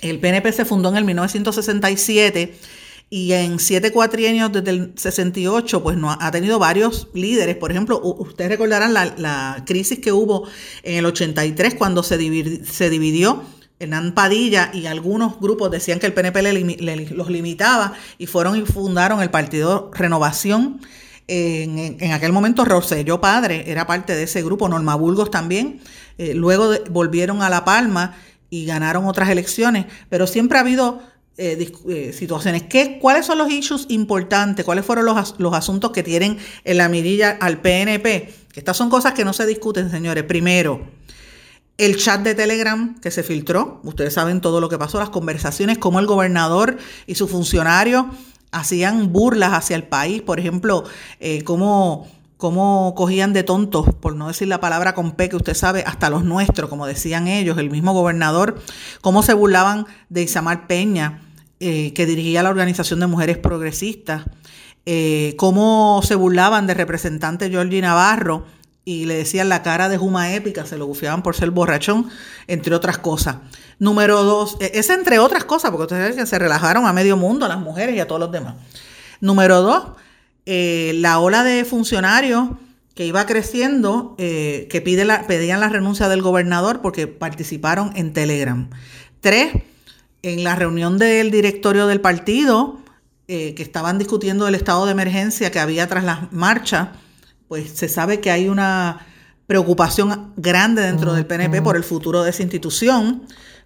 El 0.02 0.18
PNP 0.18 0.52
se 0.52 0.64
fundó 0.64 0.88
en 0.90 0.96
el 0.96 1.04
1967 1.04 2.58
y 3.12 3.32
en 3.32 3.58
siete 3.58 3.90
cuatrienios 3.90 4.52
desde 4.52 4.70
el 4.70 4.92
68, 4.96 5.82
pues 5.82 5.98
ha 6.02 6.30
tenido 6.30 6.60
varios 6.60 7.08
líderes. 7.12 7.56
Por 7.56 7.72
ejemplo, 7.72 8.00
ustedes 8.00 8.50
recordarán 8.50 8.94
la, 8.94 9.64
crisis 9.66 9.98
que 9.98 10.12
hubo 10.12 10.46
en 10.84 10.98
el 10.98 11.06
83 11.06 11.74
cuando 11.74 12.04
se, 12.04 12.16
dividió, 12.16 12.64
se 12.64 12.88
dividió 12.88 13.42
Hernán 13.80 14.14
Padilla 14.14 14.70
y 14.72 14.86
algunos 14.86 15.40
grupos 15.40 15.72
decían 15.72 15.98
que 15.98 16.06
el 16.06 16.12
PNP 16.12 17.12
los 17.12 17.30
limitaba 17.30 17.94
y 18.16 18.26
fueron 18.26 18.56
y 18.56 18.62
fundaron 18.62 19.20
el 19.20 19.30
Partido 19.30 19.90
Renovación. 19.92 20.80
En, 21.26 22.12
aquel 22.12 22.32
momento 22.32 22.64
Rosselló 22.64 23.20
Padre 23.20 23.64
era 23.66 23.86
parte 23.86 24.14
de 24.14 24.24
ese 24.24 24.42
grupo, 24.42 24.68
Norma 24.68 24.94
Burgos 24.94 25.32
también. 25.32 25.80
Eh, 26.18 26.34
luego 26.34 26.74
volvieron 26.90 27.42
a 27.42 27.50
La 27.50 27.64
Palma 27.64 28.16
y 28.50 28.66
ganaron 28.66 29.06
otras 29.06 29.30
elecciones, 29.30 29.86
pero 30.08 30.26
siempre 30.26 30.58
ha 30.58 30.60
habido 30.60 31.00
eh, 31.42 31.72
eh, 31.88 32.12
situaciones. 32.12 32.64
¿Qué, 32.64 32.98
¿Cuáles 33.00 33.24
son 33.24 33.38
los 33.38 33.50
issues 33.50 33.86
importantes? 33.88 34.62
¿Cuáles 34.62 34.84
fueron 34.84 35.06
los, 35.06 35.36
los, 35.38 35.54
asuntos 35.54 35.90
que 35.90 36.02
tienen 36.02 36.36
en 36.64 36.76
la 36.76 36.90
mirilla 36.90 37.30
al 37.40 37.62
PNP? 37.62 38.30
Estas 38.54 38.76
son 38.76 38.90
cosas 38.90 39.14
que 39.14 39.24
no 39.24 39.32
se 39.32 39.46
discuten, 39.46 39.90
señores. 39.90 40.24
Primero, 40.24 40.86
el 41.78 41.96
chat 41.96 42.20
de 42.20 42.34
Telegram 42.34 43.00
que 43.00 43.10
se 43.10 43.22
filtró. 43.22 43.80
Ustedes 43.84 44.12
saben 44.12 44.42
todo 44.42 44.60
lo 44.60 44.68
que 44.68 44.76
pasó, 44.76 44.98
las 44.98 45.08
conversaciones, 45.08 45.78
cómo 45.78 45.98
el 45.98 46.06
gobernador 46.06 46.76
y 47.06 47.14
su 47.14 47.26
funcionario 47.26 48.10
hacían 48.52 49.10
burlas 49.10 49.54
hacia 49.54 49.76
el 49.76 49.84
país. 49.84 50.20
Por 50.20 50.40
ejemplo, 50.40 50.84
eh, 51.20 51.42
cómo 51.42 52.06
cómo 52.36 52.94
cogían 52.96 53.32
de 53.32 53.44
tontos, 53.44 53.86
por 54.00 54.16
no 54.16 54.28
decir 54.28 54.48
la 54.48 54.60
palabra 54.60 54.94
con 54.94 55.12
P, 55.12 55.28
que 55.28 55.36
usted 55.36 55.54
sabe, 55.54 55.84
hasta 55.86 56.10
los 56.10 56.24
nuestros, 56.24 56.70
como 56.70 56.86
decían 56.86 57.28
ellos, 57.28 57.58
el 57.58 57.70
mismo 57.70 57.92
gobernador, 57.92 58.60
cómo 59.02 59.22
se 59.22 59.34
burlaban 59.34 59.86
de 60.08 60.22
Isamar 60.22 60.66
Peña, 60.66 61.20
eh, 61.62 61.92
que 61.92 62.06
dirigía 62.06 62.42
la 62.42 62.48
Organización 62.48 63.00
de 63.00 63.06
Mujeres 63.06 63.36
Progresistas, 63.36 64.24
eh, 64.86 65.34
cómo 65.36 66.00
se 66.02 66.14
burlaban 66.14 66.66
de 66.66 66.72
representante 66.72 67.50
Georgie 67.50 67.82
Navarro 67.82 68.46
y 68.86 69.04
le 69.04 69.16
decían 69.16 69.50
la 69.50 69.62
cara 69.62 69.90
de 69.90 69.98
Juma 69.98 70.32
épica, 70.32 70.64
se 70.64 70.78
lo 70.78 70.86
bufiaban 70.86 71.22
por 71.22 71.36
ser 71.36 71.50
borrachón, 71.50 72.08
entre 72.46 72.74
otras 72.74 72.96
cosas. 72.96 73.36
Número 73.78 74.22
dos, 74.24 74.56
e, 74.60 74.70
es 74.72 74.88
entre 74.88 75.18
otras 75.18 75.44
cosas, 75.44 75.70
porque 75.70 75.82
ustedes 75.82 76.16
que 76.16 76.24
se 76.24 76.38
relajaron 76.38 76.86
a 76.86 76.94
medio 76.94 77.18
mundo, 77.18 77.44
a 77.44 77.48
las 77.50 77.60
mujeres 77.60 77.94
y 77.94 78.00
a 78.00 78.06
todos 78.06 78.22
los 78.22 78.32
demás. 78.32 78.54
Número 79.20 79.60
dos, 79.60 79.88
eh, 80.46 80.92
la 80.94 81.18
ola 81.18 81.44
de 81.44 81.66
funcionarios 81.66 82.52
que 82.94 83.04
iba 83.04 83.26
creciendo, 83.26 84.14
que 84.16 84.82
pedían 84.82 85.60
la 85.60 85.68
renuncia 85.68 86.08
del 86.08 86.22
gobernador 86.22 86.80
porque 86.80 87.06
participaron 87.06 87.92
en 87.96 88.14
Telegram. 88.14 88.70
Tres, 89.20 89.52
en 90.22 90.44
la 90.44 90.54
reunión 90.54 90.98
del 90.98 91.30
directorio 91.30 91.86
del 91.86 92.00
partido, 92.00 92.80
eh, 93.28 93.54
que 93.54 93.62
estaban 93.62 93.98
discutiendo 93.98 94.48
el 94.48 94.54
estado 94.54 94.86
de 94.86 94.92
emergencia 94.92 95.50
que 95.50 95.60
había 95.60 95.86
tras 95.86 96.04
las 96.04 96.32
marchas, 96.32 96.88
pues 97.48 97.70
se 97.70 97.88
sabe 97.88 98.20
que 98.20 98.30
hay 98.30 98.48
una 98.48 99.06
preocupación 99.46 100.32
grande 100.36 100.82
dentro 100.82 101.12
del 101.12 101.26
PNP 101.26 101.62
por 101.62 101.76
el 101.76 101.84
futuro 101.84 102.22
de 102.22 102.30
esa 102.30 102.42
institución. 102.42 103.22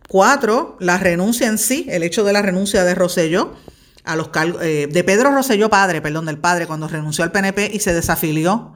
Cuatro, 0.09 0.76
la 0.80 0.98
renuncia 0.98 1.46
en 1.46 1.59
sí, 1.59 1.86
el 1.90 2.02
hecho 2.02 2.24
de 2.24 2.32
la 2.32 2.42
renuncia 2.42 2.84
de 2.84 2.94
Rosselló 2.94 3.55
a 4.05 4.16
los 4.16 4.28
cargos, 4.28 4.62
eh, 4.62 4.86
de 4.90 5.05
Pedro 5.05 5.30
Rosselló 5.30 5.70
padre, 5.70 6.00
perdón, 6.00 6.26
del 6.26 6.38
padre, 6.38 6.66
cuando 6.66 6.88
renunció 6.88 7.24
al 7.24 7.32
PNP 7.32 7.70
y 7.72 7.80
se 7.80 7.94
desafilió. 7.94 8.74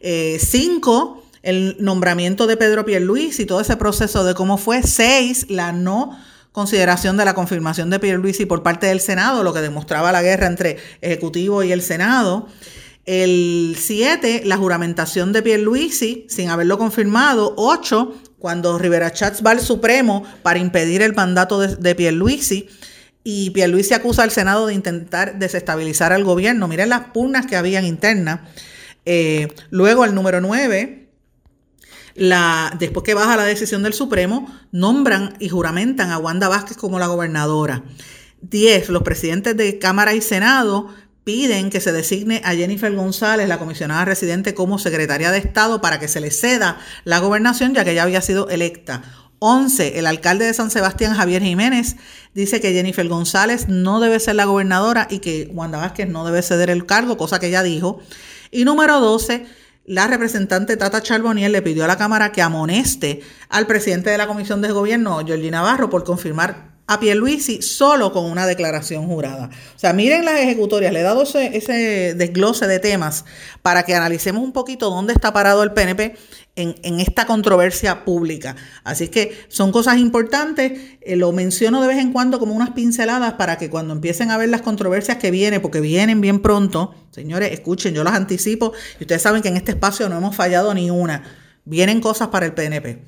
Eh, 0.00 0.38
cinco, 0.40 1.24
el 1.42 1.76
nombramiento 1.80 2.46
de 2.46 2.56
Pedro 2.56 2.84
Pierluisi 2.84 3.42
y 3.42 3.46
todo 3.46 3.60
ese 3.60 3.76
proceso 3.76 4.24
de 4.24 4.34
cómo 4.34 4.58
fue. 4.58 4.82
Seis, 4.82 5.46
la 5.48 5.72
no 5.72 6.16
consideración 6.52 7.16
de 7.16 7.24
la 7.24 7.34
confirmación 7.34 7.90
de 7.90 7.98
Pierluisi 7.98 8.46
por 8.46 8.62
parte 8.62 8.86
del 8.86 9.00
Senado, 9.00 9.42
lo 9.42 9.52
que 9.52 9.60
demostraba 9.60 10.12
la 10.12 10.22
guerra 10.22 10.46
entre 10.46 10.78
Ejecutivo 11.00 11.62
y 11.62 11.72
el 11.72 11.82
Senado. 11.82 12.48
El 13.06 13.76
7, 13.78 14.42
la 14.44 14.56
juramentación 14.56 15.32
de 15.32 15.42
Pierluisi 15.42 16.26
sin 16.28 16.50
haberlo 16.50 16.78
confirmado. 16.78 17.54
8, 17.56 18.14
cuando 18.38 18.78
Rivera 18.78 19.12
Chats 19.12 19.44
va 19.44 19.52
al 19.52 19.60
Supremo 19.60 20.24
para 20.42 20.58
impedir 20.58 21.02
el 21.02 21.14
mandato 21.14 21.60
de, 21.60 21.76
de 21.76 21.94
Pierluisi 21.94 22.68
y 23.22 23.50
Pierluisi 23.50 23.94
acusa 23.94 24.22
al 24.22 24.30
Senado 24.30 24.66
de 24.66 24.74
intentar 24.74 25.38
desestabilizar 25.38 26.12
al 26.12 26.24
gobierno. 26.24 26.68
Miren 26.68 26.88
las 26.88 27.06
pugnas 27.12 27.46
que 27.46 27.56
habían 27.56 27.84
internas. 27.84 28.40
Eh, 29.04 29.48
luego 29.70 30.04
el 30.04 30.14
número 30.14 30.40
9, 30.40 30.99
después 32.78 33.02
que 33.02 33.14
baja 33.14 33.36
la 33.36 33.44
decisión 33.44 33.82
del 33.82 33.94
Supremo, 33.94 34.46
nombran 34.72 35.36
y 35.38 35.48
juramentan 35.48 36.10
a 36.10 36.18
Wanda 36.18 36.48
Vázquez 36.48 36.76
como 36.76 36.98
la 36.98 37.06
gobernadora. 37.06 37.82
10. 38.42 38.90
Los 38.90 39.02
presidentes 39.02 39.56
de 39.56 39.78
Cámara 39.78 40.14
y 40.14 40.20
Senado 40.20 40.88
piden 41.24 41.70
que 41.70 41.80
se 41.80 41.92
designe 41.92 42.42
a 42.44 42.54
Jennifer 42.54 42.94
González, 42.94 43.48
la 43.48 43.58
comisionada 43.58 44.04
residente, 44.04 44.54
como 44.54 44.78
secretaria 44.78 45.30
de 45.30 45.38
Estado 45.38 45.80
para 45.80 45.98
que 45.98 46.08
se 46.08 46.20
le 46.20 46.30
ceda 46.30 46.78
la 47.04 47.20
gobernación, 47.20 47.74
ya 47.74 47.84
que 47.84 47.92
ella 47.92 48.02
había 48.02 48.20
sido 48.20 48.48
electa. 48.48 49.02
11. 49.38 49.98
El 49.98 50.06
alcalde 50.06 50.44
de 50.44 50.52
San 50.52 50.70
Sebastián, 50.70 51.14
Javier 51.14 51.42
Jiménez, 51.42 51.96
dice 52.34 52.60
que 52.60 52.72
Jennifer 52.72 53.08
González 53.08 53.68
no 53.68 54.00
debe 54.00 54.20
ser 54.20 54.34
la 54.34 54.44
gobernadora 54.44 55.08
y 55.10 55.20
que 55.20 55.48
Wanda 55.52 55.78
Vázquez 55.78 56.08
no 56.08 56.26
debe 56.26 56.42
ceder 56.42 56.68
el 56.68 56.84
cargo, 56.84 57.16
cosa 57.16 57.38
que 57.38 57.46
ella 57.46 57.62
dijo. 57.62 58.00
Y 58.50 58.64
número 58.64 59.00
12. 59.00 59.46
La 59.90 60.06
representante 60.06 60.76
Tata 60.76 61.02
Charbonier 61.02 61.50
le 61.50 61.62
pidió 61.62 61.82
a 61.82 61.88
la 61.88 61.98
Cámara 61.98 62.30
que 62.30 62.42
amoneste 62.42 63.22
al 63.48 63.66
presidente 63.66 64.08
de 64.08 64.18
la 64.18 64.28
Comisión 64.28 64.62
de 64.62 64.70
Gobierno, 64.70 65.18
Georgina 65.26 65.58
Navarro, 65.58 65.90
por 65.90 66.04
confirmar 66.04 66.69
a 66.90 66.98
Pierluisi 66.98 67.62
solo 67.62 68.12
con 68.12 68.24
una 68.24 68.48
declaración 68.48 69.06
jurada. 69.06 69.48
O 69.76 69.78
sea, 69.78 69.92
miren 69.92 70.24
las 70.24 70.40
ejecutorias, 70.40 70.92
le 70.92 70.98
he 70.98 71.02
dado 71.04 71.22
ese, 71.22 72.14
desglose 72.16 72.66
de 72.66 72.80
temas 72.80 73.24
para 73.62 73.84
que 73.84 73.94
analicemos 73.94 74.42
un 74.42 74.52
poquito 74.52 74.90
dónde 74.90 75.12
está 75.12 75.32
parado 75.32 75.62
el 75.62 75.72
PNP 75.72 76.16
en, 76.56 76.98
esta 76.98 77.26
controversia 77.26 78.04
pública. 78.04 78.56
Así 78.82 79.06
que 79.06 79.46
son 79.46 79.70
cosas 79.70 79.98
importantes, 79.98 80.80
eh, 81.00 81.14
lo 81.14 81.30
menciono 81.30 81.80
de 81.80 81.86
vez 81.86 81.98
en 81.98 82.12
cuando 82.12 82.40
como 82.40 82.56
unas 82.56 82.70
pinceladas 82.70 83.34
para 83.34 83.56
que 83.56 83.70
cuando 83.70 83.94
empiecen 83.94 84.32
a 84.32 84.36
ver 84.36 84.48
las 84.48 84.62
controversias 84.62 85.18
que 85.18 85.30
vienen, 85.30 85.62
porque 85.62 85.80
vienen 85.80 86.20
bien 86.20 86.42
pronto, 86.42 86.92
señores, 87.12 87.52
escuchen, 87.52 87.94
yo 87.94 88.02
las 88.02 88.14
anticipo 88.14 88.72
y 88.98 89.04
ustedes 89.04 89.22
saben 89.22 89.42
que 89.42 89.48
en 89.48 89.56
este 89.56 89.70
espacio 89.70 90.08
no 90.08 90.18
hemos 90.18 90.34
fallado 90.34 90.74
ni 90.74 90.90
una. 90.90 91.22
Vienen 91.64 92.00
cosas 92.00 92.28
para 92.28 92.46
el 92.46 92.52
PNP. 92.52 93.04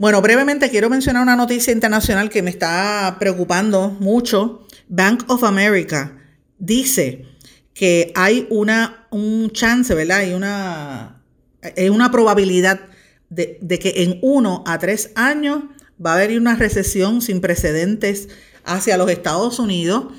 Bueno, 0.00 0.22
brevemente 0.22 0.70
quiero 0.70 0.88
mencionar 0.88 1.22
una 1.22 1.36
noticia 1.36 1.74
internacional 1.74 2.30
que 2.30 2.40
me 2.40 2.48
está 2.48 3.16
preocupando 3.18 3.90
mucho. 4.00 4.66
Bank 4.88 5.24
of 5.26 5.44
America 5.44 6.16
dice 6.58 7.26
que 7.74 8.10
hay 8.14 8.46
una, 8.48 9.06
un 9.10 9.50
chance, 9.50 9.94
¿verdad? 9.94 10.20
Hay 10.20 10.32
una, 10.32 11.22
una 11.92 12.10
probabilidad 12.10 12.80
de, 13.28 13.58
de 13.60 13.78
que 13.78 13.92
en 14.04 14.18
uno 14.22 14.64
a 14.66 14.78
tres 14.78 15.10
años 15.16 15.64
va 16.02 16.12
a 16.12 16.14
haber 16.14 16.40
una 16.40 16.56
recesión 16.56 17.20
sin 17.20 17.42
precedentes 17.42 18.30
hacia 18.64 18.96
los 18.96 19.10
Estados 19.10 19.58
Unidos 19.58 20.14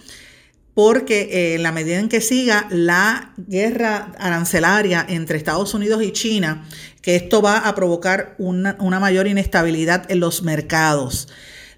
porque 0.74 1.22
eh, 1.32 1.56
en 1.56 1.64
la 1.64 1.72
medida 1.72 2.00
en 2.00 2.10
que 2.10 2.22
siga 2.22 2.68
la 2.70 3.34
guerra 3.38 4.14
arancelaria 4.18 5.06
entre 5.08 5.38
Estados 5.38 5.74
Unidos 5.74 6.02
y 6.04 6.12
China, 6.12 6.66
que 7.02 7.16
esto 7.16 7.41
va 7.41 7.60
a 7.60 7.76
provocar 7.76 8.36
una, 8.38 8.76
mayor 8.99 9.28
inestabilidad 9.28 10.10
en 10.10 10.20
los 10.20 10.43
mercados. 10.43 11.28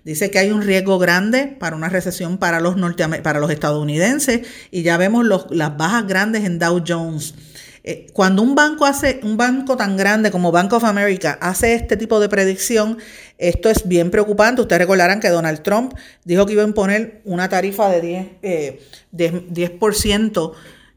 Dice 0.03 0.29
que 0.29 0.39
hay 0.39 0.51
un 0.51 0.61
riesgo 0.61 0.99
grande 0.99 1.55
para 1.59 1.75
una 1.75 1.87
recesión 1.87 2.37
para 2.37 2.59
los, 2.59 2.75
para 3.23 3.39
los 3.39 3.49
estadounidenses 3.49 4.41
y 4.69 4.83
ya 4.83 4.97
vemos 4.97 5.25
las 5.49 5.77
bajas 5.77 6.05
grandes 6.07 6.43
en 6.43 6.59
Dow 6.59 6.83
Jones. 6.85 7.33
Eh, 7.85 8.07
cuando 8.13 8.41
un 8.41 8.55
banco 8.55 8.85
hace, 8.85 9.19
un 9.23 9.35
banco 9.35 9.75
tan 9.75 9.97
grande 9.97 10.31
como 10.31 10.53
Bank 10.53 10.71
of 10.71 10.85
America 10.85 11.37
hace 11.41 11.73
este 11.73 11.97
tipo 11.97 12.21
de 12.21 12.29
predicción, 12.29 12.97
esto 13.37 13.69
es 13.69 13.87
bien 13.87 14.09
preocupante. 14.09 14.61
Ustedes 14.61 14.79
recordarán 14.79 15.19
que 15.19 15.29
Donald 15.29 15.63
Trump 15.63 15.93
dijo 16.23 16.45
que 16.45 16.53
iba 16.53 16.63
a 16.63 16.67
imponer 16.67 17.21
una 17.25 17.49
tarifa 17.49 17.89
de 17.89 18.01
10, 18.01 18.27
eh, 18.41 18.81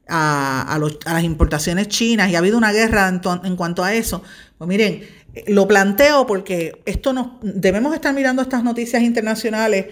a, 0.08 0.78
las 1.04 1.24
importaciones 1.24 1.88
chinas 1.88 2.30
y 2.30 2.36
ha 2.36 2.38
habido 2.38 2.58
una 2.58 2.72
guerra 2.72 3.08
en, 3.08 3.20
en 3.44 3.56
cuanto 3.56 3.82
a 3.84 3.94
eso. 3.94 4.22
Pues 4.58 4.68
miren, 4.68 5.02
lo 5.46 5.68
planteo 5.68 6.26
porque 6.26 6.82
esto 6.86 7.12
nos 7.12 7.28
debemos 7.42 7.94
estar 7.94 8.14
mirando 8.14 8.42
estas 8.42 8.64
noticias 8.64 9.02
internacionales 9.02 9.86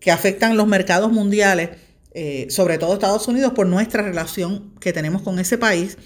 que 0.00 0.10
afectan 0.10 0.56
los 0.56 0.66
mercados 0.66 1.12
mundiales, 1.12 1.70
eh, 2.14 2.46
sobre 2.50 2.78
todo 2.78 2.94
Estados 2.94 3.28
Unidos, 3.28 3.52
por 3.52 3.66
nuestra 3.66 4.02
relación 4.02 4.72
que 4.80 4.92
tenemos 4.92 5.22
con 5.22 5.38
ese 5.38 5.58
país 5.58 5.98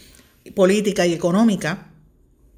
política 0.55 1.07
y 1.07 1.13
económica 1.13 1.92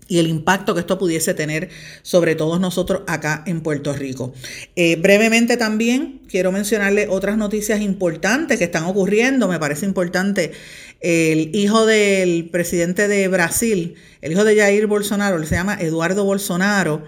y 0.08 0.18
el 0.18 0.28
impacto 0.28 0.74
que 0.74 0.80
esto 0.80 0.98
pudiese 0.98 1.34
tener 1.34 1.70
sobre 2.02 2.34
todos 2.34 2.60
nosotros 2.60 3.02
acá 3.06 3.42
en 3.46 3.62
Puerto 3.62 3.92
Rico. 3.92 4.32
Eh, 4.76 4.96
brevemente 4.96 5.56
también 5.56 6.20
quiero 6.28 6.52
mencionarle 6.52 7.08
otras 7.08 7.36
noticias 7.36 7.80
importantes 7.80 8.58
que 8.58 8.64
están 8.64 8.84
ocurriendo. 8.84 9.48
Me 9.48 9.58
parece 9.58 9.86
importante 9.86 10.52
el 11.00 11.54
hijo 11.54 11.86
del 11.86 12.48
presidente 12.50 13.08
de 13.08 13.28
Brasil, 13.28 13.94
el 14.22 14.32
hijo 14.32 14.44
de 14.44 14.56
Jair 14.56 14.86
Bolsonaro, 14.86 15.44
se 15.44 15.54
llama 15.54 15.76
Eduardo 15.78 16.24
Bolsonaro, 16.24 17.04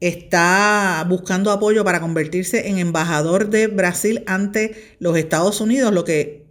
está 0.00 1.04
buscando 1.08 1.50
apoyo 1.50 1.84
para 1.84 2.00
convertirse 2.00 2.68
en 2.68 2.78
embajador 2.78 3.50
de 3.50 3.66
Brasil 3.66 4.22
ante 4.26 4.96
los 5.00 5.18
Estados 5.18 5.60
Unidos, 5.60 5.92
lo 5.92 6.04
que 6.04 6.45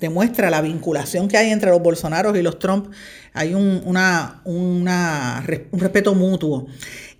demuestra 0.00 0.50
la 0.50 0.62
vinculación 0.62 1.28
que 1.28 1.36
hay 1.36 1.50
entre 1.50 1.70
los 1.70 1.80
Bolsonaros 1.80 2.36
y 2.36 2.42
los 2.42 2.58
Trump. 2.58 2.92
Hay 3.32 3.54
un, 3.54 3.82
un 3.84 4.86
respeto 5.72 6.14
mutuo. 6.14 6.66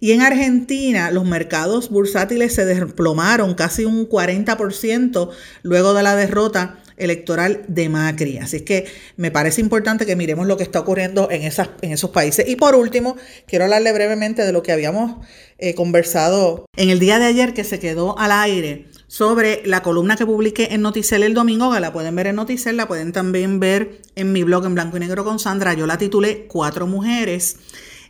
Y 0.00 0.12
en 0.12 0.22
Argentina 0.22 1.10
los 1.10 1.24
mercados 1.24 1.90
bursátiles 1.90 2.54
se 2.54 2.64
desplomaron 2.64 3.54
casi 3.54 3.84
un 3.84 4.08
40% 4.08 5.30
luego 5.62 5.94
de 5.94 6.02
la 6.02 6.16
derrota 6.16 6.78
electoral 6.96 7.62
de 7.68 7.88
Macri. 7.88 8.38
Así 8.38 8.60
que 8.62 8.86
me 9.16 9.30
parece 9.30 9.60
importante 9.60 10.06
que 10.06 10.16
miremos 10.16 10.46
lo 10.46 10.56
que 10.56 10.62
está 10.62 10.80
ocurriendo 10.80 11.30
en, 11.30 11.42
esas, 11.42 11.70
en 11.82 11.92
esos 11.92 12.10
países. 12.10 12.48
Y 12.48 12.56
por 12.56 12.74
último, 12.74 13.16
quiero 13.46 13.64
hablarle 13.64 13.92
brevemente 13.92 14.44
de 14.44 14.52
lo 14.52 14.62
que 14.62 14.72
habíamos 14.72 15.26
eh, 15.58 15.74
conversado 15.74 16.66
en 16.76 16.90
el 16.90 16.98
día 16.98 17.18
de 17.18 17.26
ayer 17.26 17.52
que 17.52 17.64
se 17.64 17.78
quedó 17.78 18.18
al 18.18 18.32
aire 18.32 18.86
sobre 19.10 19.62
la 19.66 19.82
columna 19.82 20.14
que 20.14 20.24
publiqué 20.24 20.68
en 20.70 20.82
Noticel 20.82 21.24
el 21.24 21.34
domingo, 21.34 21.72
que 21.72 21.80
la 21.80 21.92
pueden 21.92 22.14
ver 22.14 22.28
en 22.28 22.36
Noticel, 22.36 22.76
la 22.76 22.86
pueden 22.86 23.10
también 23.10 23.58
ver 23.58 24.02
en 24.14 24.30
mi 24.30 24.44
blog 24.44 24.64
en 24.66 24.76
blanco 24.76 24.98
y 24.98 25.00
negro 25.00 25.24
con 25.24 25.40
Sandra. 25.40 25.74
Yo 25.74 25.88
la 25.88 25.98
titulé 25.98 26.46
Cuatro 26.46 26.86
mujeres. 26.86 27.56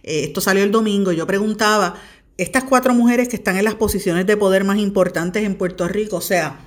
Eh, 0.02 0.24
esto 0.24 0.42
salió 0.42 0.62
el 0.62 0.70
domingo. 0.70 1.10
Yo 1.12 1.26
preguntaba, 1.26 1.94
estas 2.36 2.64
cuatro 2.64 2.92
mujeres 2.92 3.30
que 3.30 3.36
están 3.36 3.56
en 3.56 3.64
las 3.64 3.76
posiciones 3.76 4.26
de 4.26 4.36
poder 4.36 4.64
más 4.64 4.76
importantes 4.76 5.42
en 5.42 5.54
Puerto 5.54 5.88
Rico, 5.88 6.16
o 6.16 6.20
sea, 6.20 6.60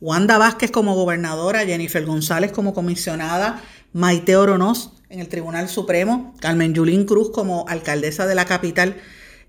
Wanda 0.00 0.38
Vázquez 0.38 0.70
como 0.70 0.94
gobernadora, 0.94 1.66
Jennifer 1.66 2.06
González 2.06 2.52
como 2.52 2.72
comisionada, 2.72 3.60
Maite 3.92 4.36
Oronoz 4.36 4.92
en 5.08 5.18
el 5.18 5.26
Tribunal 5.26 5.68
Supremo, 5.68 6.36
Carmen 6.38 6.74
Yulín 6.74 7.06
Cruz 7.06 7.32
como 7.32 7.64
alcaldesa 7.68 8.28
de 8.28 8.36
la 8.36 8.44
capital. 8.44 8.98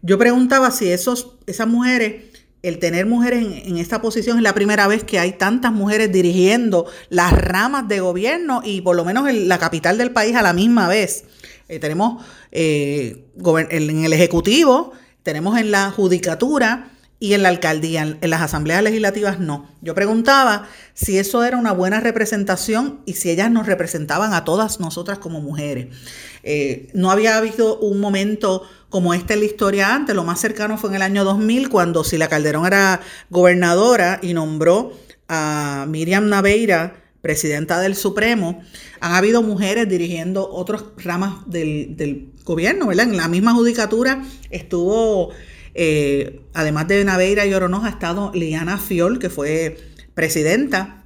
Yo 0.02 0.18
preguntaba 0.18 0.72
si 0.72 0.90
esos, 0.90 1.38
esas 1.46 1.68
mujeres 1.68 2.31
el 2.64 2.80
tener 2.80 3.06
mujeres 3.06 3.44
en, 3.66 3.78
esta 3.78 4.02
posición 4.02 4.38
es 4.38 4.44
la 4.44 4.54
primera 4.54 4.88
vez 4.88 5.04
que 5.04 5.20
hay 5.20 5.34
tantas 5.34 5.72
mujeres 5.72 6.12
dirigiendo 6.12 6.86
las 7.10 7.34
ramas 7.34 7.88
de 7.88 8.00
gobierno 8.00 8.62
y 8.64 8.82
por 8.82 8.96
lo 8.96 9.04
menos 9.04 9.28
en 9.28 9.48
la 9.48 9.58
capital 9.58 9.98
del 9.98 10.12
país 10.12 10.36
a 10.36 10.42
la 10.42 10.54
misma 10.54 10.88
vez. 10.88 11.26
Eh, 11.68 11.80
tenemos 11.80 12.24
eh, 12.52 13.26
en 13.70 14.06
el 14.06 14.14
Ejecutivo, 14.14 14.94
tenemos 15.24 15.58
en 15.58 15.72
la 15.72 15.90
Judicatura 15.92 16.92
y 17.22 17.36
en 17.36 17.44
la 17.44 17.50
alcaldía, 17.50 18.18
en 18.20 18.30
las 18.32 18.42
asambleas 18.42 18.82
legislativas 18.82 19.40
no. 19.40 19.70
Yo 19.82 19.94
preguntaba 19.94 20.68
si 20.96 21.20
eso 21.20 21.44
era 21.44 21.56
una 21.56 21.72
buena 21.72 22.00
representación 22.00 23.02
y 23.06 23.14
si 23.14 23.30
ellas 23.30 23.52
nos 23.52 23.68
representaban 23.68 24.34
a 24.34 24.44
todas 24.44 24.80
nosotras 24.80 25.20
como 25.20 25.40
mujeres. 25.40 25.96
Eh, 26.42 26.90
no 26.96 27.12
había 27.12 27.38
habido 27.38 27.78
un 27.78 28.00
momento 28.00 28.64
como 28.90 29.14
este 29.14 29.36
en 29.36 29.42
la 29.42 29.46
historia 29.46 29.94
antes. 29.94 30.16
Lo 30.16 30.24
más 30.24 30.42
cercano 30.42 30.80
fue 30.80 30.90
en 30.90 30.96
el 30.96 31.04
año 31.04 31.24
2000, 31.24 31.70
cuando 31.70 32.04
Sila 32.04 32.28
Calderón 32.28 32.66
era 32.66 33.02
gobernadora 33.30 34.18
y 34.24 34.34
nombró 34.34 34.92
a 35.28 35.86
Miriam 35.88 36.28
Naveira 36.28 37.02
presidenta 37.22 37.80
del 37.80 37.96
Supremo, 37.96 38.62
han 39.00 39.14
habido 39.14 39.44
mujeres 39.44 39.88
dirigiendo 39.88 40.50
otras 40.52 40.84
ramas 40.98 41.36
del, 41.46 42.32
gobierno, 42.44 42.88
¿verdad? 42.88 43.08
En 43.08 43.18
la 43.18 43.28
misma 43.28 43.54
judicatura 43.54 44.24
estuvo, 44.50 45.30
eh, 45.74 46.42
además 46.54 46.88
de 46.88 47.04
Naveira 47.04 47.46
y 47.46 47.54
Oronoja, 47.54 47.88
ha 47.88 47.92
estado 47.92 48.32
Liana 48.34 48.78
Fiol, 48.78 49.20
que 49.20 49.30
fue 49.30 49.78
presidenta 50.14 51.04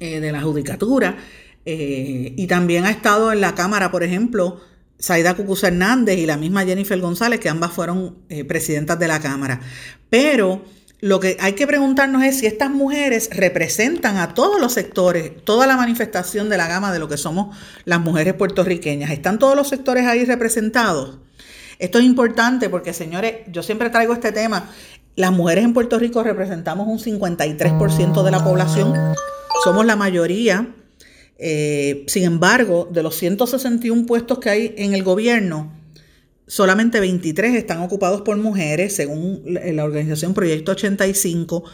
eh, 0.00 0.20
de 0.20 0.32
la 0.32 0.42
judicatura, 0.42 1.16
eh, 1.64 2.34
y 2.36 2.46
también 2.46 2.84
ha 2.84 2.90
estado 2.90 3.32
en 3.32 3.40
la 3.40 3.54
Cámara, 3.54 3.90
por 3.90 4.02
ejemplo, 4.02 4.60
Saida 4.98 5.34
Cucuza 5.34 5.68
Hernández 5.68 6.18
y 6.18 6.26
la 6.26 6.36
misma 6.36 6.64
Jennifer 6.64 7.00
González, 7.00 7.40
que 7.40 7.48
ambas 7.48 7.72
fueron 7.72 8.18
presidentas 8.46 8.98
de 8.98 9.08
la 9.08 9.20
Cámara. 9.20 9.60
Pero 10.08 10.62
lo 11.02 11.18
que 11.18 11.36
hay 11.40 11.54
que 11.54 11.66
preguntarnos 11.66 12.22
es 12.22 12.38
si 12.38 12.46
estas 12.46 12.70
mujeres 12.70 13.28
representan 13.32 14.18
a 14.18 14.34
todos 14.34 14.60
los 14.60 14.72
sectores, 14.72 15.32
toda 15.44 15.66
la 15.66 15.76
manifestación 15.76 16.48
de 16.48 16.56
la 16.56 16.68
gama 16.68 16.92
de 16.92 17.00
lo 17.00 17.08
que 17.08 17.16
somos 17.16 17.56
las 17.84 17.98
mujeres 17.98 18.34
puertorriqueñas. 18.34 19.10
¿Están 19.10 19.40
todos 19.40 19.56
los 19.56 19.68
sectores 19.68 20.06
ahí 20.06 20.24
representados? 20.24 21.18
Esto 21.82 21.98
es 21.98 22.04
importante 22.04 22.70
porque, 22.70 22.92
señores, 22.92 23.38
yo 23.48 23.60
siempre 23.64 23.90
traigo 23.90 24.12
este 24.12 24.30
tema. 24.30 24.70
Las 25.16 25.32
mujeres 25.32 25.64
en 25.64 25.74
Puerto 25.74 25.98
Rico 25.98 26.22
representamos 26.22 26.86
un 26.86 27.00
53% 27.00 28.22
de 28.22 28.30
la 28.30 28.44
población, 28.44 28.94
somos 29.64 29.84
la 29.84 29.96
mayoría. 29.96 30.76
Eh, 31.38 32.04
sin 32.06 32.22
embargo, 32.22 32.88
de 32.88 33.02
los 33.02 33.16
161 33.16 34.06
puestos 34.06 34.38
que 34.38 34.48
hay 34.48 34.74
en 34.78 34.94
el 34.94 35.02
gobierno, 35.02 35.72
solamente 36.46 37.00
23 37.00 37.56
están 37.56 37.82
ocupados 37.82 38.20
por 38.20 38.36
mujeres, 38.36 38.94
según 38.94 39.42
la 39.44 39.84
organización 39.84 40.34
Proyecto 40.34 40.70
85. 40.70 41.64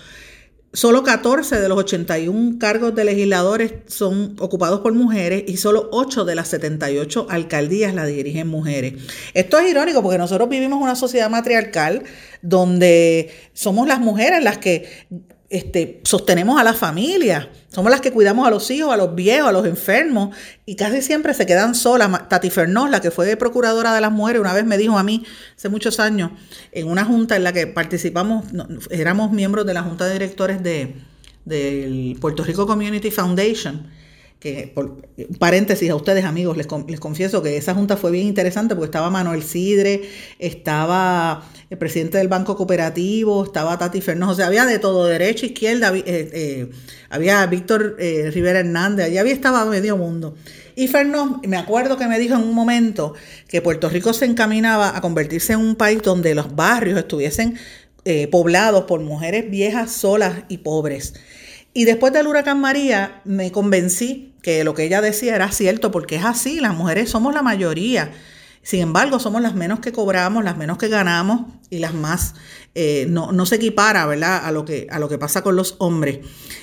Solo 0.75 1.03
14 1.03 1.61
de 1.61 1.69
los 1.69 1.79
81 1.79 2.59
cargos 2.59 2.95
de 2.95 3.07
legisladores 3.07 3.73
son 3.87 4.37
ocupados 4.39 4.81
por 4.81 4.93
mujeres 4.93 5.45
y 5.47 5.57
solo 5.57 5.89
8 5.93 6.27
de 6.27 6.35
las 6.35 6.49
78 6.49 7.27
alcaldías 7.31 7.95
la 7.95 8.05
dirigen 8.05 8.49
mujeres. 8.49 8.95
Esto 9.33 9.59
es 9.59 9.71
irónico 9.71 10.03
porque 10.03 10.19
nosotros 10.19 10.47
vivimos 10.51 10.83
una 10.83 10.95
sociedad 10.95 11.31
matriarcal 11.31 12.03
donde 12.43 13.31
somos 13.55 13.89
las 13.89 14.01
mujeres 14.01 14.45
las 14.45 14.59
que 14.59 15.07
este, 15.51 16.01
sostenemos 16.05 16.61
a 16.61 16.64
la 16.64 16.74
familia, 16.74 17.51
somos 17.68 17.90
las 17.90 18.03
que 18.03 18.12
cuidamos 18.12 18.46
a 18.46 18.51
los 18.51 18.70
hijos, 18.70 18.92
a 18.92 18.96
los 18.99 19.14
viejos, 19.14 19.49
a 19.49 19.53
los 19.53 19.66
enfermos, 19.66 20.36
y 20.66 20.76
casi 20.76 21.01
siempre 21.01 21.32
se 21.32 21.46
quedan 21.46 21.74
solas. 21.74 22.28
Tati 22.28 22.51
Fernós, 22.51 22.90
la 22.90 23.01
que 23.01 23.11
fue 23.11 23.34
procuradora 23.36 23.94
de 23.94 24.01
las 24.01 24.12
mujeres, 24.12 24.40
una 24.40 24.53
vez 24.53 24.66
me 24.66 24.76
dijo 24.76 24.99
a 24.99 25.03
mí, 25.03 25.24
hace 25.57 25.68
muchos 25.68 26.01
años, 26.01 26.32
en 26.72 26.88
una 26.88 27.05
junta 27.05 27.36
en 27.36 27.44
la 27.44 27.53
que 27.53 27.66
participamos, 27.66 28.44
éramos 28.90 29.32
miembros 29.32 29.64
de 29.64 29.74
la 29.74 29.82
junta 29.82 30.07
de 30.07 30.12
directores 30.12 30.62
de, 30.62 30.96
del 31.46 32.16
Puerto 32.20 32.44
Rico 32.44 32.66
Community 32.66 33.11
Foundation, 33.11 33.86
que 34.39 34.70
por 34.72 35.03
paréntesis 35.39 35.91
a 35.91 35.97
ustedes 35.97 36.24
amigos, 36.24 36.57
les, 36.57 36.68
les, 36.86 37.01
confieso 37.01 37.43
que 37.43 37.57
esa 37.57 37.74
junta 37.74 37.97
fue 37.97 38.12
bien 38.12 38.26
interesante 38.26 38.74
porque 38.76 38.86
estaba 38.86 39.11
Manuel 39.11 39.43
Sidre, 39.43 40.03
estaba 40.39 41.45
el 41.70 41.76
presidente 41.76 42.18
del 42.18 42.28
Banco 42.28 42.57
Cooperativo, 42.57 43.45
estaba 43.45 43.76
Tati 43.76 44.01
Fernández, 44.01 44.34
o 44.34 44.36
sea, 44.36 44.47
había 44.47 44.64
de 44.64 44.78
todo, 44.78 45.07
derecha, 45.07 45.47
izquierda, 45.47 45.93
eh, 45.95 46.03
eh, 46.07 46.70
había 47.11 47.45
Víctor 47.47 47.97
eh, 47.99 48.30
Rivera 48.32 48.61
Hernández, 48.61 49.07
allí 49.07 49.18
había 49.18 49.32
estaba 49.32 49.64
medio 49.64 49.97
mundo. 49.97 50.36
Y 50.76 50.86
Fernández, 50.86 51.49
me 51.49 51.57
acuerdo 51.57 51.97
que 51.97 52.07
me 52.07 52.20
dijo 52.20 52.36
en 52.36 52.43
un 52.43 52.55
momento 52.55 53.14
que 53.49 53.61
Puerto 53.61 53.89
Rico 53.89 54.12
se 54.12 54.24
encaminaba 54.24 54.97
a 54.97 55.01
convertirse 55.01 55.55
en 55.55 55.59
un 55.59 55.74
país 55.74 56.01
donde 56.01 56.36
los 56.36 56.55
barrios 56.55 56.97
estuviesen 56.97 57.59
poblados 58.30 58.84
por 58.84 59.01
mujeres 59.01 59.51
viejas, 59.51 59.93
solas 59.93 60.45
y 60.49 60.59
pobres. 60.59 61.12
Y 61.75 61.85
después 61.85 62.12
del 62.12 62.27
huracán 62.27 62.61
María 62.61 63.21
me 63.25 63.53
convencí 63.53 64.35
que 64.43 64.64
lo 64.64 64.75
que 64.75 64.85
ella 64.85 65.01
decía 65.01 65.35
era 65.35 65.53
cierto, 65.53 65.91
porque 65.91 66.16
es 66.16 66.25
así, 66.25 66.61
las 66.61 66.75
mujeres 66.75 67.11
somos 67.11 67.35
la 67.35 67.43
mayoría. 67.43 68.12
Sin 68.62 68.81
embargo, 68.81 69.19
somos 69.19 69.41
las 69.41 69.55
menos 69.55 69.81
que 69.81 69.93
cobramos, 69.93 70.45
las 70.45 70.57
menos 70.57 70.79
que 70.79 70.89
ganamos 70.89 71.53
y 71.71 71.79
las 71.79 71.95
más, 71.95 72.35
eh, 72.75 73.07
no, 73.09 73.47
se 73.47 73.57
equipara, 73.57 74.07
¿verdad?, 74.07 74.45
a 74.45 74.53
lo 74.53 74.64
que, 74.64 74.87
a 74.91 74.99
lo 74.99 75.09
que 75.09 75.19
pasa 75.19 75.43
con 75.43 75.57
los 75.57 75.77
hombres. 75.79 76.21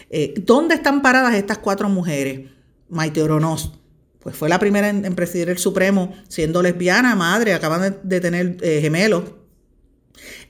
Eh, 0.09 0.33
¿Dónde 0.37 0.75
están 0.75 1.01
paradas 1.01 1.33
estas 1.35 1.57
cuatro 1.57 1.89
mujeres? 1.89 2.49
Maite 2.89 3.23
Oronoz, 3.23 3.71
pues 4.19 4.35
fue 4.35 4.49
la 4.49 4.59
primera 4.59 4.89
en, 4.89 5.15
presidir 5.15 5.49
el 5.49 5.57
Supremo, 5.57 6.13
siendo 6.27 6.61
lesbiana, 6.61 7.15
madre, 7.15 7.53
acaban 7.53 7.97
de, 8.03 8.21
tener 8.21 8.57
eh, 8.61 8.79
gemelos. 8.81 9.23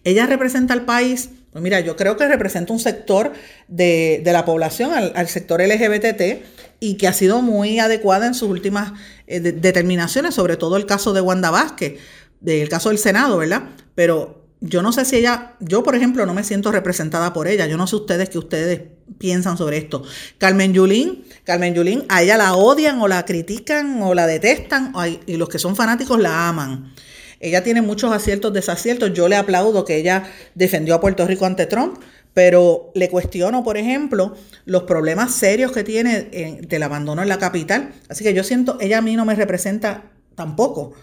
Ella 0.03 0.27
representa 0.27 0.73
al 0.73 0.85
país 0.85 1.29
pues 1.55 1.63
mira, 1.63 1.79
yo 1.79 1.95
creo 1.95 2.17
que 2.17 2.27
representa 2.27 2.73
un 2.73 2.81
sector 2.81 3.31
de, 3.69 4.21
la 4.25 4.43
población, 4.43 4.91
al, 4.91 5.27
sector 5.29 5.61
LGBT, 5.61 6.43
y 6.81 6.95
que 6.95 7.07
ha 7.07 7.13
sido 7.13 7.41
muy 7.41 7.79
adecuada 7.79 8.27
en 8.27 8.33
sus 8.33 8.49
últimas 8.49 8.91
eh, 9.25 9.39
determinaciones, 9.39 10.35
sobre 10.35 10.57
todo 10.57 10.75
el 10.75 10.85
caso 10.85 11.13
de 11.13 11.21
Wanda 11.21 11.51
Vázquez, 11.51 11.97
del 12.41 12.67
caso 12.67 12.89
del 12.89 12.97
Senado, 12.97 13.37
¿verdad? 13.37 13.69
Pero 13.95 14.43
yo 14.59 14.81
no 14.81 14.91
sé 14.91 15.05
si 15.05 15.15
ella, 15.15 15.53
yo 15.61 15.81
por 15.81 15.95
ejemplo 15.95 16.25
no 16.25 16.33
me 16.33 16.43
siento 16.43 16.73
representada 16.73 17.31
por 17.31 17.47
ella, 17.47 17.67
yo 17.67 17.77
no 17.77 17.87
sé 17.87 17.95
ustedes 17.95 18.27
qué 18.27 18.37
ustedes 18.37 18.81
piensan 19.17 19.57
sobre 19.57 19.77
esto. 19.77 20.03
Carmen 20.37 20.73
Yulín, 20.73 21.23
Carmen 21.45 21.73
Yulín, 21.73 22.03
a 22.09 22.21
ella 22.21 22.35
la 22.35 22.53
odian 22.55 22.99
o 22.99 23.07
la 23.07 23.23
critican 23.23 24.01
o 24.01 24.13
la 24.13 24.27
detestan, 24.27 24.91
y 25.25 25.37
los 25.37 25.47
que 25.47 25.59
son 25.59 25.77
fanáticos 25.77 26.19
la 26.19 26.49
aman. 26.49 26.93
Ella 27.39 27.63
tiene 27.63 27.81
muchos 27.81 28.11
aciertos, 28.11 28.53
desaciertos. 28.53 29.13
Yo 29.13 29.27
le 29.27 29.35
aplaudo 29.35 29.85
que 29.85 29.97
ella 29.97 30.23
defendió 30.53 30.95
a 30.95 31.01
Puerto 31.01 31.25
Rico 31.27 31.45
ante 31.45 31.65
Trump, 31.65 31.97
pero 32.33 32.91
le 32.95 33.09
cuestiono, 33.09 33.63
por 33.63 33.77
ejemplo, 33.77 34.35
los 34.65 34.83
problemas 34.83 35.33
serios 35.33 35.71
que 35.71 35.83
tiene 35.83 36.59
del 36.61 36.83
abandono 36.83 37.21
en 37.21 37.29
la 37.29 37.39
capital. 37.39 37.93
Así 38.09 38.23
que 38.23 38.33
yo 38.33 38.43
siento, 38.43 38.77
ella 38.81 38.99
a 38.99 39.01
mí 39.01 39.15
no 39.15 39.25
me 39.25 39.35
representa 39.35 40.11
tampoco. 40.35 40.93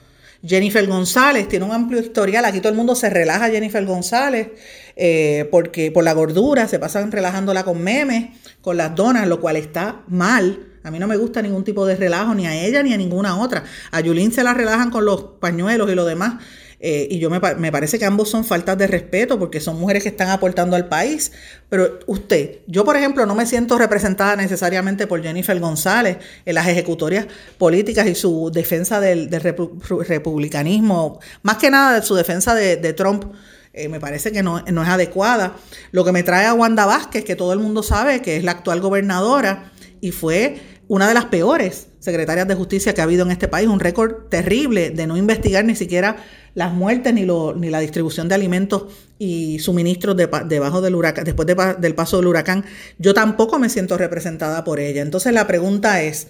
Jennifer 0.44 0.86
González 0.86 1.48
tiene 1.48 1.64
un 1.64 1.72
amplio 1.72 2.00
historial. 2.00 2.44
Aquí 2.44 2.60
todo 2.60 2.70
el 2.70 2.76
mundo 2.76 2.94
se 2.94 3.08
relaja 3.08 3.48
Jennifer 3.48 3.84
González 3.84 4.48
eh, 4.96 5.48
porque 5.50 5.92
por 5.92 6.04
la 6.04 6.12
gordura 6.12 6.66
se 6.66 6.78
pasan 6.78 7.12
relajándola 7.12 7.64
con 7.64 7.80
memes, 7.80 8.30
con 8.60 8.76
las 8.76 8.94
donas, 8.94 9.26
lo 9.28 9.40
cual 9.40 9.56
está 9.56 10.02
mal. 10.08 10.71
A 10.82 10.90
mí 10.90 10.98
no 10.98 11.06
me 11.06 11.16
gusta 11.16 11.42
ningún 11.42 11.64
tipo 11.64 11.86
de 11.86 11.96
relajo, 11.96 12.34
ni 12.34 12.46
a 12.46 12.54
ella 12.54 12.82
ni 12.82 12.92
a 12.92 12.96
ninguna 12.96 13.40
otra. 13.40 13.64
A 13.90 14.00
Yulín 14.00 14.32
se 14.32 14.42
la 14.42 14.54
relajan 14.54 14.90
con 14.90 15.04
los 15.04 15.22
pañuelos 15.40 15.90
y 15.90 15.94
lo 15.94 16.04
demás. 16.04 16.42
Eh, 16.84 17.06
y 17.12 17.20
yo 17.20 17.30
me, 17.30 17.38
me, 17.58 17.70
parece 17.70 17.96
que 17.96 18.04
ambos 18.04 18.28
son 18.28 18.44
faltas 18.44 18.76
de 18.76 18.88
respeto 18.88 19.38
porque 19.38 19.60
son 19.60 19.78
mujeres 19.78 20.02
que 20.02 20.08
están 20.08 20.30
aportando 20.30 20.74
al 20.74 20.88
país. 20.88 21.30
Pero 21.68 22.00
usted, 22.06 22.58
yo 22.66 22.84
por 22.84 22.96
ejemplo 22.96 23.24
no 23.24 23.36
me 23.36 23.46
siento 23.46 23.78
representada 23.78 24.34
necesariamente 24.34 25.06
por 25.06 25.22
Jennifer 25.22 25.58
González 25.60 26.18
en 26.44 26.56
las 26.56 26.66
ejecutorias 26.66 27.28
políticas 27.56 28.08
y 28.08 28.16
su 28.16 28.50
defensa 28.52 28.98
del, 28.98 29.30
republicanismo, 29.30 31.20
más 31.42 31.58
que 31.58 31.70
nada 31.70 32.00
de 32.00 32.02
su 32.04 32.16
defensa 32.16 32.56
de, 32.56 32.92
Trump. 32.94 33.26
Eh, 33.74 33.88
me 33.88 34.00
parece 34.00 34.32
que 34.32 34.42
no, 34.42 34.60
no, 34.60 34.82
es 34.82 34.88
adecuada. 34.88 35.56
Lo 35.92 36.04
que 36.04 36.12
me 36.12 36.22
trae 36.22 36.46
a 36.46 36.54
Wanda 36.54 36.86
Vázquez, 36.86 37.24
que 37.24 37.36
todo 37.36 37.52
el 37.52 37.58
mundo 37.58 37.82
sabe 37.82 38.20
que 38.20 38.36
es 38.36 38.44
la 38.44 38.52
actual 38.52 38.80
gobernadora 38.80 39.72
y 40.00 40.10
fue 40.10 40.60
una 40.88 41.08
de 41.08 41.14
las 41.14 41.26
peores 41.26 41.88
secretarias 42.00 42.46
de 42.48 42.54
justicia 42.54 42.92
que 42.92 43.00
ha 43.00 43.04
habido 43.04 43.24
en 43.24 43.30
este 43.30 43.48
país, 43.48 43.68
un 43.68 43.80
récord 43.80 44.28
terrible 44.28 44.90
de 44.90 45.06
no 45.06 45.16
investigar 45.16 45.64
ni 45.64 45.74
siquiera 45.74 46.16
las 46.54 46.74
muertes 46.74 47.14
ni, 47.14 47.24
lo, 47.24 47.54
ni 47.54 47.70
la 47.70 47.80
distribución 47.80 48.28
de 48.28 48.34
alimentos 48.34 48.92
y 49.18 49.58
suministros 49.60 50.16
debajo 50.16 50.80
del 50.82 50.94
huracán, 50.94 51.24
después 51.24 51.46
del 51.46 51.94
paso 51.94 52.18
del 52.18 52.26
huracán. 52.26 52.64
Yo 52.98 53.14
tampoco 53.14 53.58
me 53.58 53.70
siento 53.70 53.96
representada 53.96 54.64
por 54.64 54.80
ella. 54.80 55.00
Entonces 55.00 55.32
la 55.32 55.46
pregunta 55.46 56.02
es, 56.02 56.26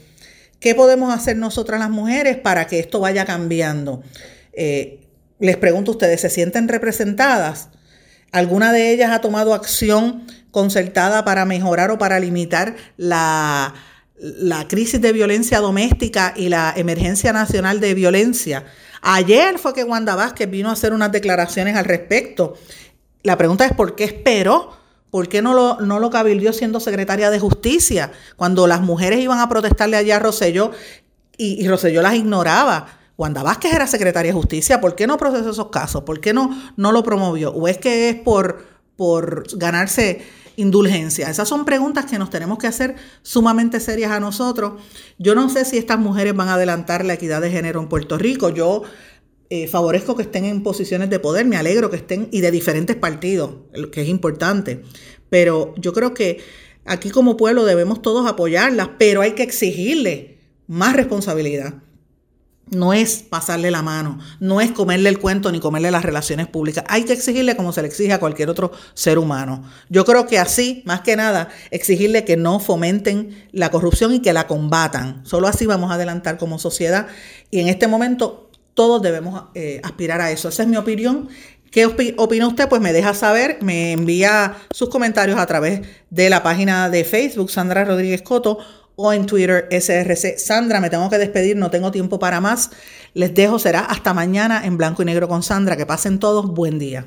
¿qué 0.60 0.74
podemos 0.74 1.12
hacer 1.12 1.38
nosotras 1.38 1.80
las 1.80 1.90
mujeres 1.90 2.36
para 2.36 2.66
que 2.68 2.78
esto 2.78 3.00
vaya 3.00 3.24
cambiando? 3.24 4.02
Eh, 4.52 5.01
les 5.42 5.56
pregunto 5.56 5.90
a 5.90 5.94
ustedes, 5.94 6.20
¿se 6.20 6.30
sienten 6.30 6.68
representadas? 6.68 7.68
¿Alguna 8.30 8.72
de 8.72 8.92
ellas 8.92 9.10
ha 9.10 9.20
tomado 9.20 9.54
acción 9.54 10.26
concertada 10.52 11.24
para 11.24 11.44
mejorar 11.44 11.90
o 11.90 11.98
para 11.98 12.20
limitar 12.20 12.76
la 12.96 13.74
crisis 14.68 15.00
de 15.00 15.12
violencia 15.12 15.58
doméstica 15.58 16.32
y 16.36 16.48
la 16.48 16.72
emergencia 16.76 17.32
nacional 17.32 17.80
de 17.80 17.94
violencia. 17.94 18.64
Ayer 19.00 19.58
fue 19.58 19.74
que 19.74 19.82
Wanda 19.82 20.14
Vázquez 20.14 20.48
vino 20.48 20.68
a 20.68 20.74
hacer 20.74 20.92
unas 20.92 21.10
declaraciones 21.10 21.74
al 21.74 21.86
respecto. 21.86 22.54
La 23.24 23.36
pregunta 23.36 23.66
es 23.66 23.72
por 23.72 23.96
qué 23.96 24.04
esperó, 24.04 24.76
por 25.10 25.28
qué 25.28 25.42
no 25.42 25.54
lo, 25.54 25.80
no 25.80 26.10
cabildió 26.10 26.52
siendo 26.52 26.78
secretaria 26.78 27.30
de 27.30 27.40
justicia, 27.40 28.12
cuando 28.36 28.68
las 28.68 28.80
mujeres 28.80 29.18
iban 29.18 29.40
a 29.40 29.48
protestarle 29.48 29.96
allá 29.96 30.16
a 30.16 30.20
Roselló 30.20 30.70
y 31.36 31.66
Roselló 31.66 32.00
las 32.00 32.14
ignoraba. 32.14 33.01
Wanda 33.16 33.42
Vázquez 33.42 33.72
era 33.72 33.86
secretaria 33.86 34.32
de 34.32 34.38
justicia, 34.38 34.80
¿por 34.80 34.94
qué 34.94 35.06
no 35.06 35.18
procesó 35.18 35.50
esos 35.50 35.70
casos? 35.70 36.02
¿Por 36.04 36.20
qué 36.20 36.32
no, 36.32 36.50
no 36.76 36.92
lo 36.92 37.02
promovió? 37.02 37.52
¿O 37.52 37.68
es 37.68 37.78
que 37.78 38.08
es 38.08 38.16
por, 38.16 38.64
por 38.96 39.44
ganarse 39.56 40.22
indulgencia? 40.56 41.28
Esas 41.28 41.48
son 41.48 41.64
preguntas 41.64 42.06
que 42.06 42.18
nos 42.18 42.30
tenemos 42.30 42.58
que 42.58 42.66
hacer 42.66 42.96
sumamente 43.22 43.80
serias 43.80 44.12
a 44.12 44.20
nosotros. 44.20 44.80
Yo 45.18 45.34
no 45.34 45.48
sé 45.48 45.64
si 45.64 45.78
estas 45.78 45.98
mujeres 45.98 46.34
van 46.34 46.48
a 46.48 46.54
adelantar 46.54 47.04
la 47.04 47.14
equidad 47.14 47.40
de 47.40 47.50
género 47.50 47.80
en 47.80 47.88
Puerto 47.88 48.18
Rico. 48.18 48.48
Yo 48.50 48.82
eh, 49.50 49.68
favorezco 49.68 50.16
que 50.16 50.22
estén 50.22 50.44
en 50.44 50.62
posiciones 50.62 51.10
de 51.10 51.18
poder, 51.18 51.44
me 51.46 51.56
alegro 51.56 51.90
que 51.90 51.96
estén 51.96 52.28
y 52.32 52.40
de 52.40 52.50
diferentes 52.50 52.96
partidos, 52.96 53.56
que 53.92 54.02
es 54.02 54.08
importante. 54.08 54.82
Pero 55.28 55.74
yo 55.76 55.92
creo 55.92 56.14
que 56.14 56.40
Aquí 56.84 57.10
como 57.10 57.36
pueblo 57.36 57.64
debemos 57.64 58.02
todos 58.02 58.28
apoyarlas, 58.28 58.90
pero 58.98 59.20
hay 59.20 59.32
que 59.32 59.44
exigirle 59.44 60.38
más 60.66 60.96
responsabilidad. 60.96 61.74
No 62.70 62.94
es 62.94 63.22
pasarle 63.22 63.70
la 63.70 63.82
mano, 63.82 64.18
no 64.40 64.60
es 64.60 64.72
comerle 64.72 65.10
el 65.10 65.18
cuento 65.18 65.52
ni 65.52 65.60
comerle 65.60 65.90
las 65.90 66.04
relaciones 66.04 66.46
públicas. 66.46 66.84
Hay 66.88 67.04
que 67.04 67.12
exigirle 67.12 67.54
como 67.54 67.72
se 67.72 67.82
le 67.82 67.88
exige 67.88 68.12
a 68.12 68.20
cualquier 68.20 68.48
otro 68.48 68.72
ser 68.94 69.18
humano. 69.18 69.64
Yo 69.90 70.04
creo 70.04 70.26
que 70.26 70.38
así, 70.38 70.82
más 70.86 71.02
que 71.02 71.16
nada, 71.16 71.48
exigirle 71.70 72.24
que 72.24 72.36
no 72.36 72.60
fomenten 72.60 73.48
la 73.52 73.70
corrupción 73.70 74.14
y 74.14 74.20
que 74.20 74.32
la 74.32 74.46
combatan. 74.46 75.20
Solo 75.26 75.48
así 75.48 75.66
vamos 75.66 75.90
a 75.90 75.94
adelantar 75.94 76.38
como 76.38 76.58
sociedad. 76.58 77.08
Y 77.50 77.60
en 77.60 77.68
este 77.68 77.88
momento 77.88 78.50
todos 78.74 79.02
debemos 79.02 79.44
eh, 79.54 79.80
aspirar 79.84 80.20
a 80.20 80.30
eso. 80.30 80.48
Esa 80.48 80.62
es 80.62 80.68
mi 80.68 80.76
opinión. 80.76 81.28
¿Qué 81.72 81.86
opina 81.86 82.48
usted? 82.48 82.68
Pues 82.68 82.82
me 82.82 82.92
deja 82.92 83.14
saber, 83.14 83.56
me 83.62 83.92
envía 83.92 84.56
sus 84.72 84.90
comentarios 84.90 85.38
a 85.38 85.46
través 85.46 85.80
de 86.10 86.28
la 86.28 86.42
página 86.42 86.90
de 86.90 87.02
Facebook, 87.02 87.50
Sandra 87.50 87.82
Rodríguez 87.86 88.20
Coto, 88.20 88.58
o 89.02 89.12
en 89.12 89.26
Twitter, 89.26 89.68
SRC. 89.70 90.38
Sandra, 90.38 90.80
me 90.80 90.90
tengo 90.90 91.10
que 91.10 91.18
despedir, 91.18 91.56
no 91.56 91.70
tengo 91.70 91.90
tiempo 91.90 92.18
para 92.18 92.40
más. 92.40 92.70
Les 93.14 93.34
dejo, 93.34 93.58
será 93.58 93.80
hasta 93.80 94.14
mañana 94.14 94.64
en 94.64 94.76
blanco 94.76 95.02
y 95.02 95.04
negro 95.04 95.28
con 95.28 95.42
Sandra. 95.42 95.76
Que 95.76 95.86
pasen 95.86 96.18
todos, 96.18 96.46
buen 96.46 96.78
día. 96.78 97.06